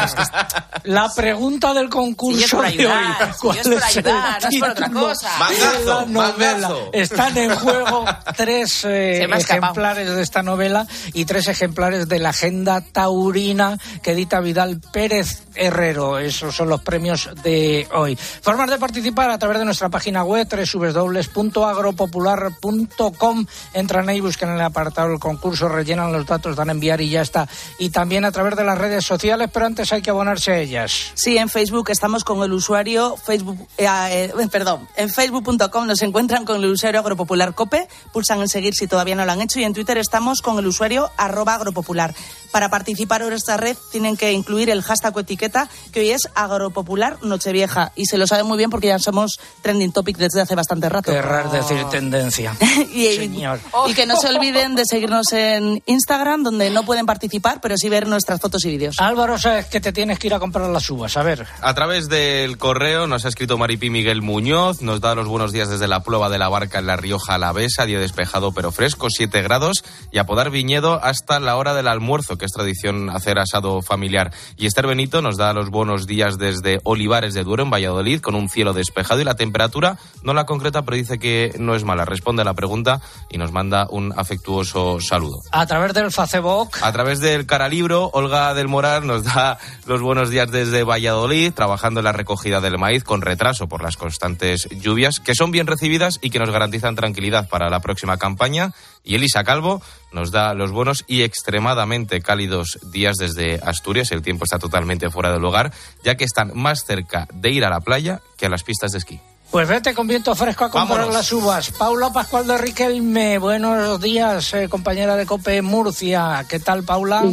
la 0.83 1.09
pregunta 1.15 1.73
del 1.73 1.89
concurso 1.89 2.47
Sí, 2.47 2.57
de 2.57 2.67
ayudar, 2.67 3.03
hoy. 3.03 3.13
sí, 3.31 3.37
¿Cuál 3.41 3.57
es 3.57 3.63
por 3.63 3.73
es 3.73 3.77
el 3.77 3.83
ayudar, 3.83 4.41
no 4.43 4.49
es 4.49 4.59
por 4.59 4.69
otra 4.71 4.89
cosa. 4.89 5.29
Mangazo, 5.39 5.99
la 6.01 6.05
novela? 6.05 6.67
mangazo. 6.67 6.89
Están 6.91 7.37
en 7.37 7.55
juego 7.55 8.05
tres 8.35 8.83
eh, 8.83 9.23
ejemplares 9.23 10.13
de 10.13 10.21
esta 10.21 10.43
novela 10.43 10.85
y 11.13 11.23
tres 11.23 11.47
ejemplares 11.47 12.09
de 12.09 12.19
la 12.19 12.29
Agenda 12.29 12.81
Taurina 12.81 13.77
que 14.01 14.11
edita 14.11 14.41
Vidal 14.41 14.81
Pérez 14.91 15.43
Herrero. 15.55 16.19
Esos 16.19 16.53
son 16.53 16.67
los 16.67 16.81
premios 16.81 17.29
de 17.41 17.87
hoy. 17.93 18.17
Formas 18.17 18.69
de 18.69 18.77
participar 18.79 19.29
a 19.31 19.37
través 19.37 19.59
de 19.59 19.65
nuestra 19.65 19.87
página 19.87 20.25
web 20.25 20.45
www.agropopular.com. 20.73 23.45
Entran 23.73 24.09
ahí, 24.09 24.19
buscan 24.19 24.49
en 24.49 24.55
el 24.55 24.61
apartado 24.61 25.07
del 25.09 25.19
concurso, 25.19 25.69
rellenan 25.69 26.11
los 26.11 26.25
datos, 26.25 26.55
dan 26.57 26.67
a 26.69 26.73
enviar 26.73 26.99
y 27.01 27.09
ya 27.09 27.21
está. 27.21 27.47
Y 27.79 27.89
también 27.89 28.25
a 28.25 28.31
través 28.31 28.55
de 28.57 28.63
las 28.73 28.81
redes 28.81 29.05
sociales, 29.05 29.49
pero 29.53 29.67
antes 29.67 29.93
hay 29.93 30.01
que 30.01 30.09
abonarse 30.09 30.51
a 30.51 30.57
ellas. 30.57 31.11
Sí, 31.13 31.37
en 31.37 31.49
Facebook 31.49 31.89
estamos 31.91 32.23
con 32.23 32.41
el 32.43 32.51
usuario 32.53 33.15
Facebook, 33.17 33.57
eh, 33.77 33.87
eh, 33.87 34.47
perdón, 34.51 34.87
en 34.95 35.09
facebook.com 35.09 35.85
nos 35.85 36.01
encuentran 36.01 36.43
con 36.43 36.63
el 36.63 36.71
usuario 36.71 36.99
Agropopular 36.99 37.53
Cope, 37.53 37.87
pulsan 38.11 38.41
en 38.41 38.49
seguir 38.49 38.73
si 38.73 38.87
todavía 38.87 39.15
no 39.15 39.25
lo 39.25 39.31
han 39.31 39.41
hecho 39.41 39.59
y 39.59 39.63
en 39.63 39.73
Twitter 39.73 39.97
estamos 39.97 40.41
con 40.41 40.57
el 40.57 40.65
usuario 40.65 41.11
arroba 41.17 41.53
agropopular. 41.55 42.15
Para 42.51 42.69
participar 42.69 43.23
en 43.23 43.33
esta 43.33 43.57
red 43.57 43.75
tienen 43.91 44.15
que 44.15 44.31
incluir 44.31 44.69
el 44.69 44.83
hashtag 44.83 45.15
o 45.17 45.19
etiqueta 45.19 45.69
que 45.91 46.01
hoy 46.01 46.11
es 46.11 46.29
Agropopular 46.35 47.17
Nochevieja 47.23 47.91
y 47.95 48.05
se 48.05 48.19
lo 48.19 48.27
saben 48.27 48.45
muy 48.45 48.57
bien 48.57 48.69
porque 48.69 48.87
ya 48.87 48.99
somos 48.99 49.39
trending 49.63 49.91
topic 49.91 50.17
desde 50.17 50.41
hace 50.41 50.53
bastante 50.53 50.87
rato. 50.87 51.11
Querrás 51.11 51.51
decir 51.51 51.83
tendencia. 51.85 52.55
y, 52.93 53.15
Señor. 53.15 53.59
y 53.87 53.93
que 53.95 54.05
no 54.05 54.17
se 54.17 54.27
olviden 54.27 54.75
de 54.75 54.85
seguirnos 54.85 55.31
en 55.33 55.81
Instagram 55.87 56.43
donde 56.43 56.69
no 56.69 56.85
pueden 56.85 57.07
participar 57.07 57.59
pero 57.59 57.75
sí 57.75 57.89
ver 57.89 58.07
nuestras 58.07 58.39
fotos 58.39 58.62
y 58.65 58.71
vídeos. 58.71 58.95
Álvaro, 58.99 59.37
sabes 59.37 59.67
que 59.67 59.79
te 59.79 59.91
tienes 59.91 60.19
que 60.19 60.27
ir 60.27 60.33
a 60.33 60.39
comprar 60.39 60.69
las 60.69 60.89
uvas. 60.89 61.17
A 61.17 61.23
ver. 61.23 61.45
A 61.61 61.73
través 61.73 62.09
del 62.09 62.57
correo 62.57 63.07
nos 63.07 63.25
ha 63.25 63.29
escrito 63.29 63.57
Maripí 63.57 63.89
Miguel 63.89 64.21
Muñoz, 64.21 64.81
nos 64.81 65.01
da 65.01 65.15
los 65.15 65.27
buenos 65.27 65.51
días 65.51 65.69
desde 65.69 65.87
la 65.87 66.03
prueba 66.03 66.29
de 66.29 66.39
la 66.39 66.49
barca 66.49 66.79
en 66.79 66.87
La 66.87 66.97
Rioja 66.97 67.35
Alavesa, 67.35 67.85
día 67.85 67.99
despejado 67.99 68.51
pero 68.51 68.71
fresco, 68.71 69.07
7 69.09 69.41
grados, 69.41 69.83
y 70.11 70.17
a 70.17 70.25
podar 70.25 70.49
viñedo 70.49 70.99
hasta 71.03 71.39
la 71.39 71.55
hora 71.55 71.73
del 71.73 71.87
almuerzo, 71.87 72.37
que 72.37 72.45
es 72.45 72.51
tradición 72.51 73.09
hacer 73.09 73.39
asado 73.39 73.81
familiar. 73.81 74.31
Y 74.57 74.65
Esther 74.65 74.87
Benito 74.87 75.21
nos 75.21 75.37
da 75.37 75.53
los 75.53 75.69
buenos 75.69 76.07
días 76.07 76.37
desde 76.37 76.79
Olivares 76.83 77.33
de 77.33 77.43
Duero, 77.43 77.63
en 77.63 77.71
Valladolid, 77.71 78.21
con 78.21 78.35
un 78.35 78.49
cielo 78.49 78.73
despejado 78.73 79.21
y 79.21 79.23
la 79.23 79.35
temperatura 79.35 79.97
no 80.23 80.33
la 80.33 80.45
concreta, 80.45 80.83
pero 80.83 80.97
dice 80.97 81.19
que 81.19 81.53
no 81.59 81.75
es 81.75 81.83
mala. 81.83 82.05
Responde 82.05 82.41
a 82.41 82.45
la 82.45 82.53
pregunta 82.53 83.01
y 83.29 83.37
nos 83.37 83.51
manda 83.51 83.87
un 83.89 84.13
afectuoso 84.15 84.99
saludo. 84.99 85.37
A 85.51 85.65
través 85.65 85.93
del 85.93 86.11
Facebook. 86.11 86.71
A 86.81 86.91
través 86.91 87.19
del 87.19 87.45
Caralibro, 87.45 88.09
Olga 88.13 88.52
del 88.53 88.67
Moral 88.67 89.05
nos 89.07 89.23
da 89.23 89.57
los 89.85 90.01
buenos 90.01 90.29
días 90.29 90.49
desde 90.51 90.83
Valladolid, 90.83 91.53
trabajando 91.53 91.99
en 91.99 92.05
la 92.05 92.11
recogida 92.11 92.61
del 92.61 92.77
maíz 92.77 93.03
con 93.03 93.21
retraso 93.21 93.67
por 93.67 93.83
las 93.83 93.97
constantes 93.97 94.67
lluvias, 94.69 95.19
que 95.19 95.35
son 95.35 95.51
bien 95.51 95.67
recibidas 95.67 96.19
y 96.21 96.29
que 96.29 96.39
nos 96.39 96.49
garantizan 96.51 96.95
tranquilidad 96.95 97.49
para 97.49 97.69
la 97.69 97.79
próxima 97.79 98.17
campaña. 98.17 98.73
Y 99.03 99.15
Elisa 99.15 99.43
Calvo 99.43 99.81
nos 100.11 100.31
da 100.31 100.53
los 100.53 100.71
buenos 100.71 101.03
y 101.07 101.23
extremadamente 101.23 102.21
cálidos 102.21 102.79
días 102.91 103.17
desde 103.17 103.59
Asturias. 103.63 104.11
El 104.11 104.21
tiempo 104.21 104.45
está 104.45 104.59
totalmente 104.59 105.09
fuera 105.09 105.31
del 105.31 105.41
lugar, 105.41 105.71
ya 106.03 106.15
que 106.15 106.23
están 106.23 106.51
más 106.55 106.85
cerca 106.85 107.27
de 107.33 107.51
ir 107.51 107.65
a 107.65 107.69
la 107.69 107.81
playa 107.81 108.21
que 108.37 108.45
a 108.45 108.49
las 108.49 108.63
pistas 108.63 108.91
de 108.91 108.99
esquí. 108.99 109.19
Pues 109.51 109.67
vete 109.67 109.93
con 109.93 110.07
viento 110.07 110.33
fresco 110.33 110.65
a 110.65 110.71
comprar 110.71 110.97
Vámonos. 111.01 111.13
las 111.13 111.31
uvas. 111.31 111.69
Paula 111.71 112.11
Pascual 112.11 112.47
de 112.47 112.57
Riquelme, 112.57 113.37
buenos 113.37 114.01
días, 114.01 114.51
eh, 114.55 114.67
compañera 114.67 115.15
de 115.15 115.27
COPE 115.27 115.61
Murcia. 115.61 116.43
¿Qué 116.49 116.59
tal, 116.59 116.83
Paula? 116.83 117.23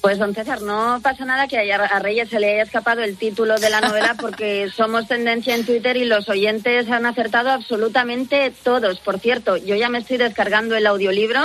Pues, 0.00 0.18
don 0.18 0.34
César, 0.34 0.62
no 0.62 0.98
pasa 1.02 1.24
nada 1.26 1.46
que 1.46 1.58
a 1.58 1.76
a 1.76 1.98
Reyes 1.98 2.30
se 2.30 2.40
le 2.40 2.54
haya 2.54 2.62
escapado 2.62 3.02
el 3.02 3.16
título 3.16 3.58
de 3.58 3.68
la 3.68 3.82
novela 3.82 4.16
porque 4.18 4.70
somos 4.74 5.06
tendencia 5.06 5.54
en 5.54 5.66
Twitter 5.66 5.96
y 5.96 6.04
los 6.04 6.28
oyentes 6.28 6.90
han 6.90 7.04
acertado 7.04 7.50
absolutamente 7.50 8.52
todos. 8.64 8.98
Por 9.00 9.20
cierto, 9.20 9.58
yo 9.58 9.76
ya 9.76 9.90
me 9.90 9.98
estoy 9.98 10.16
descargando 10.16 10.74
el 10.74 10.86
audiolibro 10.86 11.40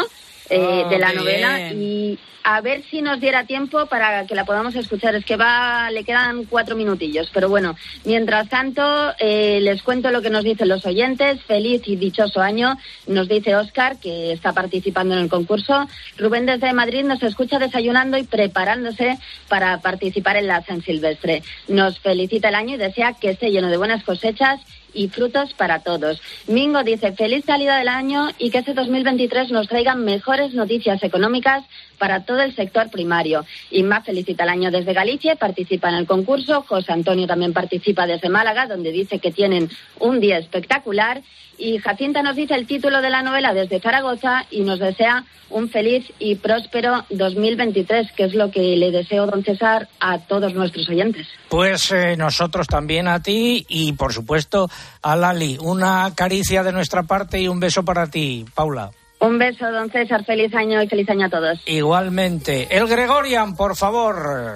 eh, 0.50 0.84
Oh, 0.86 0.90
de 0.90 1.00
la 1.00 1.14
novela 1.14 1.58
bien. 1.58 1.82
y 1.82 2.20
a 2.48 2.62
ver 2.62 2.84
si 2.92 3.02
nos 3.02 3.20
diera 3.20 3.46
tiempo 3.46 3.88
para 3.88 4.28
que 4.28 4.36
la 4.36 4.46
podamos 4.46 4.76
escuchar. 4.76 5.16
Es 5.16 5.26
que 5.26 5.36
va, 5.36 5.90
le 5.90 6.04
quedan 6.04 6.44
cuatro 6.46 6.76
minutillos. 6.76 7.32
Pero 7.34 7.50
bueno, 7.50 7.76
mientras 8.04 8.48
tanto, 8.50 8.84
eh, 9.18 9.58
les 9.62 9.82
cuento 9.82 10.12
lo 10.12 10.22
que 10.22 10.30
nos 10.30 10.44
dicen 10.44 10.70
los 10.70 10.86
oyentes. 10.86 11.42
Feliz 11.42 11.82
y 11.88 11.96
dichoso 11.96 12.42
año, 12.42 12.78
nos 13.08 13.28
dice 13.28 13.56
Óscar, 13.56 14.00
que 14.00 14.32
está 14.32 14.54
participando 14.54 15.16
en 15.16 15.22
el 15.22 15.30
concurso. 15.30 15.88
Rubén 16.20 16.46
desde 16.46 16.72
Madrid 16.72 17.04
nos 17.04 17.24
escucha 17.24 17.58
desayunando 17.58 18.16
y 18.16 18.24
preparándose 18.24 19.18
para 19.50 19.80
participar 19.82 20.38
en 20.38 20.46
la 20.46 20.62
San 20.62 20.84
Silvestre. 20.84 21.42
Nos 21.68 22.00
felicita 22.00 22.50
el 22.50 22.56
año 22.56 22.76
y 22.76 22.78
desea 22.78 23.14
que 23.20 23.32
esté 23.32 23.50
lleno 23.50 23.70
de 23.70 23.78
buenas 23.78 24.04
cosechas 24.04 24.62
y 24.96 25.10
frutos 25.10 25.54
para 25.54 25.80
todos. 25.80 26.22
Mingo 26.48 26.84
dice 26.84 27.12
feliz 27.12 27.46
salida 27.46 27.78
del 27.78 27.90
año 27.90 28.30
y 28.40 28.50
que 28.50 28.60
este 28.60 28.74
2023 28.74 29.52
nos 29.52 29.68
traiga 29.68 29.94
mejores 29.96 30.54
noticias 30.54 31.04
económicas 31.04 31.64
para 31.98 32.26
todo 32.26 32.42
el 32.42 32.56
sector 32.56 32.90
primario. 32.90 33.46
Inma 33.72 34.02
felicita 34.02 34.44
el 34.44 34.50
año 34.50 34.72
desde 34.72 34.94
Galicia 34.94 35.34
y 35.34 35.38
participa 35.38 35.90
en 35.90 35.96
el 35.96 36.06
concurso. 36.06 36.64
José 36.68 36.92
Antonio 36.92 37.28
también 37.28 37.54
participa 37.54 38.06
desde 38.08 38.30
Málaga, 38.30 38.68
donde 38.68 38.92
dice 38.92 39.20
que 39.20 39.32
tienen 39.32 39.70
un 40.00 40.20
día 40.20 40.38
espectacular. 40.38 41.22
Y 41.58 41.78
Jacinta 41.78 42.22
nos 42.22 42.36
dice 42.36 42.54
el 42.54 42.68
título 42.68 43.02
de 43.02 43.10
la 43.10 43.22
novela 43.22 43.54
desde 43.54 43.80
Zaragoza 43.80 44.46
y 44.52 44.62
nos 44.62 44.80
desea 44.80 45.24
un 45.50 45.70
feliz 45.70 46.12
y 46.20 46.36
próspero 46.36 47.06
2023, 47.10 48.12
que 48.12 48.26
es 48.26 48.34
lo 48.34 48.52
que 48.52 48.76
le 48.76 48.92
deseo, 48.92 49.26
don 49.26 49.44
César, 49.44 49.88
a 50.00 50.20
todos 50.20 50.54
nuestros 50.54 50.90
oyentes. 50.90 51.28
Pues 51.50 51.92
eh, 51.92 52.18
nosotros 52.18 52.68
también 52.68 53.08
a 53.08 53.22
ti 53.22 53.66
y, 53.70 53.94
por 53.94 54.12
supuesto, 54.12 54.68
a 55.02 55.16
Lali. 55.16 55.58
Una 55.62 56.12
caricia 56.16 56.64
de 56.64 56.74
nuestra 56.74 57.04
parte 57.04 57.40
y 57.40 57.48
un 57.48 57.60
beso 57.60 57.86
para 57.86 58.08
ti, 58.08 58.46
Paula. 58.54 58.92
Un 59.20 59.40
beso, 59.40 59.72
don 59.72 59.90
César. 59.90 60.26
Feliz 60.26 60.54
año 60.54 60.82
y 60.82 60.88
feliz 60.88 61.10
año 61.10 61.28
a 61.28 61.30
todos. 61.30 61.60
Igualmente. 61.66 62.68
El 62.70 62.88
Gregorian, 62.88 63.56
por 63.56 63.76
favor. 63.76 64.54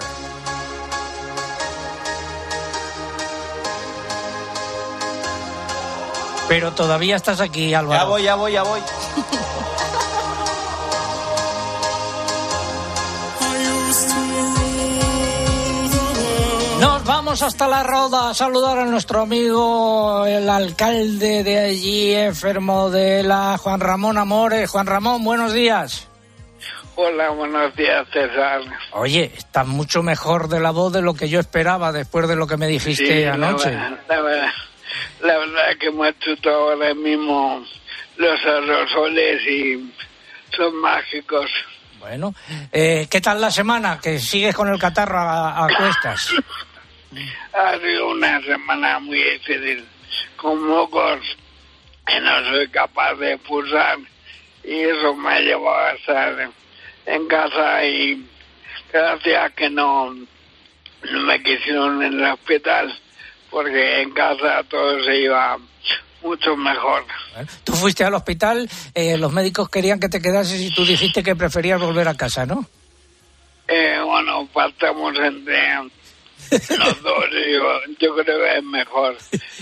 Pero 6.48 6.72
todavía 6.72 7.16
estás 7.16 7.40
aquí, 7.40 7.74
Álvaro. 7.74 8.00
Ya 8.00 8.08
voy, 8.08 8.22
ya 8.24 8.34
voy, 8.34 8.52
ya 8.52 8.62
voy. 8.64 8.80
Nos 17.00 17.06
vamos 17.08 17.42
hasta 17.42 17.66
la 17.66 17.82
Roda 17.82 18.28
a 18.28 18.34
saludar 18.34 18.78
a 18.78 18.84
nuestro 18.84 19.22
amigo, 19.22 20.26
el 20.26 20.48
alcalde 20.50 21.42
de 21.42 21.58
allí, 21.58 22.12
enfermo 22.14 22.90
de 22.90 23.22
la 23.22 23.56
Juan 23.56 23.80
Ramón 23.80 24.18
Amores. 24.18 24.68
Juan 24.68 24.86
Ramón, 24.86 25.24
buenos 25.24 25.54
días. 25.54 26.06
Hola, 26.96 27.30
buenos 27.30 27.74
días, 27.74 28.06
César. 28.12 28.60
Oye, 28.92 29.32
estás 29.34 29.66
mucho 29.66 30.02
mejor 30.02 30.48
de 30.48 30.60
la 30.60 30.72
voz 30.72 30.92
de 30.92 31.00
lo 31.00 31.14
que 31.14 31.30
yo 31.30 31.40
esperaba 31.40 31.90
después 31.90 32.28
de 32.28 32.36
lo 32.36 32.46
que 32.46 32.58
me 32.58 32.66
dijiste 32.66 33.26
anoche. 33.26 33.70
verdad- 33.70 33.98
La, 34.08 34.20
verdad, 34.20 34.50
la 35.22 35.38
verdad 35.38 35.62
que 35.80 35.90
me 35.90 36.08
ha 36.08 36.18
chutado 36.18 36.70
ahora 36.72 36.92
mismo 36.92 37.64
los 38.18 38.40
aerosoles 38.44 39.40
y 39.48 39.90
son 40.54 40.76
mágicos. 40.76 41.50
Bueno, 41.98 42.34
eh, 42.72 43.06
¿qué 43.10 43.20
tal 43.22 43.40
la 43.40 43.50
semana? 43.50 43.98
Que 44.02 44.18
sigues 44.18 44.54
con 44.54 44.68
el 44.68 44.78
catarro 44.78 45.18
a, 45.18 45.64
a 45.64 45.68
cuestas. 45.76 46.28
Ha 47.52 47.78
sido 47.78 48.10
una 48.10 48.40
semana 48.42 49.00
muy 49.00 49.22
difícil, 49.22 49.84
con 50.36 50.66
mocos 50.66 51.20
que 52.06 52.20
no 52.20 52.44
soy 52.50 52.68
capaz 52.68 53.14
de 53.14 53.36
pulsar 53.38 53.98
y 54.64 54.80
eso 54.80 55.14
me 55.14 55.30
ha 55.30 55.40
llevado 55.40 55.86
a 55.86 55.92
estar 55.92 56.50
en 57.06 57.28
casa 57.28 57.84
y 57.84 58.26
gracias 58.92 59.52
que 59.54 59.70
no, 59.70 60.12
no 60.12 61.20
me 61.26 61.42
quisieron 61.42 62.02
en 62.02 62.14
el 62.14 62.32
hospital 62.32 62.96
porque 63.50 64.02
en 64.02 64.12
casa 64.12 64.62
todo 64.68 65.02
se 65.02 65.18
iba 65.18 65.58
mucho 66.22 66.56
mejor. 66.56 67.04
Tú 67.64 67.72
fuiste 67.72 68.04
al 68.04 68.14
hospital, 68.14 68.68
eh, 68.94 69.16
los 69.16 69.32
médicos 69.32 69.68
querían 69.68 69.98
que 69.98 70.08
te 70.08 70.20
quedases 70.20 70.60
y 70.60 70.72
tú 70.72 70.84
dijiste 70.84 71.22
que 71.22 71.34
preferías 71.34 71.80
volver 71.80 72.06
a 72.08 72.14
casa, 72.14 72.46
¿no? 72.46 72.66
Eh, 73.66 74.00
bueno, 74.04 74.48
partamos 74.52 75.14
entre 75.16 75.90
los 76.78 77.02
dos 77.02 77.24
yo, 77.98 78.14
creo 78.16 78.24
que 78.24 78.58
es 78.58 78.64
mejor. 78.64 79.16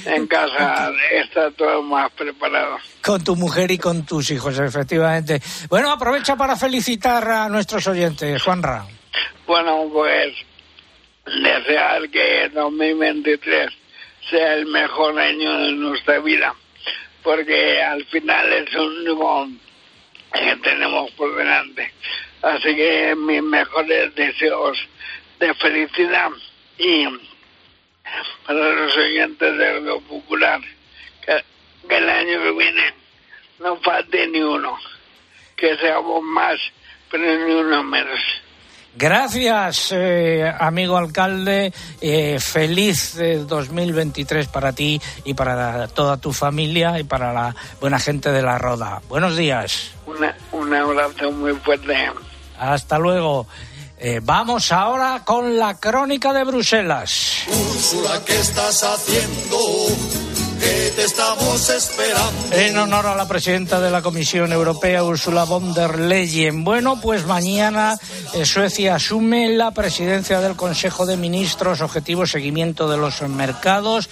En 0.06 0.26
casa 0.26 0.90
está 1.12 1.50
todo 1.50 1.82
más 1.82 2.10
preparado. 2.12 2.78
Con 3.02 3.22
tu 3.22 3.36
mujer 3.36 3.70
y 3.70 3.78
con 3.78 4.06
tus 4.06 4.30
hijos, 4.30 4.58
efectivamente. 4.58 5.40
Bueno, 5.68 5.90
aprovecha 5.90 6.36
para 6.36 6.56
felicitar 6.56 7.28
a 7.28 7.48
nuestros 7.48 7.86
oyentes, 7.86 8.42
Juanra. 8.42 8.86
Bueno, 9.46 9.88
pues 9.92 10.34
desear 11.26 12.08
que 12.10 12.48
2023 12.54 13.70
sea 14.30 14.54
el 14.54 14.66
mejor 14.66 15.18
año 15.18 15.58
de 15.58 15.72
nuestra 15.72 16.18
vida, 16.20 16.54
porque 17.22 17.82
al 17.82 18.04
final 18.06 18.52
es 18.52 18.74
el 18.74 18.80
único 18.80 19.48
que 20.32 20.56
tenemos 20.56 21.10
por 21.12 21.34
delante. 21.36 21.92
Así 22.42 22.74
que 22.74 23.14
mis 23.16 23.42
mejores 23.42 24.14
deseos 24.14 24.78
de 25.40 25.54
felicidad 25.54 26.30
y 26.78 27.04
para 28.46 28.72
los 28.72 28.96
oyentes 28.96 29.58
de 29.58 29.80
lo 29.80 30.00
popular, 30.00 30.60
que, 31.24 31.44
que 31.88 31.96
el 31.96 32.08
año 32.08 32.42
que 32.42 32.52
viene 32.52 32.94
no 33.60 33.76
falte 33.76 34.26
ni 34.28 34.40
uno, 34.40 34.76
que 35.56 35.76
seamos 35.76 36.22
más, 36.22 36.58
pero 37.10 37.24
ni 37.24 37.54
uno 37.54 37.82
menos. 37.82 38.20
Gracias, 38.98 39.92
eh, 39.92 40.52
amigo 40.58 40.96
alcalde. 40.96 41.72
Eh, 42.00 42.40
feliz 42.40 43.16
eh, 43.18 43.44
2023 43.46 44.48
para 44.48 44.72
ti 44.72 45.00
y 45.24 45.34
para 45.34 45.86
toda 45.88 46.16
tu 46.16 46.32
familia 46.32 46.98
y 46.98 47.04
para 47.04 47.32
la 47.32 47.54
buena 47.80 48.00
gente 48.00 48.32
de 48.32 48.42
la 48.42 48.58
Roda. 48.58 49.00
Buenos 49.08 49.36
días. 49.36 49.92
Una, 50.06 50.34
un 50.50 50.74
abrazo 50.74 51.30
muy 51.30 51.52
fuerte. 51.54 52.10
Hasta 52.58 52.98
luego. 52.98 53.46
Eh, 54.00 54.20
vamos 54.22 54.70
ahora 54.70 55.22
con 55.24 55.58
la 55.58 55.74
crónica 55.74 56.32
de 56.32 56.44
Bruselas. 56.44 57.42
Úrsula, 57.48 58.22
¿qué 58.24 58.38
estás 58.38 58.84
haciendo? 58.84 59.58
Que 60.60 60.92
te 60.94 61.02
estamos 61.02 61.68
esperando. 61.68 62.52
En 62.52 62.78
honor 62.78 63.06
a 63.06 63.16
la 63.16 63.26
presidenta 63.26 63.80
de 63.80 63.90
la 63.90 64.00
Comisión 64.00 64.52
Europea, 64.52 65.02
Ursula 65.02 65.42
von 65.44 65.74
der 65.74 65.98
Leyen. 65.98 66.62
Bueno, 66.62 67.00
pues 67.00 67.26
mañana 67.26 67.98
eh, 68.34 68.44
Suecia 68.44 68.94
asume 68.94 69.48
la 69.48 69.72
presidencia 69.72 70.40
del 70.40 70.54
Consejo 70.54 71.04
de 71.04 71.16
Ministros, 71.16 71.80
objetivo 71.80 72.24
seguimiento 72.24 72.88
de 72.88 72.98
los 72.98 73.20
mercados 73.22 74.08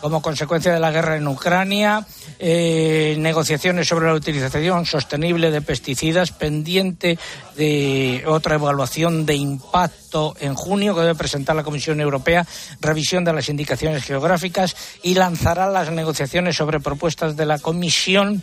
como 0.00 0.22
consecuencia 0.22 0.72
de 0.72 0.80
la 0.80 0.90
guerra 0.90 1.16
en 1.16 1.28
Ucrania, 1.28 2.06
eh, 2.38 3.16
negociaciones 3.18 3.88
sobre 3.88 4.06
la 4.06 4.14
utilización 4.14 4.86
sostenible 4.86 5.50
de 5.50 5.62
pesticidas, 5.62 6.32
pendiente 6.32 7.18
de 7.56 8.24
otra 8.26 8.54
evaluación 8.54 9.26
de 9.26 9.34
impacto 9.34 10.34
en 10.40 10.54
junio 10.54 10.94
que 10.94 11.02
debe 11.02 11.14
presentar 11.14 11.56
la 11.56 11.64
Comisión 11.64 12.00
Europea, 12.00 12.46
revisión 12.80 13.24
de 13.24 13.32
las 13.32 13.48
indicaciones 13.48 14.04
geográficas 14.04 14.76
y 15.02 15.14
lanzará 15.14 15.68
las 15.68 15.90
negociaciones 15.90 16.56
sobre 16.56 16.80
propuestas 16.80 17.36
de 17.36 17.46
la 17.46 17.58
Comisión 17.58 18.42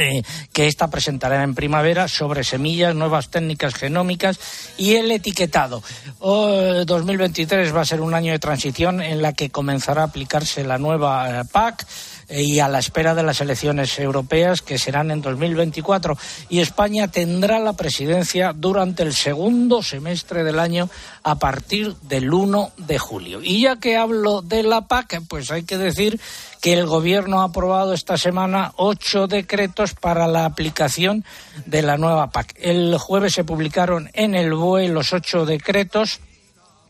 eh, 0.00 0.22
que 0.52 0.66
esta 0.66 0.90
presentará 0.90 1.42
en 1.42 1.54
primavera 1.54 2.08
sobre 2.08 2.44
semillas, 2.44 2.94
nuevas 2.94 3.30
técnicas 3.30 3.74
genómicas 3.74 4.38
y 4.78 4.96
el 4.96 5.10
etiquetado. 5.10 5.82
Oh, 6.18 6.84
2023 6.84 7.74
va 7.74 7.82
a 7.82 7.84
ser 7.84 8.00
un 8.00 8.14
año 8.14 8.32
de 8.32 8.38
transición 8.38 9.02
en 9.02 9.22
la 9.22 9.32
que 9.32 9.50
comenzará 9.50 10.02
a 10.02 10.06
aplicarse 10.06 10.64
la 10.64 10.78
nueva 10.78 11.40
eh, 11.40 11.44
PAC 11.50 11.86
y 12.30 12.60
a 12.60 12.68
la 12.68 12.78
espera 12.78 13.14
de 13.14 13.22
las 13.22 13.40
elecciones 13.40 13.98
europeas 13.98 14.62
que 14.62 14.78
serán 14.78 15.10
en 15.10 15.22
2024 15.22 16.16
y 16.48 16.60
España 16.60 17.08
tendrá 17.08 17.58
la 17.58 17.72
presidencia 17.72 18.52
durante 18.54 19.02
el 19.02 19.14
segundo 19.14 19.82
semestre 19.82 20.44
del 20.44 20.58
año 20.58 20.88
a 21.22 21.38
partir 21.38 21.94
del 22.02 22.32
1 22.32 22.72
de 22.76 22.98
julio. 22.98 23.40
Y 23.42 23.62
ya 23.62 23.76
que 23.76 23.96
hablo 23.96 24.42
de 24.42 24.62
la 24.62 24.86
PAC, 24.86 25.22
pues 25.28 25.50
hay 25.50 25.64
que 25.64 25.78
decir 25.78 26.20
que 26.60 26.74
el 26.74 26.86
Gobierno 26.86 27.40
ha 27.40 27.44
aprobado 27.44 27.94
esta 27.94 28.18
semana 28.18 28.72
ocho 28.76 29.26
decretos 29.26 29.94
para 29.94 30.26
la 30.26 30.44
aplicación 30.44 31.24
de 31.66 31.82
la 31.82 31.96
nueva 31.96 32.30
PAC. 32.30 32.54
El 32.60 32.96
jueves 32.98 33.32
se 33.32 33.44
publicaron 33.44 34.10
en 34.12 34.34
el 34.34 34.52
BOE 34.52 34.88
los 34.88 35.12
ocho 35.12 35.46
decretos 35.46 36.20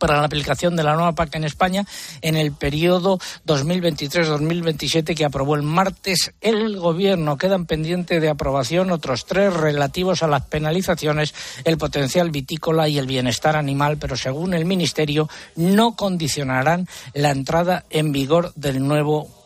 para 0.01 0.17
la 0.17 0.25
aplicación 0.25 0.75
de 0.75 0.83
la 0.83 0.95
nueva 0.95 1.15
PAC 1.15 1.37
en 1.37 1.45
España 1.45 1.87
en 2.23 2.37
el 2.37 2.51
periodo 2.51 3.21
2023-2027 3.47 5.15
que 5.15 5.25
aprobó 5.25 5.55
el 5.55 5.63
martes 5.63 6.33
el 6.41 6.79
Gobierno. 6.79 7.39
Quedan 7.39 7.67
pendientes 7.67 8.21
de 8.21 8.29
aprobación 8.29 8.91
otros 8.91 9.27
tres 9.27 9.55
relativos 9.55 10.25
a 10.25 10.27
las 10.27 10.47
penalizaciones, 10.47 11.35
el 11.65 11.79
potencial 11.79 12.31
vitícola 12.31 12.89
y 12.89 12.99
el 12.99 13.07
bienestar 13.07 13.55
animal, 13.55 13.99
pero 13.99 14.17
según 14.17 14.55
el 14.55 14.65
Ministerio 14.65 15.29
no 15.55 15.95
condicionarán 15.95 16.89
la 17.15 17.31
entrada 17.31 17.85
en 17.91 18.11
vigor 18.11 18.53
del 18.57 18.87
nuevo 18.87 19.40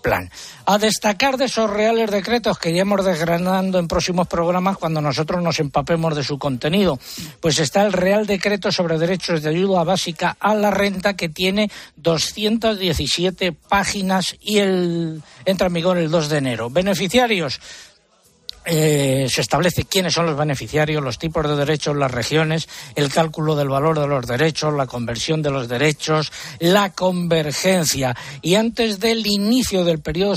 A 0.67 0.79
destacar 0.79 1.39
de 1.39 1.47
esos 1.47 1.71
reales 1.71 2.11
decretos 2.11 2.59
que 2.59 2.71
iremos 2.71 3.05
desgranando 3.05 3.79
en 3.79 3.89
próximos 3.89 4.29
programas 4.29 4.77
cuando 4.77 5.01
nosotros 5.01 5.43
nos 5.43 5.59
empapemos 5.61 6.15
de 6.15 6.23
su 6.23 6.39
contenido, 6.39 6.99
pues 7.41 7.59
está 7.59 7.83
el 7.83 7.93
Real 7.93 8.27
Decreto 8.27 8.71
sobre 8.71 8.99
Derechos 8.99 9.43
de 9.43 9.49
Ayuda 9.49 9.83
Básica 9.83 10.37
a 10.39 10.55
la 10.55 10.71
Renta 10.71 11.15
que 11.15 11.31
tiene 11.31 11.71
217 11.97 13.53
páginas 13.53 14.37
y 14.41 14.59
entra 14.59 15.69
en 15.69 15.73
vigor 15.73 15.97
el 15.97 16.11
2 16.11 16.29
de 16.29 16.39
enero. 16.39 16.69
Beneficiarios 16.69 17.61
eh, 18.65 19.27
se 19.29 19.41
establece 19.41 19.85
quiénes 19.85 20.15
son 20.15 20.27
los 20.27 20.37
beneficiarios, 20.37 21.03
los 21.03 21.19
tipos 21.19 21.47
de 21.49 21.57
derechos, 21.57 21.97
las 21.97 22.11
regiones, 22.11 22.69
el 22.95 23.13
cálculo 23.13 23.57
del 23.57 23.69
valor 23.69 23.99
de 23.99 24.07
los 24.07 24.27
derechos, 24.27 24.75
la 24.75 24.87
conversión 24.87 25.43
de 25.43 25.51
los 25.51 25.69
derechos, 25.69 26.33
la 26.61 26.91
convergencia. 26.91 28.17
Y 28.43 28.55
antes 28.55 29.01
del 29.01 29.27
inicio 29.27 29.85
del 29.85 30.01
periodo 30.01 30.37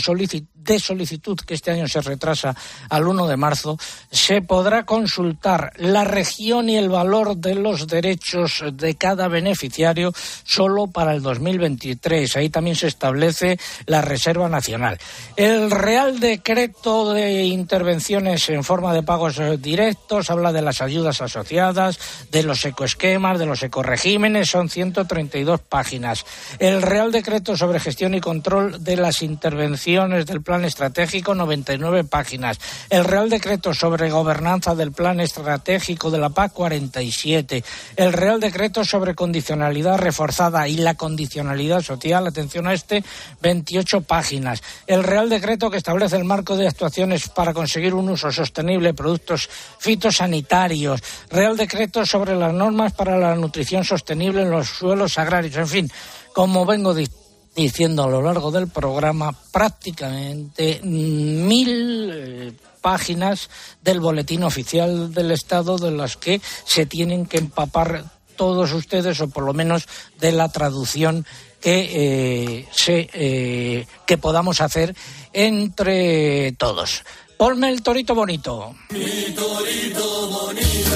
de 0.68 0.80
solicitud, 0.80 1.39
que 1.39 1.55
este 1.55 1.72
año 1.72 1.88
se 1.88 2.01
retrasa 2.01 2.55
al 2.89 3.07
1 3.07 3.26
de 3.26 3.38
marzo, 3.38 3.80
se 4.11 4.41
podrá 4.41 4.86
consultar 4.86 5.72
la 5.78 6.03
región 6.03 6.70
y 6.70 6.76
el 6.76 6.89
valor 6.89 7.38
de 7.38 7.55
los 7.55 7.88
derechos 7.88 8.63
de 8.74 8.95
cada 8.95 9.28
beneficiario 9.28 10.13
solo 10.43 10.88
para 10.88 11.13
el 11.13 11.24
2023. 11.24 12.36
Ahí 12.36 12.49
también 12.49 12.76
se 12.76 12.88
establece 12.88 13.57
la 13.86 14.01
Reserva 14.01 14.49
Nacional. 14.49 14.99
El 15.36 15.72
Real 15.72 16.20
Decreto 16.20 17.13
de 17.13 17.45
Intervención 17.45 18.28
en 18.28 18.63
forma 18.63 18.93
de 18.93 19.03
pagos 19.03 19.39
directos, 19.61 20.30
habla 20.30 20.51
de 20.51 20.61
las 20.61 20.82
ayudas 20.82 21.22
asociadas, 21.22 21.97
de 22.30 22.43
los 22.43 22.65
ecoesquemas, 22.65 23.39
de 23.39 23.45
los 23.45 23.63
ecoregímenes, 23.63 24.49
son 24.49 24.70
132 24.70 25.61
páginas. 25.61 26.26
El 26.59 26.82
Real 26.82 27.11
Decreto 27.11 27.55
sobre 27.55 27.80
gestión 27.80 28.15
y 28.15 28.22
control 28.22 28.84
de 28.84 28.97
las 28.97 29.22
intervenciones 29.22 30.26
del 30.26 30.41
Plan 30.41 30.57
Estratégico, 30.66 31.36
99 31.36 32.03
páginas. 32.03 32.60
El 32.89 33.03
Real 33.03 33.30
Decreto 33.30 33.74
sobre 33.74 34.10
gobernanza 34.10 34.76
del 34.76 34.91
Plan 34.91 35.20
Estratégico 35.20 36.12
de 36.12 36.18
la 36.18 36.30
PAC, 36.30 36.53
47. 36.53 37.64
El 37.95 38.14
Real 38.14 38.39
Decreto 38.39 38.86
sobre 38.86 39.16
condicionalidad 39.16 39.97
reforzada 39.97 40.68
y 40.68 40.78
la 40.78 40.95
condicionalidad 40.95 41.82
social, 41.82 42.28
atención 42.28 42.68
a 42.68 42.74
este, 42.74 43.03
28 43.41 44.01
páginas. 44.01 44.62
El 44.88 45.03
Real 45.03 45.30
Decreto 45.30 45.70
que 45.70 45.78
establece 45.78 46.16
el 46.16 46.24
marco 46.24 46.55
de 46.55 46.68
actuaciones 46.68 47.30
para 47.30 47.53
conseguir 47.53 47.93
un 47.93 48.10
uso 48.10 48.32
sostenible 48.32 48.89
de 48.89 48.93
productos 48.93 49.49
fitosanitarios, 49.80 51.01
Real 51.30 51.58
Decreto 51.58 52.05
sobre 52.05 52.36
las 52.36 52.53
normas 52.53 52.93
para 52.93 53.18
la 53.18 53.36
nutrición 53.36 53.84
sostenible 53.84 54.41
en 54.41 54.51
los 54.51 54.68
suelos 54.68 55.18
agrarios, 55.18 55.55
en 55.55 55.68
fin, 55.68 55.91
como 56.34 56.66
vengo 56.66 56.93
diciendo 56.93 57.26
a 57.58 58.08
lo 58.08 58.22
largo 58.22 58.51
del 58.51 58.68
programa, 58.68 59.34
prácticamente 59.51 60.80
mil 60.84 62.12
eh, 62.14 62.53
páginas 62.82 63.49
del 63.82 63.99
boletín 63.99 64.43
oficial 64.43 65.12
del 65.12 65.32
Estado 65.32 65.80
de 65.80 65.89
las 65.89 66.18
que 66.18 66.39
se 66.66 66.86
tienen 66.86 67.26
que 67.26 67.39
empapar 67.39 68.05
todos 68.36 68.74
ustedes 68.74 69.20
o 69.22 69.30
por 69.30 69.43
lo 69.43 69.53
menos 69.53 69.88
de 70.20 70.34
la 70.34 70.49
traducción 70.49 71.26
que 71.60 72.60
eh, 72.60 72.68
se, 72.72 73.10
eh, 73.14 73.88
que 74.05 74.20
podamos 74.20 74.62
hacer 74.62 74.95
entre 75.34 76.51
todos. 76.60 77.03
Ponme 77.38 77.70
el 77.70 77.82
torito 77.82 78.14
bonito. 78.14 78.76
Mi 78.91 79.34
torito 79.34 80.28
bonito. 80.30 80.86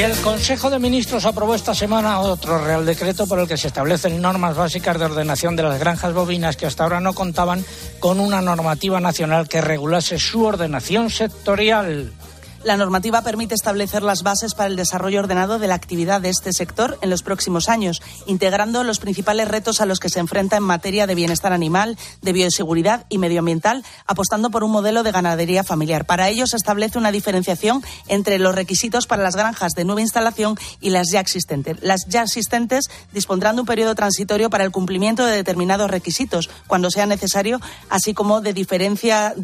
Y 0.00 0.02
el 0.02 0.16
Consejo 0.22 0.70
de 0.70 0.78
Ministros 0.78 1.26
aprobó 1.26 1.54
esta 1.54 1.74
semana 1.74 2.20
otro 2.20 2.56
Real 2.64 2.86
Decreto 2.86 3.26
por 3.26 3.38
el 3.38 3.46
que 3.46 3.58
se 3.58 3.66
establecen 3.66 4.22
normas 4.22 4.56
básicas 4.56 4.98
de 4.98 5.04
ordenación 5.04 5.56
de 5.56 5.62
las 5.62 5.78
granjas 5.78 6.14
bovinas 6.14 6.56
que 6.56 6.64
hasta 6.64 6.84
ahora 6.84 7.00
no 7.00 7.12
contaban 7.12 7.62
con 7.98 8.18
una 8.18 8.40
normativa 8.40 8.98
nacional 8.98 9.46
que 9.46 9.60
regulase 9.60 10.18
su 10.18 10.42
ordenación 10.42 11.10
sectorial. 11.10 12.14
La 12.62 12.76
normativa 12.76 13.22
permite 13.22 13.54
establecer 13.54 14.02
las 14.02 14.22
bases 14.22 14.52
para 14.54 14.68
el 14.68 14.76
desarrollo 14.76 15.20
ordenado 15.20 15.58
de 15.58 15.66
la 15.66 15.74
actividad 15.74 16.20
de 16.20 16.28
este 16.28 16.52
sector 16.52 16.98
en 17.00 17.08
los 17.08 17.22
próximos 17.22 17.70
años, 17.70 18.02
integrando 18.26 18.84
los 18.84 18.98
principales 18.98 19.48
retos 19.48 19.80
a 19.80 19.86
los 19.86 19.98
que 19.98 20.10
se 20.10 20.20
enfrenta 20.20 20.58
en 20.58 20.64
materia 20.64 21.06
de 21.06 21.14
bienestar 21.14 21.54
animal, 21.54 21.96
de 22.20 22.34
bioseguridad 22.34 23.06
y 23.08 23.16
medioambiental, 23.16 23.82
apostando 24.06 24.50
por 24.50 24.62
un 24.62 24.72
modelo 24.72 25.02
de 25.02 25.10
ganadería 25.10 25.64
familiar. 25.64 26.04
Para 26.04 26.28
ello 26.28 26.46
se 26.46 26.56
establece 26.56 26.98
una 26.98 27.12
diferenciación 27.12 27.82
entre 28.08 28.38
los 28.38 28.54
requisitos 28.54 29.06
para 29.06 29.22
las 29.22 29.36
granjas 29.36 29.72
de 29.72 29.86
nueva 29.86 30.02
instalación 30.02 30.58
y 30.82 30.90
las 30.90 31.10
ya 31.10 31.20
existentes. 31.20 31.78
Las 31.80 32.06
ya 32.08 32.24
existentes 32.24 32.90
dispondrán 33.14 33.56
de 33.56 33.62
un 33.62 33.66
periodo 33.66 33.94
transitorio 33.94 34.50
para 34.50 34.64
el 34.64 34.70
cumplimiento 34.70 35.24
de 35.24 35.34
determinados 35.34 35.90
requisitos, 35.90 36.50
cuando 36.66 36.90
sea 36.90 37.06
necesario, 37.06 37.58
así 37.88 38.12
como 38.12 38.42
de 38.42 38.52
diferencias 38.52 39.38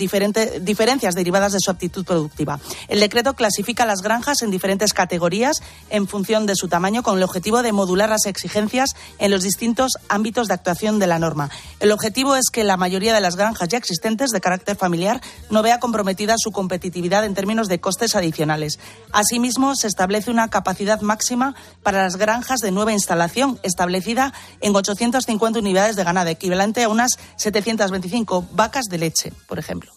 derivadas 1.15 1.53
de 1.53 1.61
su 1.61 1.71
aptitud 1.71 2.05
productiva. 2.05 2.61
Decreto 3.07 3.35
clasifica 3.35 3.87
las 3.87 4.03
granjas 4.03 4.43
en 4.43 4.51
diferentes 4.51 4.93
categorías 4.93 5.63
en 5.91 6.09
función 6.09 6.45
de 6.45 6.57
su 6.57 6.67
tamaño 6.67 7.05
con 7.05 7.17
el 7.17 7.23
objetivo 7.23 7.63
de 7.63 7.71
modular 7.71 8.09
las 8.09 8.27
exigencias 8.27 8.97
en 9.21 9.31
los 9.31 9.45
distintos 9.45 9.93
ámbitos 10.09 10.49
de 10.49 10.55
actuación 10.55 10.99
de 10.99 11.07
la 11.07 11.21
norma. 11.21 11.49
El 11.79 11.93
objetivo 11.93 12.35
es 12.35 12.51
que 12.51 12.65
la 12.65 12.77
mayoría 12.77 13.15
de 13.15 13.21
las 13.21 13.37
granjas 13.37 13.69
ya 13.69 13.79
existentes 13.79 14.31
de 14.31 14.41
carácter 14.41 14.77
familiar 14.77 15.21
no 15.51 15.63
vea 15.63 15.79
comprometida 15.79 16.35
su 16.37 16.51
competitividad 16.51 17.25
en 17.25 17.35
términos 17.35 17.69
de 17.69 17.79
costes 17.79 18.17
adicionales. 18.17 18.81
Asimismo, 19.13 19.77
se 19.77 19.87
establece 19.87 20.33
una 20.33 20.49
capacidad 20.49 21.01
máxima 21.01 21.55
para 21.85 22.03
las 22.03 22.17
granjas 22.17 22.59
de 22.59 22.73
nueva 22.73 22.93
instalación, 22.93 23.61
establecida 23.63 24.33
en 24.61 24.75
850 24.75 25.61
unidades 25.61 25.95
de 25.95 26.03
ganado, 26.03 26.29
equivalente 26.29 26.83
a 26.83 26.89
unas 26.89 27.13
725 27.37 28.49
vacas 28.51 28.87
de 28.91 28.99
leche, 28.99 29.33
por 29.47 29.61
ejemplo. 29.61 29.93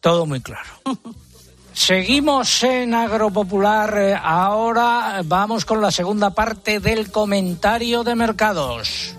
Todo 0.00 0.24
muy 0.24 0.40
claro. 0.40 0.70
Seguimos 1.76 2.64
en 2.64 2.94
Agropopular. 2.94 3.98
Eh, 3.98 4.18
Ahora 4.20 5.20
vamos 5.24 5.66
con 5.66 5.82
la 5.82 5.90
segunda 5.90 6.30
parte 6.30 6.80
del 6.80 7.12
comentario 7.12 8.02
de 8.02 8.14
mercados. 8.14 9.14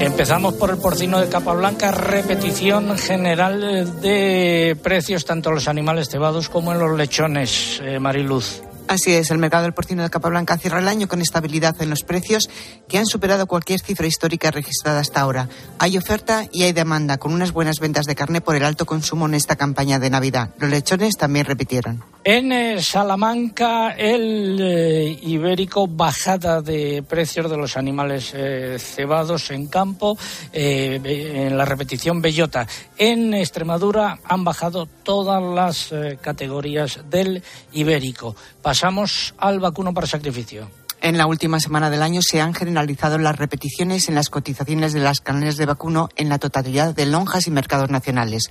Empezamos 0.00 0.54
por 0.54 0.70
el 0.70 0.78
porcino 0.78 1.20
de 1.20 1.28
capa 1.28 1.54
blanca, 1.54 1.92
repetición 1.92 2.98
general 2.98 3.62
eh, 3.62 3.84
de 3.84 4.76
precios 4.82 5.24
tanto 5.24 5.50
en 5.50 5.54
los 5.54 5.68
animales 5.68 6.10
cebados 6.10 6.48
como 6.48 6.72
en 6.72 6.80
los 6.80 6.98
lechones, 6.98 7.80
eh, 7.84 8.00
Mariluz. 8.00 8.62
Así 8.86 9.12
es, 9.12 9.30
el 9.30 9.38
mercado 9.38 9.62
del 9.62 9.72
porcino 9.72 10.02
de 10.02 10.10
capa 10.10 10.28
blanca 10.28 10.58
cierra 10.58 10.78
el 10.78 10.88
año 10.88 11.08
con 11.08 11.22
estabilidad 11.22 11.80
en 11.80 11.88
los 11.88 12.02
precios 12.02 12.50
que 12.86 12.98
han 12.98 13.06
superado 13.06 13.46
cualquier 13.46 13.80
cifra 13.80 14.06
histórica 14.06 14.50
registrada 14.50 15.00
hasta 15.00 15.20
ahora. 15.20 15.48
Hay 15.78 15.96
oferta 15.96 16.44
y 16.52 16.64
hay 16.64 16.72
demanda, 16.72 17.16
con 17.16 17.32
unas 17.32 17.52
buenas 17.52 17.80
ventas 17.80 18.04
de 18.04 18.14
carne 18.14 18.42
por 18.42 18.56
el 18.56 18.64
alto 18.64 18.84
consumo 18.84 19.26
en 19.26 19.34
esta 19.34 19.56
campaña 19.56 19.98
de 19.98 20.10
Navidad. 20.10 20.50
Los 20.58 20.70
lechones 20.70 21.16
también 21.16 21.46
repitieron. 21.46 22.04
En 22.26 22.52
eh, 22.52 22.80
Salamanca, 22.82 23.90
el 23.90 24.58
eh, 24.58 25.18
ibérico, 25.22 25.86
bajada 25.86 26.62
de 26.62 27.02
precios 27.06 27.50
de 27.50 27.56
los 27.58 27.76
animales 27.76 28.32
eh, 28.34 28.78
cebados 28.78 29.50
en 29.50 29.66
campo, 29.66 30.16
en 30.52 31.58
la 31.58 31.66
repetición 31.66 32.22
bellota. 32.22 32.66
En 32.96 33.34
Extremadura 33.34 34.20
han 34.24 34.42
bajado 34.42 34.86
todas 34.86 35.42
las 35.42 35.92
categorías 36.22 37.00
del 37.10 37.42
ibérico. 37.72 38.34
Pasamos 38.74 39.36
al 39.38 39.60
vacuno 39.60 39.94
para 39.94 40.08
sacrificio. 40.08 40.68
En 41.00 41.16
la 41.16 41.28
última 41.28 41.60
semana 41.60 41.90
del 41.90 42.02
año 42.02 42.22
se 42.22 42.40
han 42.40 42.54
generalizado 42.54 43.18
las 43.18 43.36
repeticiones 43.36 44.08
en 44.08 44.16
las 44.16 44.30
cotizaciones 44.30 44.92
de 44.92 44.98
las 44.98 45.20
carnes 45.20 45.56
de 45.56 45.64
vacuno 45.64 46.08
en 46.16 46.28
la 46.28 46.40
totalidad 46.40 46.92
de 46.92 47.06
lonjas 47.06 47.46
y 47.46 47.52
mercados 47.52 47.88
nacionales. 47.90 48.50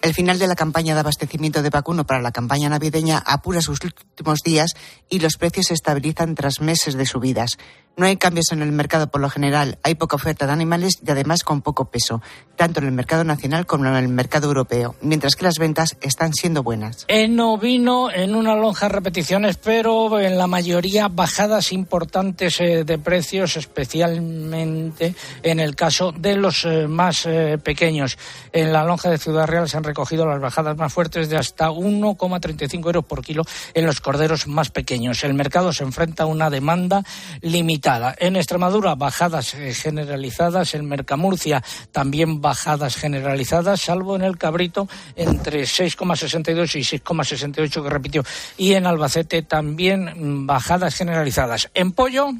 El 0.00 0.14
final 0.14 0.38
de 0.38 0.46
la 0.46 0.54
campaña 0.54 0.94
de 0.94 1.00
abastecimiento 1.00 1.60
de 1.60 1.70
vacuno 1.70 2.06
para 2.06 2.22
la 2.22 2.30
campaña 2.30 2.68
navideña 2.68 3.18
apura 3.26 3.60
sus 3.62 3.80
últimos 3.82 4.38
días 4.44 4.74
y 5.10 5.18
los 5.18 5.38
precios 5.38 5.66
se 5.66 5.74
estabilizan 5.74 6.36
tras 6.36 6.60
meses 6.60 6.94
de 6.94 7.06
subidas. 7.06 7.58
No 7.96 8.06
hay 8.06 8.16
cambios 8.16 8.50
en 8.50 8.60
el 8.60 8.72
mercado 8.72 9.06
por 9.06 9.20
lo 9.20 9.30
general, 9.30 9.78
hay 9.84 9.94
poca 9.94 10.16
oferta 10.16 10.46
de 10.46 10.52
animales 10.52 10.98
y 11.06 11.08
además 11.12 11.44
con 11.44 11.62
poco 11.62 11.84
peso, 11.84 12.20
tanto 12.56 12.80
en 12.80 12.86
el 12.86 12.92
mercado 12.92 13.22
nacional 13.22 13.66
como 13.66 13.86
en 13.86 13.94
el 13.94 14.08
mercado 14.08 14.48
europeo, 14.48 14.96
mientras 15.00 15.36
que 15.36 15.44
las 15.44 15.58
ventas 15.60 15.96
están 16.00 16.34
siendo 16.34 16.64
buenas. 16.64 17.04
En 17.06 17.38
ovino, 17.38 18.10
en 18.10 18.34
una 18.34 18.56
lonja 18.56 18.88
repeticiones, 18.88 19.58
pero 19.58 20.18
en 20.18 20.36
la 20.36 20.48
mayoría 20.48 21.06
bajadas 21.06 21.70
importantes 21.70 22.60
eh, 22.60 22.82
de 22.82 22.98
precios, 22.98 23.56
especialmente 23.56 25.14
en 25.44 25.60
el 25.60 25.76
caso 25.76 26.10
de 26.10 26.34
los 26.34 26.64
eh, 26.64 26.88
más 26.88 27.26
eh, 27.26 27.58
pequeños. 27.62 28.18
En 28.52 28.72
la 28.72 28.82
lonja 28.82 29.08
de 29.08 29.18
Ciudad 29.18 29.46
Real 29.46 29.68
se 29.68 29.76
han 29.76 29.84
recogido 29.84 30.26
las 30.26 30.40
bajadas 30.40 30.76
más 30.76 30.92
fuertes 30.92 31.28
de 31.28 31.36
hasta 31.36 31.70
1,35 31.70 32.86
euros 32.86 33.04
por 33.04 33.22
kilo 33.22 33.44
en 33.72 33.86
los 33.86 34.00
corderos 34.00 34.48
más 34.48 34.70
pequeños. 34.70 35.22
El 35.22 35.34
mercado 35.34 35.72
se 35.72 35.84
enfrenta 35.84 36.24
a 36.24 36.26
una 36.26 36.50
demanda 36.50 37.04
limitada. 37.40 37.83
En 37.84 38.36
Extremadura, 38.36 38.94
bajadas 38.94 39.52
eh, 39.52 39.74
generalizadas. 39.74 40.74
En 40.74 40.88
Mercamurcia, 40.88 41.62
también 41.92 42.40
bajadas 42.40 42.96
generalizadas, 42.96 43.82
salvo 43.82 44.16
en 44.16 44.22
el 44.22 44.38
cabrito 44.38 44.88
entre 45.16 45.64
6,62 45.64 46.76
y 46.76 46.98
6,68 46.98 47.82
que 47.82 47.90
repitió. 47.90 48.24
Y 48.56 48.72
en 48.72 48.86
Albacete 48.86 49.42
también 49.42 50.04
mm, 50.04 50.46
bajadas 50.46 50.94
generalizadas. 50.94 51.70
En 51.74 51.92
pollo. 51.92 52.30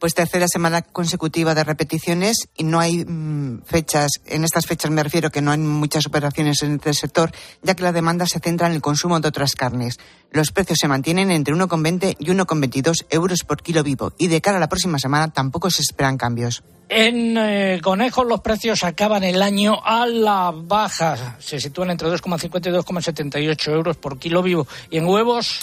Pues 0.00 0.14
tercera 0.14 0.48
semana 0.48 0.80
consecutiva 0.80 1.54
de 1.54 1.62
repeticiones 1.62 2.48
y 2.56 2.64
no 2.64 2.80
hay 2.80 3.04
mm, 3.04 3.64
fechas, 3.64 4.12
en 4.24 4.44
estas 4.44 4.66
fechas 4.66 4.90
me 4.90 5.02
refiero 5.02 5.30
que 5.30 5.42
no 5.42 5.50
hay 5.50 5.58
muchas 5.58 6.06
operaciones 6.06 6.62
en 6.62 6.76
este 6.76 6.94
sector, 6.94 7.30
ya 7.62 7.74
que 7.74 7.82
la 7.82 7.92
demanda 7.92 8.24
se 8.24 8.40
centra 8.40 8.66
en 8.66 8.72
el 8.72 8.80
consumo 8.80 9.20
de 9.20 9.28
otras 9.28 9.54
carnes. 9.54 9.98
Los 10.30 10.52
precios 10.52 10.78
se 10.80 10.88
mantienen 10.88 11.30
entre 11.30 11.54
1,20 11.54 12.16
y 12.18 12.24
1,22 12.24 13.06
euros 13.10 13.40
por 13.44 13.62
kilo 13.62 13.82
vivo 13.82 14.14
y 14.16 14.28
de 14.28 14.40
cara 14.40 14.56
a 14.56 14.60
la 14.60 14.70
próxima 14.70 14.98
semana 14.98 15.30
tampoco 15.32 15.68
se 15.70 15.82
esperan 15.82 16.16
cambios. 16.16 16.64
En 16.88 17.36
eh, 17.36 17.78
conejos 17.82 18.26
los 18.26 18.40
precios 18.40 18.82
acaban 18.82 19.22
el 19.22 19.42
año 19.42 19.84
a 19.84 20.06
la 20.06 20.50
baja. 20.52 21.36
Se 21.38 21.60
sitúan 21.60 21.90
entre 21.90 22.08
2,50 22.08 22.66
y 22.66 22.70
2,78 22.70 23.72
euros 23.72 23.96
por 23.98 24.18
kilo 24.18 24.42
vivo. 24.42 24.66
Y 24.90 24.96
en 24.96 25.04
huevos. 25.04 25.60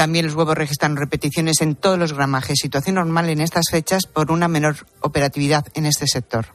También 0.00 0.24
los 0.24 0.34
huevos 0.34 0.54
registran 0.54 0.96
repeticiones 0.96 1.60
en 1.60 1.74
todos 1.74 1.98
los 1.98 2.14
gramajes, 2.14 2.58
situación 2.58 2.94
normal 2.94 3.28
en 3.28 3.42
estas 3.42 3.66
fechas 3.70 4.06
por 4.06 4.32
una 4.32 4.48
menor 4.48 4.86
operatividad 5.02 5.66
en 5.74 5.84
este 5.84 6.06
sector. 6.06 6.46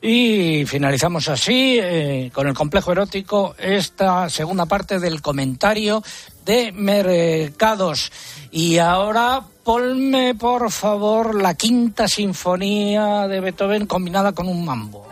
Y 0.00 0.64
finalizamos 0.66 1.28
así, 1.28 1.78
eh, 1.80 2.32
con 2.34 2.48
el 2.48 2.54
complejo 2.54 2.90
erótico, 2.90 3.54
esta 3.56 4.28
segunda 4.28 4.66
parte 4.66 4.98
del 4.98 5.22
comentario 5.22 6.02
de 6.44 6.72
mercados. 6.72 8.10
Y 8.50 8.78
ahora 8.78 9.44
ponme, 9.62 10.34
por 10.34 10.68
favor, 10.72 11.36
la 11.36 11.54
quinta 11.54 12.08
sinfonía 12.08 13.28
de 13.28 13.38
Beethoven 13.38 13.86
combinada 13.86 14.32
con 14.32 14.48
un 14.48 14.64
mambo. 14.64 15.06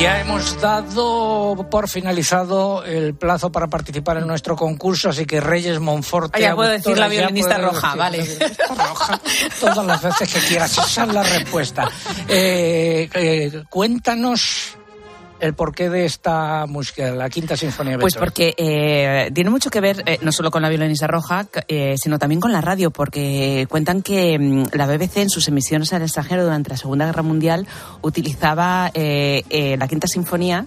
Ya 0.00 0.18
hemos 0.18 0.58
dado 0.62 1.68
por 1.70 1.86
finalizado 1.86 2.82
el 2.84 3.14
plazo 3.14 3.52
para 3.52 3.66
participar 3.66 4.16
en 4.16 4.26
nuestro 4.26 4.56
concurso, 4.56 5.10
así 5.10 5.26
que 5.26 5.42
Reyes 5.42 5.78
Monforte. 5.78 6.38
Ah, 6.38 6.40
ya 6.40 6.54
puedo 6.54 6.70
decir 6.70 6.96
la 6.96 7.06
violinista 7.06 7.58
roja, 7.58 7.94
vale. 7.96 8.22
violinista 8.22 8.86
roja 8.86 9.20
todas 9.60 9.84
las 9.84 10.02
veces 10.02 10.32
que 10.32 10.40
quieras. 10.48 10.78
Esa 10.78 11.04
es 11.04 11.12
la 11.12 11.22
respuesta. 11.22 11.90
Eh, 12.28 13.10
eh, 13.12 13.62
cuéntanos 13.68 14.78
el 15.40 15.54
porqué 15.54 15.90
de 15.90 16.04
esta 16.04 16.66
música, 16.66 17.10
la 17.12 17.28
quinta 17.28 17.56
sinfonía 17.56 17.92
de 17.92 17.98
Pues 17.98 18.16
porque 18.16 18.54
eh, 18.56 19.30
tiene 19.34 19.50
mucho 19.50 19.70
que 19.70 19.80
ver 19.80 20.02
eh, 20.06 20.18
no 20.22 20.32
solo 20.32 20.50
con 20.50 20.62
la 20.62 20.68
violinista 20.68 21.06
roja, 21.06 21.46
eh, 21.68 21.94
sino 21.96 22.18
también 22.18 22.40
con 22.40 22.52
la 22.52 22.60
radio, 22.60 22.90
porque 22.90 23.66
cuentan 23.68 24.02
que 24.02 24.38
mm, 24.38 24.64
la 24.72 24.86
BBC 24.86 25.18
en 25.18 25.30
sus 25.30 25.48
emisiones 25.48 25.92
al 25.92 26.02
extranjero 26.02 26.44
durante 26.44 26.70
la 26.70 26.76
Segunda 26.76 27.06
Guerra 27.06 27.22
Mundial 27.22 27.66
utilizaba 28.02 28.90
eh, 28.94 29.76
la 29.78 29.88
quinta 29.88 30.06
sinfonía 30.06 30.66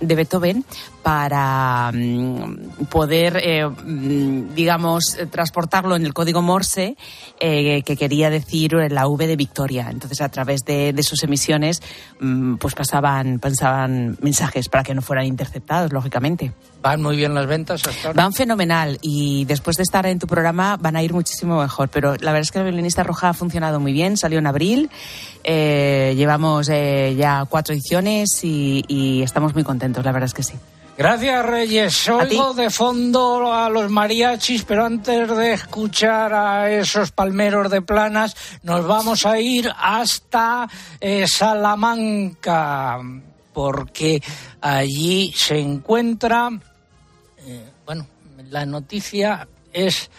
de 0.00 0.14
Beethoven 0.14 0.64
para 1.02 1.90
mm, 1.92 2.86
poder, 2.90 3.40
eh, 3.42 3.66
mm, 3.66 4.54
digamos, 4.54 5.16
transportarlo 5.30 5.96
en 5.96 6.04
el 6.04 6.14
código 6.14 6.42
Morse 6.42 6.96
eh, 7.38 7.82
que 7.82 7.96
quería 7.96 8.30
decir 8.30 8.74
la 8.90 9.06
V 9.06 9.26
de 9.26 9.36
Victoria. 9.36 9.88
Entonces, 9.90 10.20
a 10.20 10.28
través 10.28 10.60
de, 10.64 10.92
de 10.92 11.02
sus 11.02 11.22
emisiones, 11.22 11.82
mm, 12.20 12.56
pues 12.56 12.74
pasaban, 12.74 13.38
pasaban 13.38 14.18
mensajes 14.20 14.68
para 14.68 14.82
que 14.82 14.94
no 14.94 15.02
fueran 15.02 15.26
interceptados, 15.26 15.92
lógicamente. 15.92 16.52
Van 16.82 17.02
muy 17.02 17.16
bien 17.16 17.34
las 17.34 17.46
ventas 17.46 17.82
hasta 17.86 18.08
ahora. 18.08 18.22
Van 18.22 18.32
fenomenal 18.32 18.98
y 19.02 19.44
después 19.44 19.76
de 19.76 19.82
estar 19.82 20.06
en 20.06 20.18
tu 20.18 20.26
programa 20.26 20.76
van 20.78 20.96
a 20.96 21.02
ir 21.02 21.12
muchísimo 21.12 21.60
mejor. 21.60 21.88
Pero 21.88 22.12
la 22.12 22.32
verdad 22.32 22.40
es 22.40 22.52
que 22.52 22.58
la 22.58 22.64
violinista 22.64 23.02
roja 23.02 23.30
ha 23.30 23.34
funcionado 23.34 23.80
muy 23.80 23.92
bien, 23.92 24.16
salió 24.16 24.38
en 24.38 24.46
abril, 24.46 24.90
eh, 25.44 26.14
llevamos 26.16 26.68
eh, 26.68 27.14
ya 27.18 27.44
cuatro 27.48 27.74
ediciones 27.74 28.44
y, 28.44 28.84
y 28.88 29.22
estamos 29.22 29.54
muy 29.54 29.64
contentos, 29.64 30.04
la 30.04 30.12
verdad 30.12 30.26
es 30.26 30.34
que 30.34 30.42
sí. 30.42 30.54
Gracias, 31.00 31.46
Reyes. 31.46 32.08
Oigo 32.10 32.52
de 32.52 32.68
fondo 32.68 33.50
a 33.54 33.70
los 33.70 33.90
mariachis, 33.90 34.64
pero 34.64 34.84
antes 34.84 35.34
de 35.34 35.54
escuchar 35.54 36.34
a 36.34 36.70
esos 36.70 37.10
palmeros 37.10 37.70
de 37.70 37.80
planas, 37.80 38.36
nos 38.64 38.86
vamos 38.86 39.24
a 39.24 39.40
ir 39.40 39.72
hasta 39.78 40.68
eh, 41.00 41.24
Salamanca, 41.26 42.98
porque 43.54 44.22
allí 44.60 45.32
se 45.34 45.58
encuentra, 45.58 46.50
eh, 47.46 47.70
bueno, 47.86 48.06
la 48.50 48.66
noticia 48.66 49.48
es 49.72 50.10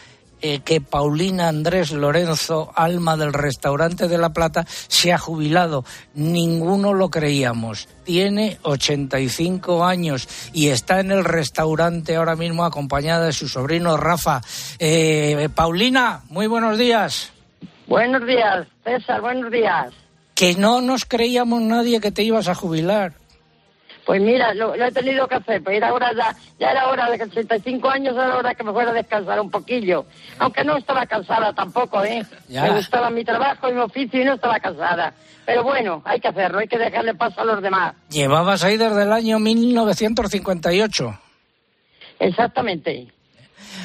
eh, 0.41 0.59
que 0.59 0.81
Paulina 0.81 1.47
Andrés 1.47 1.91
Lorenzo, 1.91 2.71
alma 2.75 3.17
del 3.17 3.33
restaurante 3.33 4.07
de 4.07 4.17
La 4.17 4.33
Plata, 4.33 4.65
se 4.67 5.13
ha 5.13 5.17
jubilado. 5.17 5.85
Ninguno 6.13 6.93
lo 6.93 7.09
creíamos. 7.09 7.87
Tiene 8.03 8.57
85 8.63 9.85
años 9.85 10.27
y 10.53 10.67
está 10.69 10.99
en 10.99 11.11
el 11.11 11.23
restaurante 11.23 12.15
ahora 12.15 12.35
mismo 12.35 12.65
acompañada 12.65 13.25
de 13.25 13.33
su 13.33 13.47
sobrino 13.47 13.97
Rafa. 13.97 14.41
Eh, 14.79 15.49
Paulina, 15.53 16.21
muy 16.29 16.47
buenos 16.47 16.77
días. 16.77 17.31
Buenos 17.87 18.25
días, 18.25 18.67
César, 18.83 19.21
buenos 19.21 19.51
días. 19.51 19.93
Que 20.33 20.55
no 20.55 20.81
nos 20.81 21.05
creíamos 21.05 21.61
nadie 21.61 21.99
que 21.99 22.11
te 22.11 22.23
ibas 22.23 22.47
a 22.47 22.55
jubilar. 22.55 23.20
Pues 24.05 24.21
mira, 24.21 24.53
lo, 24.53 24.75
lo 24.75 24.85
he 24.85 24.91
tenido 24.91 25.27
que 25.27 25.35
hacer, 25.35 25.63
pues 25.63 25.77
era 25.77 25.93
hora 25.93 26.11
ya, 26.13 26.35
ya 26.59 26.71
era 26.71 26.87
hora 26.87 27.09
de 27.09 27.23
85 27.23 27.89
años, 27.89 28.15
era 28.15 28.35
hora 28.35 28.55
que 28.55 28.63
me 28.63 28.71
fuera 28.71 28.91
a 28.91 28.93
descansar 28.93 29.39
un 29.39 29.51
poquillo. 29.51 30.05
Aunque 30.39 30.63
no 30.63 30.77
estaba 30.77 31.05
cansada 31.05 31.53
tampoco, 31.53 32.03
¿eh? 32.03 32.25
Ya. 32.47 32.63
Me 32.63 32.71
gustaba 32.71 33.09
mi 33.09 33.23
trabajo 33.23 33.69
y 33.69 33.73
mi 33.73 33.81
oficio 33.81 34.21
y 34.21 34.25
no 34.25 34.33
estaba 34.33 34.59
cansada. 34.59 35.13
Pero 35.45 35.63
bueno, 35.63 36.01
hay 36.05 36.19
que 36.19 36.27
hacerlo, 36.27 36.59
hay 36.59 36.67
que 36.67 36.77
dejarle 36.77 37.13
paso 37.13 37.41
a 37.41 37.45
los 37.45 37.61
demás. 37.61 37.93
Llevabas 38.09 38.63
ahí 38.63 38.77
desde 38.77 39.03
el 39.03 39.11
año 39.11 39.39
1958. 39.39 41.19
Exactamente. 42.19 43.07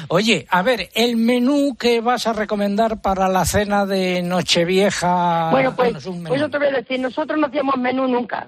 Oye, 0.09 0.45
a 0.49 0.61
ver, 0.61 0.89
el 0.93 1.17
menú 1.17 1.75
que 1.77 2.01
vas 2.01 2.27
a 2.27 2.33
recomendar 2.33 3.01
para 3.01 3.27
la 3.27 3.45
cena 3.45 3.85
de 3.85 4.21
Nochevieja. 4.21 5.49
bueno, 5.51 5.75
pues, 5.75 6.07
pues 6.27 6.39
yo 6.39 6.49
te 6.49 6.57
voy 6.57 6.67
a 6.67 6.71
decir, 6.71 6.99
nosotros 6.99 7.39
no 7.39 7.47
hacíamos 7.47 7.77
menú 7.77 8.07
nunca, 8.07 8.47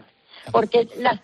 porque 0.51 0.87
las, 0.97 1.19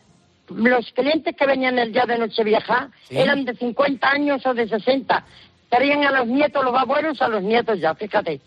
los 0.49 0.91
clientes 0.91 1.35
que 1.35 1.45
venían 1.45 1.79
el 1.79 1.91
día 1.91 2.05
de 2.05 2.17
Nochevieja 2.17 2.89
Sí. 3.07 3.17
eran 3.17 3.45
de 3.45 3.55
50 3.55 4.09
años 4.09 4.45
o 4.45 4.53
de 4.53 4.67
60. 4.67 5.23
Querían 5.71 6.03
a 6.05 6.11
los 6.11 6.27
nietos, 6.27 6.63
los 6.63 6.75
abuelos, 6.75 7.21
a 7.21 7.27
los 7.27 7.41
nietos 7.41 7.79
ya, 7.79 7.95
fíjate. 7.95 8.39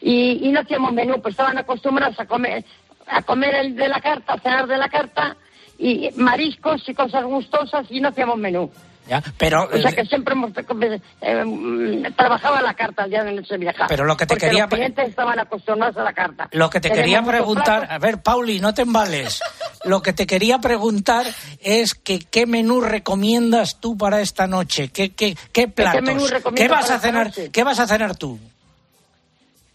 Y, 0.00 0.40
y 0.42 0.48
no 0.52 0.60
hacíamos 0.60 0.92
menú, 0.92 1.20
pues 1.20 1.32
estaban 1.32 1.58
acostumbrados 1.58 2.18
a 2.18 2.26
comer, 2.26 2.64
a 3.06 3.22
comer 3.22 3.54
el 3.54 3.76
de 3.76 3.88
la 3.88 4.00
carta, 4.00 4.34
a 4.34 4.38
cenar 4.40 4.66
de 4.66 4.76
la 4.78 4.88
carta, 4.88 5.36
y 5.78 6.10
mariscos 6.16 6.88
y 6.88 6.94
cosas 6.94 7.24
gustosas, 7.24 7.86
y 7.90 8.00
no 8.00 8.08
hacíamos 8.08 8.38
menú. 8.38 8.70
Ya, 9.06 9.22
pero, 9.36 9.68
O 9.70 9.78
sea 9.78 9.92
que 9.92 10.06
siempre 10.06 10.32
hemos 10.32 10.52
eh, 10.56 11.44
mm, 11.44 12.14
trabajado 12.16 12.54
a 12.54 12.62
la 12.62 12.72
carta 12.72 13.04
el 13.04 13.10
día 13.10 13.22
de 13.22 13.32
Nochevieja. 13.32 13.86
Pero 13.86 14.06
lo 14.06 14.16
que 14.16 14.24
te 14.24 14.36
quería 14.36 14.62
Los 14.62 14.70
clientes 14.70 15.08
estaban 15.08 15.38
acostumbrados 15.38 15.96
a 15.98 16.04
la 16.04 16.14
carta. 16.14 16.48
Lo 16.52 16.70
que 16.70 16.80
te 16.80 16.90
quería 16.90 17.22
preguntar, 17.22 17.80
platos. 17.80 17.90
a 17.90 17.98
ver, 17.98 18.22
Pauli, 18.22 18.60
no 18.60 18.72
te 18.72 18.82
embales. 18.82 19.42
Lo 19.84 20.00
que 20.00 20.14
te 20.14 20.26
quería 20.26 20.58
preguntar 20.58 21.26
es 21.60 21.94
que 21.94 22.18
qué 22.18 22.46
menú 22.46 22.80
recomiendas 22.80 23.78
tú 23.78 23.98
para 23.98 24.22
esta 24.22 24.46
noche, 24.46 24.88
qué 24.88 25.12
qué 25.12 25.36
qué 25.52 25.68
platos, 25.68 26.00
menú 26.00 26.26
recomiendo 26.26 26.56
qué 26.56 26.68
vas 26.68 26.90
a 26.90 26.98
cenar, 26.98 27.30
qué 27.52 27.62
vas 27.62 27.78
a 27.80 27.86
cenar 27.86 28.16
tú. 28.16 28.38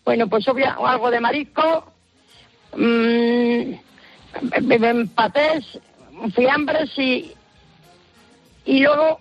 Bueno, 0.06 0.28
pues 0.28 0.48
obvia, 0.48 0.76
algo 0.84 1.12
de 1.12 1.20
marisco, 1.20 1.94
mmm, 2.76 3.74
patés, 5.14 5.80
fiambres 6.34 6.90
y, 6.98 7.32
y 8.70 8.80
luego 8.82 9.20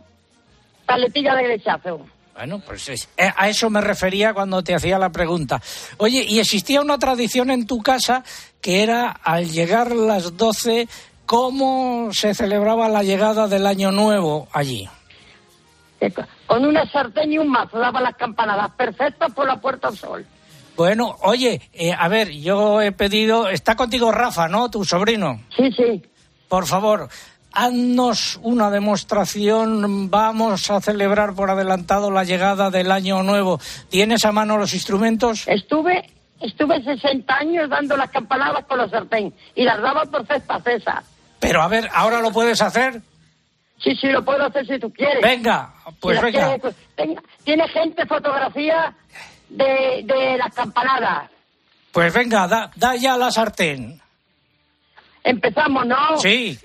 paletilla 0.86 1.34
de 1.34 1.42
grechazo. 1.44 2.01
Bueno, 2.34 2.61
pues 2.64 2.88
es- 2.88 3.09
eh, 3.16 3.30
a 3.36 3.49
eso 3.49 3.68
me 3.70 3.80
refería 3.80 4.32
cuando 4.32 4.62
te 4.62 4.74
hacía 4.74 4.99
la 4.99 5.11
pregunta. 5.11 5.61
Oye, 5.96 6.24
y 6.28 6.38
existía 6.38 6.80
una 6.80 6.99
tradición 6.99 7.51
en 7.51 7.66
tu 7.66 7.82
casa 7.82 8.22
que 8.61 8.82
era 8.82 9.11
al 9.11 9.51
llegar 9.51 9.90
las 9.94 10.36
12, 10.36 10.86
¿cómo 11.26 12.11
se 12.12 12.34
celebraba 12.34 12.88
la 12.88 13.03
llegada 13.03 13.49
del 13.49 13.66
año 13.66 13.90
nuevo 13.90 14.49
allí? 14.53 14.88
Con 16.46 16.64
una 16.64 16.88
sartén 16.90 17.32
y 17.32 17.38
un 17.38 17.49
mazo 17.49 17.78
daba 17.78 18.01
las 18.01 18.14
campanadas 18.16 18.70
perfectas 18.76 19.32
por 19.32 19.46
la 19.46 19.61
Puerta 19.61 19.88
del 19.88 19.99
Sol. 19.99 20.26
Bueno, 20.76 21.16
oye, 21.22 21.61
eh, 21.72 21.92
a 21.92 22.07
ver, 22.07 22.30
yo 22.30 22.80
he 22.80 22.92
pedido, 22.92 23.49
está 23.49 23.74
contigo 23.74 24.12
Rafa, 24.12 24.46
¿no? 24.49 24.70
Tu 24.70 24.84
sobrino. 24.84 25.40
Sí, 25.57 25.72
sí. 25.72 26.01
Por 26.49 26.66
favor, 26.66 27.09
haznos 27.64 28.38
una 28.42 28.70
demostración. 28.70 30.11
Vamos 30.11 30.70
a 30.70 30.80
celebrar 30.80 31.34
por 31.34 31.50
adelantado 31.50 32.11
la 32.11 32.24
llegada 32.24 32.70
del 32.70 32.92
año 32.92 33.22
nuevo. 33.22 33.61
¿Tienes 33.88 34.24
a 34.24 34.32
mano 34.32 34.56
los 34.59 34.74
instrumentos? 34.74 35.46
Estuve, 35.48 36.09
estuve 36.40 36.82
60 36.82 37.34
años 37.36 37.68
dando 37.68 37.96
las 37.96 38.11
campanadas 38.11 38.64
con 38.66 38.78
la 38.78 38.88
sartén 38.88 39.34
y 39.54 39.64
las 39.64 39.80
daba 39.82 40.04
perfectas, 40.04 40.62
César. 40.62 41.02
Pero 41.40 41.61
a 41.62 41.68
ver, 41.68 41.88
¿ahora 41.92 42.20
lo 42.20 42.30
puedes 42.32 42.62
hacer? 42.62 43.00
Sí, 43.82 43.94
sí, 44.00 44.09
lo 44.09 44.24
puedo 44.24 44.44
hacer 44.46 44.66
si 44.66 44.78
tú 44.78 44.92
quieres. 44.92 45.22
Venga, 45.22 45.72
pues 46.00 46.18
Si 46.18 46.24
venga. 46.24 46.38
quieres, 46.40 46.61
pues, 46.61 46.74
tenga- 46.96 47.22
tiene 47.44 47.68
gente 47.68 48.06
fotografía 48.06 48.92
de, 49.48 50.02
de 50.04 50.36
las 50.36 50.52
campanadas. 50.54 51.30
Pues 51.92 52.12
venga, 52.12 52.46
da, 52.48 52.70
da 52.76 52.94
ya 52.96 53.16
la 53.16 53.30
sartén. 53.30 54.00
Empezamos, 55.24 55.86
¿no? 55.86 55.96
Sí. 56.18 56.59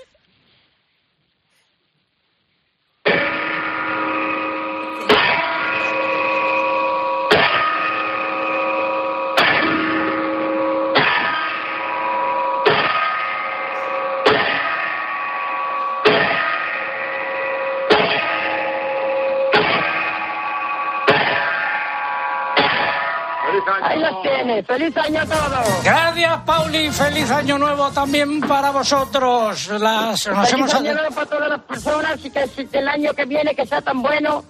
Tiene. 24.62 24.64
¡Feliz 24.64 24.98
año 24.98 25.22
a 25.22 25.26
todos! 25.26 25.84
Gracias, 25.84 26.38
Pauli. 26.46 26.90
Feliz 26.92 27.32
año 27.32 27.58
nuevo 27.58 27.92
también 27.92 28.42
para 28.42 28.72
vosotros. 28.72 29.68
Las, 29.80 30.28
nos 30.28 30.50
Feliz 30.50 30.54
hemos... 30.54 30.74
año 30.74 30.94
nuevo 30.94 31.16
para 31.16 31.26
todas 31.28 31.50
las 31.50 31.60
personas 31.62 32.20
y 32.24 32.30
que 32.30 32.48
si- 32.48 32.68
el 32.72 32.88
año 32.88 33.14
que 33.14 33.26
viene 33.26 33.56
que 33.56 33.66
sea 33.66 33.82
tan 33.82 34.02
bueno, 34.02 34.44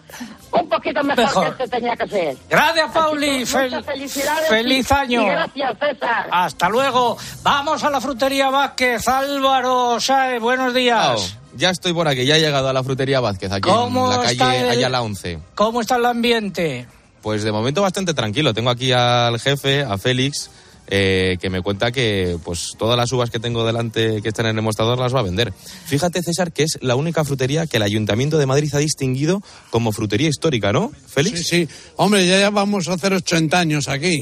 un 0.52 0.70
poquito 0.70 1.04
mejor, 1.04 1.24
Mejor. 1.26 1.58
que 1.58 1.64
este 1.64 1.78
tenía 1.78 1.96
que 1.96 2.08
ser. 2.08 2.38
Gracias, 2.50 2.92
Pauli. 2.92 3.40
Que 3.40 3.46
Fel- 3.46 3.84
felicidades 3.84 4.48
feliz 4.50 4.92
año. 4.92 5.22
y 5.22 5.26
gracias, 5.26 5.78
César. 5.80 6.28
Hasta 6.32 6.70
luego. 6.70 7.18
Vamos 7.44 7.84
a 7.84 7.90
la 7.90 8.00
frutería 8.02 8.50
Vázquez. 8.50 9.08
Álvaro 9.08 10.00
Sae, 10.00 10.40
buenos 10.40 10.74
días. 10.74 11.06
Chao. 11.32 11.40
Ya 11.56 11.70
estoy 11.70 11.94
por 11.94 12.08
aquí, 12.08 12.26
ya 12.26 12.38
he 12.38 12.40
llegado 12.40 12.68
a 12.70 12.74
la 12.74 12.84
frutería 12.84 13.20
Vázquez, 13.20 13.52
aquí 13.52 13.70
¿Cómo 13.70 14.12
en 14.12 14.18
la 14.20 14.24
calle 14.26 14.60
el- 14.62 14.70
Ayala 14.72 15.02
11. 15.04 15.40
¿Cómo 15.54 15.82
está 15.82 15.98
el 15.98 16.06
ambiente? 16.08 16.88
Pues 17.24 17.42
de 17.44 17.52
momento 17.52 17.82
bastante 17.82 18.14
tranquilo. 18.14 18.54
Tengo 18.54 18.70
aquí 18.70 18.92
al 18.92 19.40
jefe, 19.40 19.82
a 19.82 19.98
Félix, 19.98 20.50
eh, 20.88 21.38
que 21.42 21.50
me 21.50 21.62
cuenta 21.62 21.92
que 21.94 22.38
pues 22.44 22.74
todas 22.78 22.98
las 22.98 23.10
uvas 23.14 23.30
que 23.30 23.40
tengo 23.40 23.66
delante 23.66 24.22
que 24.22 24.28
están 24.28 24.46
en 24.48 24.58
el 24.58 24.62
mostrador 24.62 25.00
las 25.00 25.16
va 25.16 25.22
a 25.22 25.24
vender. 25.24 25.54
Fíjate, 25.86 26.22
César, 26.22 26.52
que 26.52 26.64
es 26.64 26.78
la 26.82 26.96
única 26.98 27.24
frutería 27.24 27.66
que 27.66 27.78
el 27.78 27.84
Ayuntamiento 27.84 28.38
de 28.38 28.46
Madrid 28.46 28.70
ha 28.76 28.80
distinguido 28.80 29.42
como 29.72 29.94
frutería 29.94 30.28
histórica, 30.28 30.74
¿no, 30.74 30.92
Félix? 31.08 31.40
Sí, 31.48 31.66
sí. 31.66 31.70
Hombre, 31.96 32.28
ya, 32.28 32.50
vamos 32.50 32.90
a 32.90 32.94
hacer 32.94 33.14
80 33.14 33.58
años 33.58 33.88
aquí. 33.88 34.22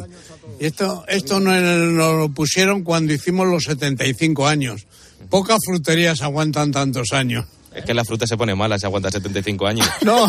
Y 0.60 0.66
esto, 0.68 1.04
esto 1.08 1.40
no- 1.40 1.60
nos 1.60 2.16
lo 2.16 2.30
pusieron 2.30 2.84
cuando 2.84 3.12
hicimos 3.14 3.48
los 3.48 3.64
75 3.64 4.48
años. 4.48 4.86
Pocas 5.32 5.58
fruterías 5.66 6.22
aguantan 6.22 6.72
tantos 6.72 7.14
años. 7.14 7.46
Es 7.74 7.86
que 7.86 7.94
la 7.94 8.04
fruta 8.04 8.28
se 8.28 8.36
pone 8.36 8.54
mala 8.54 8.78
si 8.78 8.86
aguanta 8.86 9.10
75 9.10 9.68
años. 9.68 9.88
No, 10.02 10.28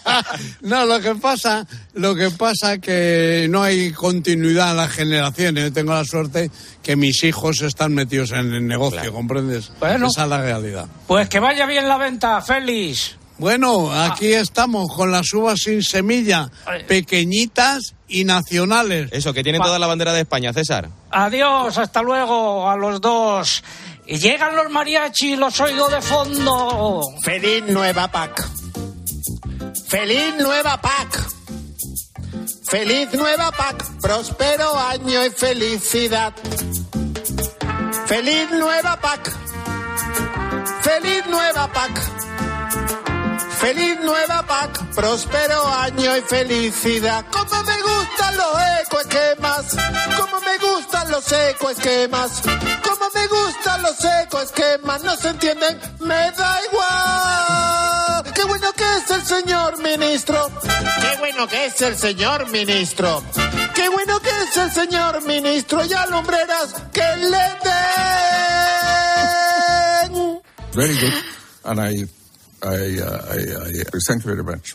no, 0.62 0.86
lo 0.86 1.00
que 1.00 1.14
pasa, 1.14 1.66
lo 1.94 2.14
que 2.14 2.30
pasa 2.30 2.78
que 2.78 3.46
no 3.48 3.62
hay 3.62 3.92
continuidad 3.92 4.72
en 4.72 4.76
las 4.76 4.90
generaciones. 4.90 5.64
Yo 5.64 5.72
tengo 5.72 5.92
la 5.92 6.04
suerte 6.04 6.50
que 6.82 6.96
mis 6.96 7.22
hijos 7.24 7.62
están 7.62 7.94
metidos 7.94 8.32
en 8.32 8.52
el 8.52 8.66
negocio, 8.66 9.12
¿comprendes? 9.12 9.72
Bueno. 9.78 10.08
Esa 10.08 10.24
es 10.24 10.28
la 10.28 10.42
realidad. 10.42 10.86
Pues 11.06 11.28
que 11.28 11.38
vaya 11.38 11.64
bien 11.66 11.88
la 11.88 11.96
venta, 11.96 12.40
Félix. 12.42 13.16
Bueno, 13.36 13.92
aquí 13.92 14.32
estamos 14.32 14.94
con 14.94 15.10
las 15.10 15.32
uvas 15.32 15.60
sin 15.60 15.82
semilla, 15.82 16.50
pequeñitas 16.86 17.94
y 18.06 18.24
nacionales. 18.24 19.10
Eso, 19.12 19.32
que 19.32 19.42
tienen 19.42 19.60
toda 19.60 19.78
la 19.80 19.88
bandera 19.88 20.12
de 20.12 20.20
España, 20.20 20.52
César. 20.52 20.88
Adiós, 21.10 21.76
hasta 21.78 22.00
luego 22.00 22.70
a 22.70 22.76
los 22.76 23.00
dos. 23.00 23.64
Y 24.06 24.18
llegan 24.18 24.54
los 24.56 24.70
mariachis, 24.70 25.38
los 25.38 25.58
oigo 25.60 25.88
de 25.88 26.02
fondo. 26.02 27.00
Feliz 27.22 27.64
nueva 27.64 28.08
PAC. 28.08 28.46
Feliz 29.88 30.34
nueva 30.38 30.80
PAC. 30.80 31.20
Feliz 32.64 33.12
nueva 33.14 33.50
PAC. 33.52 34.00
Próspero 34.00 34.78
año 34.78 35.24
y 35.24 35.30
felicidad. 35.30 36.34
Feliz 38.06 38.50
nueva 38.50 39.00
PAC. 39.00 39.32
Feliz 40.82 41.26
nueva 41.26 41.72
PAC. 41.72 42.24
Feliz 43.64 43.98
nueva 44.00 44.42
PAC, 44.42 44.94
próspero 44.94 45.66
año 45.66 46.14
y 46.18 46.20
felicidad. 46.20 47.24
Como 47.32 47.62
me 47.62 47.73
gustan 48.24 48.36
los 48.36 48.56
ecoesquemas, 48.82 49.76
como 50.16 50.40
me 50.40 50.58
gustan 50.58 51.10
los 51.10 51.32
ecoesquemas, 51.32 52.42
como 52.82 53.10
me 53.14 53.26
gustan 53.26 53.82
los 53.82 54.04
ecoesquemas, 54.22 55.02
no 55.02 55.16
se 55.16 55.28
entienden, 55.28 55.78
me 56.00 56.30
da 56.32 56.60
igual. 56.70 58.32
Qué 58.34 58.44
bueno 58.44 58.72
que 58.72 58.84
es 58.96 59.10
el 59.10 59.22
señor 59.26 59.78
ministro, 59.82 60.46
qué 60.62 61.16
bueno 61.18 61.48
que 61.48 61.66
es 61.66 61.82
el 61.82 61.96
señor 61.96 62.48
ministro, 62.50 63.22
qué 63.74 63.88
bueno 63.88 64.20
que 64.20 64.30
es 64.30 64.56
el 64.56 64.70
señor 64.72 65.22
ministro 65.26 65.84
y 65.84 65.92
a 65.92 66.06
lumbreras 66.06 66.74
que 66.92 67.16
le 67.16 67.58
den. 70.10 70.40
Very 70.72 70.94
good. 70.94 71.12
And 71.66 71.80
I, 71.80 72.04
I, 72.62 72.98
uh, 73.00 73.20
I, 73.30 73.80
I 73.80 73.98
thank 74.06 74.24
you 74.24 74.30
very 74.30 74.42
much. 74.42 74.74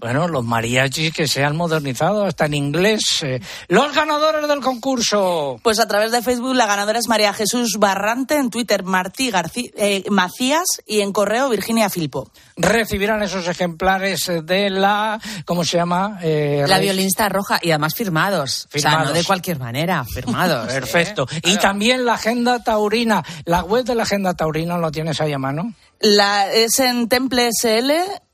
Bueno, 0.00 0.26
los 0.28 0.44
mariachis 0.44 1.12
que 1.12 1.28
se 1.28 1.44
han 1.44 1.56
modernizado 1.56 2.24
hasta 2.24 2.46
en 2.46 2.54
inglés. 2.54 3.00
eh. 3.22 3.40
Los 3.68 3.94
ganadores 3.94 4.48
del 4.48 4.60
concurso. 4.60 5.60
Pues 5.62 5.78
a 5.78 5.86
través 5.86 6.10
de 6.10 6.22
Facebook 6.22 6.54
la 6.54 6.66
ganadora 6.66 6.98
es 6.98 7.06
María 7.06 7.32
Jesús 7.34 7.76
Barrante, 7.78 8.36
en 8.36 8.48
Twitter 8.50 8.82
Martí 8.82 9.30
García, 9.30 9.70
eh, 9.76 10.04
Macías 10.10 10.66
y 10.86 11.00
en 11.00 11.12
correo 11.12 11.48
Virginia 11.50 11.90
Filpo. 11.90 12.30
Recibirán 12.56 13.22
esos 13.22 13.46
ejemplares 13.46 14.30
de 14.44 14.70
la, 14.70 15.20
¿cómo 15.44 15.64
se 15.64 15.76
llama? 15.76 16.18
Eh, 16.22 16.64
La 16.66 16.78
violinista 16.78 17.28
roja 17.28 17.58
y 17.62 17.70
además 17.70 17.94
firmados. 17.94 18.66
O 18.66 18.78
sea, 18.78 18.90
Firmados. 18.90 19.08
no 19.08 19.14
de 19.14 19.24
cualquier 19.24 19.58
manera, 19.58 20.04
firmados. 20.04 20.68
¿eh? 20.70 20.72
Perfecto. 20.74 21.26
Y 21.44 21.56
también 21.58 22.04
la 22.06 22.14
agenda 22.14 22.62
taurina. 22.64 23.22
La 23.44 23.62
web 23.62 23.84
de 23.84 23.94
la 23.94 24.04
agenda 24.04 24.34
taurina 24.34 24.78
lo 24.78 24.90
tienes 24.90 25.20
ahí 25.20 25.32
a 25.32 25.38
mano. 25.38 25.74
La, 26.00 26.50
es 26.50 26.78
en 26.80 27.08
Temple 27.08 27.50
SL, 27.52 27.92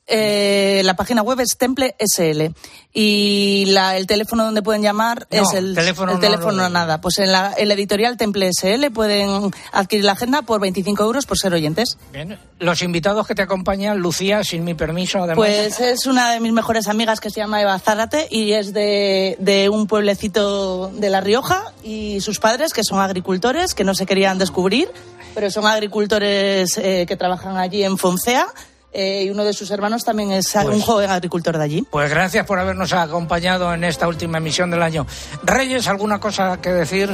eh, 0.09 0.83
la 0.85 0.95
página 0.95 1.23
web 1.23 1.41
es 1.41 1.57
Temple 1.57 1.97
SL. 1.99 2.55
Y 2.93 3.67
la, 3.67 3.97
el 3.97 4.07
teléfono 4.07 4.45
donde 4.45 4.63
pueden 4.63 4.81
llamar 4.81 5.27
No, 5.31 5.43
es 5.43 5.53
el 5.53 5.75
teléfono 5.75 6.13
el 6.13 6.17
no, 6.19 6.21
teléfono 6.21 6.53
no, 6.53 6.63
no. 6.63 6.69
nada. 6.71 7.01
Pues 7.01 7.19
en 7.19 7.33
la, 7.33 7.53
en 7.57 7.69
la 7.69 7.75
editorial 7.75 8.17
Temple 8.17 8.51
SL 8.53 8.91
pueden 8.93 9.51
adquirir 9.73 10.05
la 10.05 10.13
agenda 10.13 10.43
por 10.43 10.61
25 10.61 11.03
euros 11.03 11.27
por 11.27 11.39
ser 11.39 11.53
oyentes. 11.53 11.99
Bien. 12.13 12.39
Los 12.59 12.83
invitados 12.83 13.27
que 13.27 13.35
te 13.35 13.43
acompañan, 13.43 13.99
Lucía, 13.99 14.45
sin 14.45 14.65
mi 14.65 14.75
permiso, 14.75 15.19
además. 15.19 15.37
Pues 15.37 15.81
es 15.81 16.07
una 16.07 16.31
de 16.33 16.41
mis 16.41 16.53
mejores 16.53 16.89
amigas 16.89 17.21
que 17.21 17.31
se 17.31 17.41
llama 17.41 17.61
Eva 17.61 17.79
Zárate 17.79 18.29
y 18.31 18.53
es 18.53 18.73
de, 18.73 19.37
de 19.41 19.69
un 19.69 19.87
pueblecito 19.87 20.89
de 20.89 21.11
La 21.11 21.21
Rioja 21.21 21.73
y 21.83 22.21
sus 22.21 22.39
padres 22.39 22.73
que 22.73 22.83
son 22.83 23.01
agricultores 23.01 23.75
que 23.75 23.85
no 23.85 23.95
se 23.95 24.07
querían 24.07 24.39
descubrir, 24.39 24.89
pero 25.35 25.51
son 25.51 25.67
agricultores 25.67 26.79
eh, 26.79 27.05
que 27.07 27.17
trabajan 27.17 27.59
allí 27.59 27.83
en 27.83 27.99
Foncea 27.99 28.47
eh, 28.93 29.25
y 29.27 29.31
uno 29.31 29.45
de 29.45 29.53
sus 29.53 29.71
hermanos 29.71 30.05
también 30.05 30.33
es 30.33 30.51
Pues- 30.53 30.67
un 30.67 30.81
joven 30.81 31.11
agricultor 31.11 31.59
de 31.59 31.65
allí. 31.65 31.87
Pues 31.91 32.09
gracias 32.11 32.47
por 32.47 32.59
habernos 32.59 32.93
acompañado 32.93 33.73
en 33.75 33.85
esta 33.85 34.09
última 34.09 34.39
emisión 34.39 34.71
del 34.71 34.83
año. 34.83 35.07
Reyes, 35.43 35.87
¿alguna 35.89 36.19
cosa 36.19 36.61
que 36.61 36.71
decir? 36.73 37.11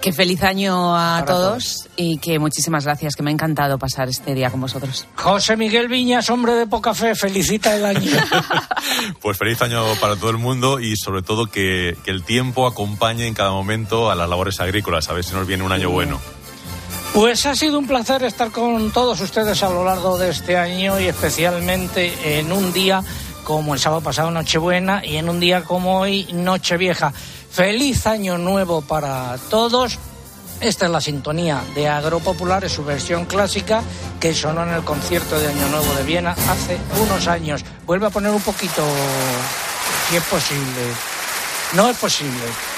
Que 0.00 0.12
feliz 0.12 0.42
año 0.42 0.96
a 0.96 1.20
Para 1.20 1.26
todos 1.26 1.88
y 1.96 2.18
que 2.18 2.38
muchísimas 2.38 2.84
gracias, 2.84 3.16
que 3.16 3.22
me 3.22 3.30
ha 3.30 3.32
encantado 3.32 3.78
pasar 3.78 4.08
este 4.08 4.34
día 4.34 4.50
con 4.50 4.60
vosotros. 4.60 5.06
José 5.16 5.56
Miguel 5.56 5.88
Viñas, 5.88 6.30
hombre 6.30 6.54
de 6.54 6.66
poca 6.66 6.94
fe, 6.94 7.14
felicita 7.14 7.74
el 7.76 7.84
año. 7.84 8.10
Pues 9.20 9.38
feliz 9.38 9.60
año 9.62 9.82
para 10.00 10.16
todo 10.16 10.30
el 10.30 10.36
mundo 10.36 10.78
y 10.78 10.96
sobre 10.96 11.22
todo 11.22 11.46
que, 11.46 11.96
que 12.04 12.10
el 12.10 12.22
tiempo 12.22 12.66
acompañe 12.66 13.26
en 13.26 13.34
cada 13.34 13.50
momento 13.50 14.10
a 14.10 14.14
las 14.14 14.28
labores 14.28 14.60
agrícolas, 14.60 15.08
a 15.08 15.14
ver 15.14 15.24
si 15.24 15.32
nos 15.34 15.46
viene 15.46 15.62
un 15.64 15.72
año 15.72 15.90
bueno. 15.90 16.20
Pues 17.14 17.46
ha 17.46 17.54
sido 17.54 17.78
un 17.78 17.86
placer 17.86 18.24
estar 18.24 18.50
con 18.50 18.90
todos 18.90 19.20
ustedes 19.20 19.62
a 19.62 19.70
lo 19.70 19.84
largo 19.84 20.18
de 20.18 20.30
este 20.30 20.56
año 20.56 20.98
y 20.98 21.06
especialmente 21.06 22.40
en 22.40 22.50
un 22.50 22.72
día 22.72 23.04
como 23.44 23.72
el 23.72 23.78
sábado 23.78 24.02
pasado 24.02 24.32
Nochebuena 24.32 25.00
y 25.04 25.16
en 25.16 25.28
un 25.28 25.38
día 25.38 25.62
como 25.62 26.00
hoy 26.00 26.26
Nochevieja. 26.32 27.12
Feliz 27.12 28.08
año 28.08 28.36
nuevo 28.36 28.82
para 28.82 29.38
todos. 29.48 29.96
Esta 30.60 30.86
es 30.86 30.90
la 30.90 31.00
sintonía 31.00 31.62
de 31.76 31.88
Agropopular, 31.88 32.64
es 32.64 32.72
su 32.72 32.84
versión 32.84 33.26
clásica 33.26 33.80
que 34.18 34.34
sonó 34.34 34.64
en 34.64 34.70
el 34.70 34.82
concierto 34.82 35.38
de 35.38 35.46
Año 35.46 35.68
Nuevo 35.68 35.94
de 35.94 36.02
Viena 36.02 36.32
hace 36.32 36.78
unos 37.00 37.28
años. 37.28 37.64
Vuelve 37.86 38.06
a 38.06 38.10
poner 38.10 38.32
un 38.32 38.42
poquito, 38.42 38.82
si 40.10 40.16
es 40.16 40.22
posible. 40.24 40.82
No 41.74 41.88
es 41.90 41.96
posible. 41.96 42.73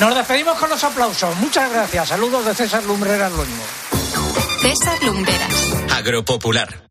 Nos 0.00 0.14
despedimos 0.14 0.58
con 0.58 0.70
los 0.70 0.82
aplausos. 0.82 1.36
Muchas 1.36 1.70
gracias. 1.70 2.08
Saludos 2.08 2.44
de 2.44 2.54
César 2.54 2.84
Lumbreras 2.84 3.32
Loño. 3.32 3.62
César 4.60 5.02
Lumberas. 5.02 5.74
Agropopular. 5.92 6.88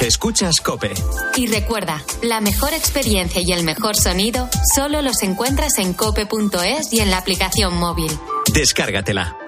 Escuchas 0.00 0.60
Cope. 0.60 0.92
Y 1.36 1.46
recuerda, 1.46 2.04
la 2.22 2.40
mejor 2.40 2.74
experiencia 2.74 3.40
y 3.42 3.52
el 3.52 3.64
mejor 3.64 3.96
sonido 3.96 4.48
solo 4.74 5.02
los 5.02 5.22
encuentras 5.22 5.78
en 5.78 5.94
cope.es 5.94 6.92
y 6.92 7.00
en 7.00 7.10
la 7.10 7.18
aplicación 7.18 7.74
móvil. 7.76 8.10
Descárgatela. 8.52 9.45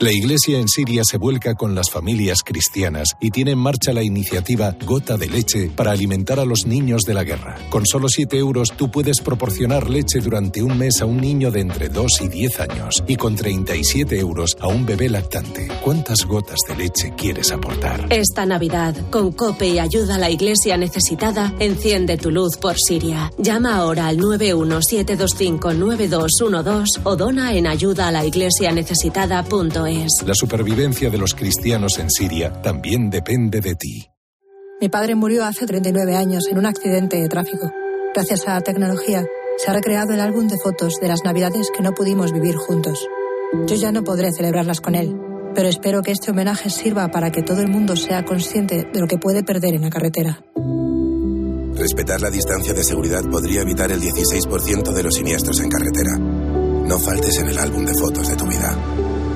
La 0.00 0.10
Iglesia 0.12 0.58
en 0.58 0.66
Siria 0.66 1.02
se 1.04 1.18
vuelca 1.18 1.54
con 1.54 1.74
las 1.74 1.90
familias 1.90 2.42
cristianas 2.42 3.14
y 3.20 3.30
tiene 3.30 3.50
en 3.50 3.58
marcha 3.58 3.92
la 3.92 4.02
iniciativa 4.02 4.74
Gota 4.86 5.18
de 5.18 5.28
Leche 5.28 5.70
para 5.76 5.90
alimentar 5.90 6.40
a 6.40 6.46
los 6.46 6.64
niños 6.64 7.02
de 7.02 7.12
la 7.12 7.22
guerra. 7.22 7.58
Con 7.68 7.84
solo 7.84 8.08
7 8.08 8.38
euros 8.38 8.72
tú 8.74 8.90
puedes 8.90 9.20
proporcionar 9.20 9.90
leche 9.90 10.20
durante 10.20 10.62
un 10.62 10.78
mes 10.78 11.02
a 11.02 11.04
un 11.04 11.18
niño 11.18 11.50
de 11.50 11.60
entre 11.60 11.90
2 11.90 12.22
y 12.22 12.28
10 12.28 12.60
años 12.60 13.04
y 13.06 13.16
con 13.16 13.36
37 13.36 14.18
euros 14.18 14.56
a 14.58 14.68
un 14.68 14.86
bebé 14.86 15.10
lactante. 15.10 15.68
¿Cuántas 15.84 16.24
gotas 16.24 16.60
de 16.66 16.76
leche 16.76 17.12
quieres 17.14 17.52
aportar? 17.52 18.06
Esta 18.08 18.46
Navidad, 18.46 18.96
con 19.10 19.32
COPE 19.32 19.68
y 19.68 19.80
ayuda 19.80 20.14
a 20.14 20.18
la 20.18 20.30
iglesia 20.30 20.78
necesitada, 20.78 21.54
enciende 21.58 22.16
tu 22.16 22.30
luz 22.30 22.56
por 22.56 22.78
Siria. 22.78 23.30
Llama 23.36 23.76
ahora 23.76 24.06
al 24.06 24.16
917259212 24.16 27.00
o 27.04 27.16
dona 27.16 27.52
en 27.52 27.66
ayudaalaiglesianecesitada.es. 27.66 29.89
La 29.89 29.89
supervivencia 30.34 31.10
de 31.10 31.18
los 31.18 31.34
cristianos 31.34 31.98
en 31.98 32.10
Siria 32.10 32.52
también 32.62 33.10
depende 33.10 33.60
de 33.60 33.74
ti. 33.74 34.06
Mi 34.80 34.88
padre 34.88 35.14
murió 35.14 35.44
hace 35.44 35.66
39 35.66 36.16
años 36.16 36.48
en 36.50 36.58
un 36.58 36.66
accidente 36.66 37.20
de 37.20 37.28
tráfico. 37.28 37.70
Gracias 38.14 38.48
a 38.48 38.54
la 38.54 38.60
tecnología, 38.62 39.26
se 39.58 39.70
ha 39.70 39.74
recreado 39.74 40.14
el 40.14 40.20
álbum 40.20 40.48
de 40.48 40.56
fotos 40.58 40.94
de 41.00 41.08
las 41.08 41.22
navidades 41.22 41.70
que 41.70 41.82
no 41.82 41.92
pudimos 41.92 42.32
vivir 42.32 42.56
juntos. 42.56 43.06
Yo 43.66 43.76
ya 43.76 43.92
no 43.92 44.02
podré 44.02 44.32
celebrarlas 44.32 44.80
con 44.80 44.94
él, 44.94 45.14
pero 45.54 45.68
espero 45.68 46.02
que 46.02 46.12
este 46.12 46.30
homenaje 46.30 46.70
sirva 46.70 47.08
para 47.08 47.30
que 47.30 47.42
todo 47.42 47.60
el 47.60 47.68
mundo 47.68 47.94
sea 47.94 48.24
consciente 48.24 48.88
de 48.90 49.00
lo 49.00 49.06
que 49.06 49.18
puede 49.18 49.42
perder 49.42 49.74
en 49.74 49.82
la 49.82 49.90
carretera. 49.90 50.42
Respetar 51.74 52.20
la 52.20 52.30
distancia 52.30 52.72
de 52.72 52.84
seguridad 52.84 53.22
podría 53.30 53.62
evitar 53.62 53.90
el 53.92 54.00
16% 54.00 54.92
de 54.92 55.02
los 55.02 55.14
siniestros 55.14 55.60
en 55.60 55.68
carretera. 55.68 56.16
No 56.18 56.98
faltes 56.98 57.38
en 57.38 57.48
el 57.48 57.58
álbum 57.58 57.84
de 57.84 57.94
fotos 57.94 58.28
de 58.28 58.36
tu 58.36 58.46
vida. 58.46 58.76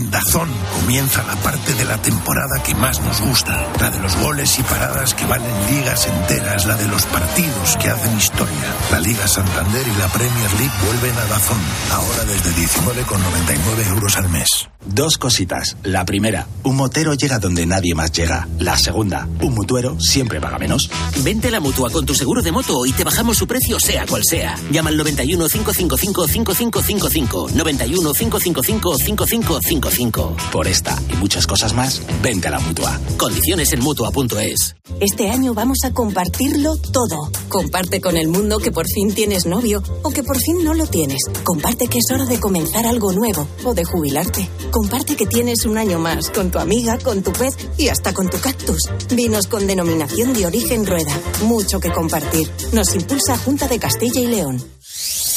En 0.00 0.10
Dazón 0.10 0.48
comienza 0.72 1.22
la 1.24 1.36
parte 1.36 1.74
de 1.74 1.84
la 1.84 2.00
temporada 2.00 2.62
que 2.64 2.74
más 2.74 3.02
nos 3.02 3.20
gusta, 3.20 3.68
la 3.78 3.90
de 3.90 3.98
los 3.98 4.16
goles 4.16 4.58
y 4.58 4.62
paradas 4.62 5.12
que 5.12 5.26
valen 5.26 5.66
ligas 5.70 6.06
enteras, 6.06 6.64
la 6.64 6.74
de 6.76 6.88
los 6.88 7.04
partidos 7.04 7.76
que 7.76 7.90
hacen 7.90 8.16
historia. 8.16 8.74
La 8.90 8.98
Liga 8.98 9.28
Santander 9.28 9.86
y 9.86 9.98
la 9.98 10.08
Premier 10.08 10.52
League 10.54 10.72
vuelven 10.86 11.18
a 11.18 11.26
Dazón, 11.26 11.60
ahora 11.92 12.24
desde 12.24 12.50
19,99 12.50 13.88
euros 13.88 14.16
al 14.16 14.30
mes. 14.30 14.70
Dos 14.86 15.18
cositas. 15.18 15.76
La 15.82 16.04
primera, 16.06 16.46
un 16.64 16.76
motero 16.76 17.12
llega 17.14 17.38
donde 17.38 17.66
nadie 17.66 17.94
más 17.94 18.12
llega. 18.12 18.48
La 18.58 18.78
segunda, 18.78 19.28
un 19.42 19.54
mutuero 19.54 20.00
siempre 20.00 20.40
paga 20.40 20.58
menos. 20.58 20.90
Vente 21.22 21.48
a 21.48 21.50
la 21.50 21.60
mutua 21.60 21.90
con 21.90 22.06
tu 22.06 22.14
seguro 22.14 22.42
de 22.42 22.50
moto 22.50 22.86
y 22.86 22.92
te 22.92 23.04
bajamos 23.04 23.36
su 23.36 23.46
precio, 23.46 23.78
sea 23.78 24.06
cual 24.06 24.22
sea. 24.24 24.56
Llama 24.70 24.90
al 24.90 24.96
91 24.96 25.48
555 25.48 26.26
5555. 26.26 27.48
91 27.54 28.12
555 28.12 28.98
5555. 28.98 30.36
Por 30.50 30.66
esta 30.66 30.96
y 31.12 31.16
muchas 31.16 31.46
cosas 31.46 31.74
más, 31.74 32.00
vente 32.22 32.48
a 32.48 32.52
la 32.52 32.60
mutua. 32.60 32.98
Condiciones 33.18 33.72
en 33.72 33.80
mutua.es. 33.80 34.76
Este 35.00 35.30
año 35.30 35.54
vamos 35.54 35.78
a 35.84 35.92
compartirlo 35.92 36.76
todo. 36.76 37.30
Comparte 37.48 38.00
con 38.00 38.16
el 38.16 38.28
mundo 38.28 38.58
que 38.58 38.72
por 38.72 38.86
fin 38.86 39.14
tienes 39.14 39.46
novio 39.46 39.82
o 40.02 40.10
que 40.10 40.22
por 40.22 40.38
fin 40.38 40.64
no 40.64 40.74
lo 40.74 40.86
tienes. 40.86 41.22
Comparte 41.44 41.86
que 41.86 41.98
es 41.98 42.10
hora 42.10 42.24
de 42.24 42.40
comenzar 42.40 42.86
algo 42.86 43.12
nuevo 43.12 43.46
o 43.64 43.74
de 43.74 43.84
jubilarte. 43.84 44.48
Comparte 44.70 45.16
que 45.16 45.26
tienes 45.26 45.64
un 45.64 45.78
año 45.78 45.98
más 45.98 46.30
con 46.30 46.50
tu 46.50 46.58
amiga, 46.58 46.98
con 46.98 47.22
tu 47.22 47.32
pez 47.32 47.56
y 47.76 47.88
hasta 47.88 48.14
con 48.14 48.28
tu 48.28 48.38
cactus. 48.38 48.88
Vinos 49.10 49.46
con 49.46 49.66
denominación 49.66 50.32
de 50.32 50.46
origen 50.46 50.86
rueda. 50.86 51.12
Mucho 51.42 51.80
que 51.80 51.90
compartir. 51.90 52.50
Nos 52.72 52.94
impulsa 52.94 53.36
Junta 53.36 53.66
de 53.66 53.78
Castilla 53.78 54.20
y 54.20 54.26
León. 54.26 54.64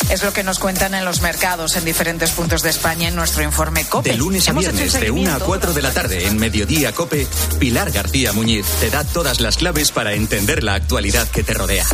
Es 0.09 0.23
lo 0.23 0.33
que 0.33 0.43
nos 0.43 0.59
cuentan 0.59 0.93
en 0.93 1.05
los 1.05 1.21
mercados 1.21 1.75
en 1.75 1.85
diferentes 1.85 2.31
puntos 2.31 2.61
de 2.61 2.69
España 2.69 3.07
en 3.07 3.15
nuestro 3.15 3.43
informe 3.43 3.85
COPE. 3.85 4.11
De 4.11 4.17
lunes 4.17 4.47
a 4.49 4.53
viernes, 4.53 4.93
de 4.93 5.09
1 5.09 5.21
a 5.21 5.23
seguimiento. 5.23 5.45
4 5.45 5.73
de 5.73 5.81
la 5.81 5.91
tarde, 5.91 6.27
en 6.27 6.37
Mediodía 6.37 6.91
Cope, 6.91 7.25
Pilar 7.59 7.91
García 7.91 8.33
Muñiz 8.33 8.65
te 8.79 8.89
da 8.89 9.03
todas 9.03 9.39
las 9.39 9.57
claves 9.57 9.91
para 9.91 10.13
entender 10.13 10.63
la 10.63 10.75
actualidad 10.75 11.27
que 11.29 11.43
te 11.43 11.53
rodea. 11.53 11.85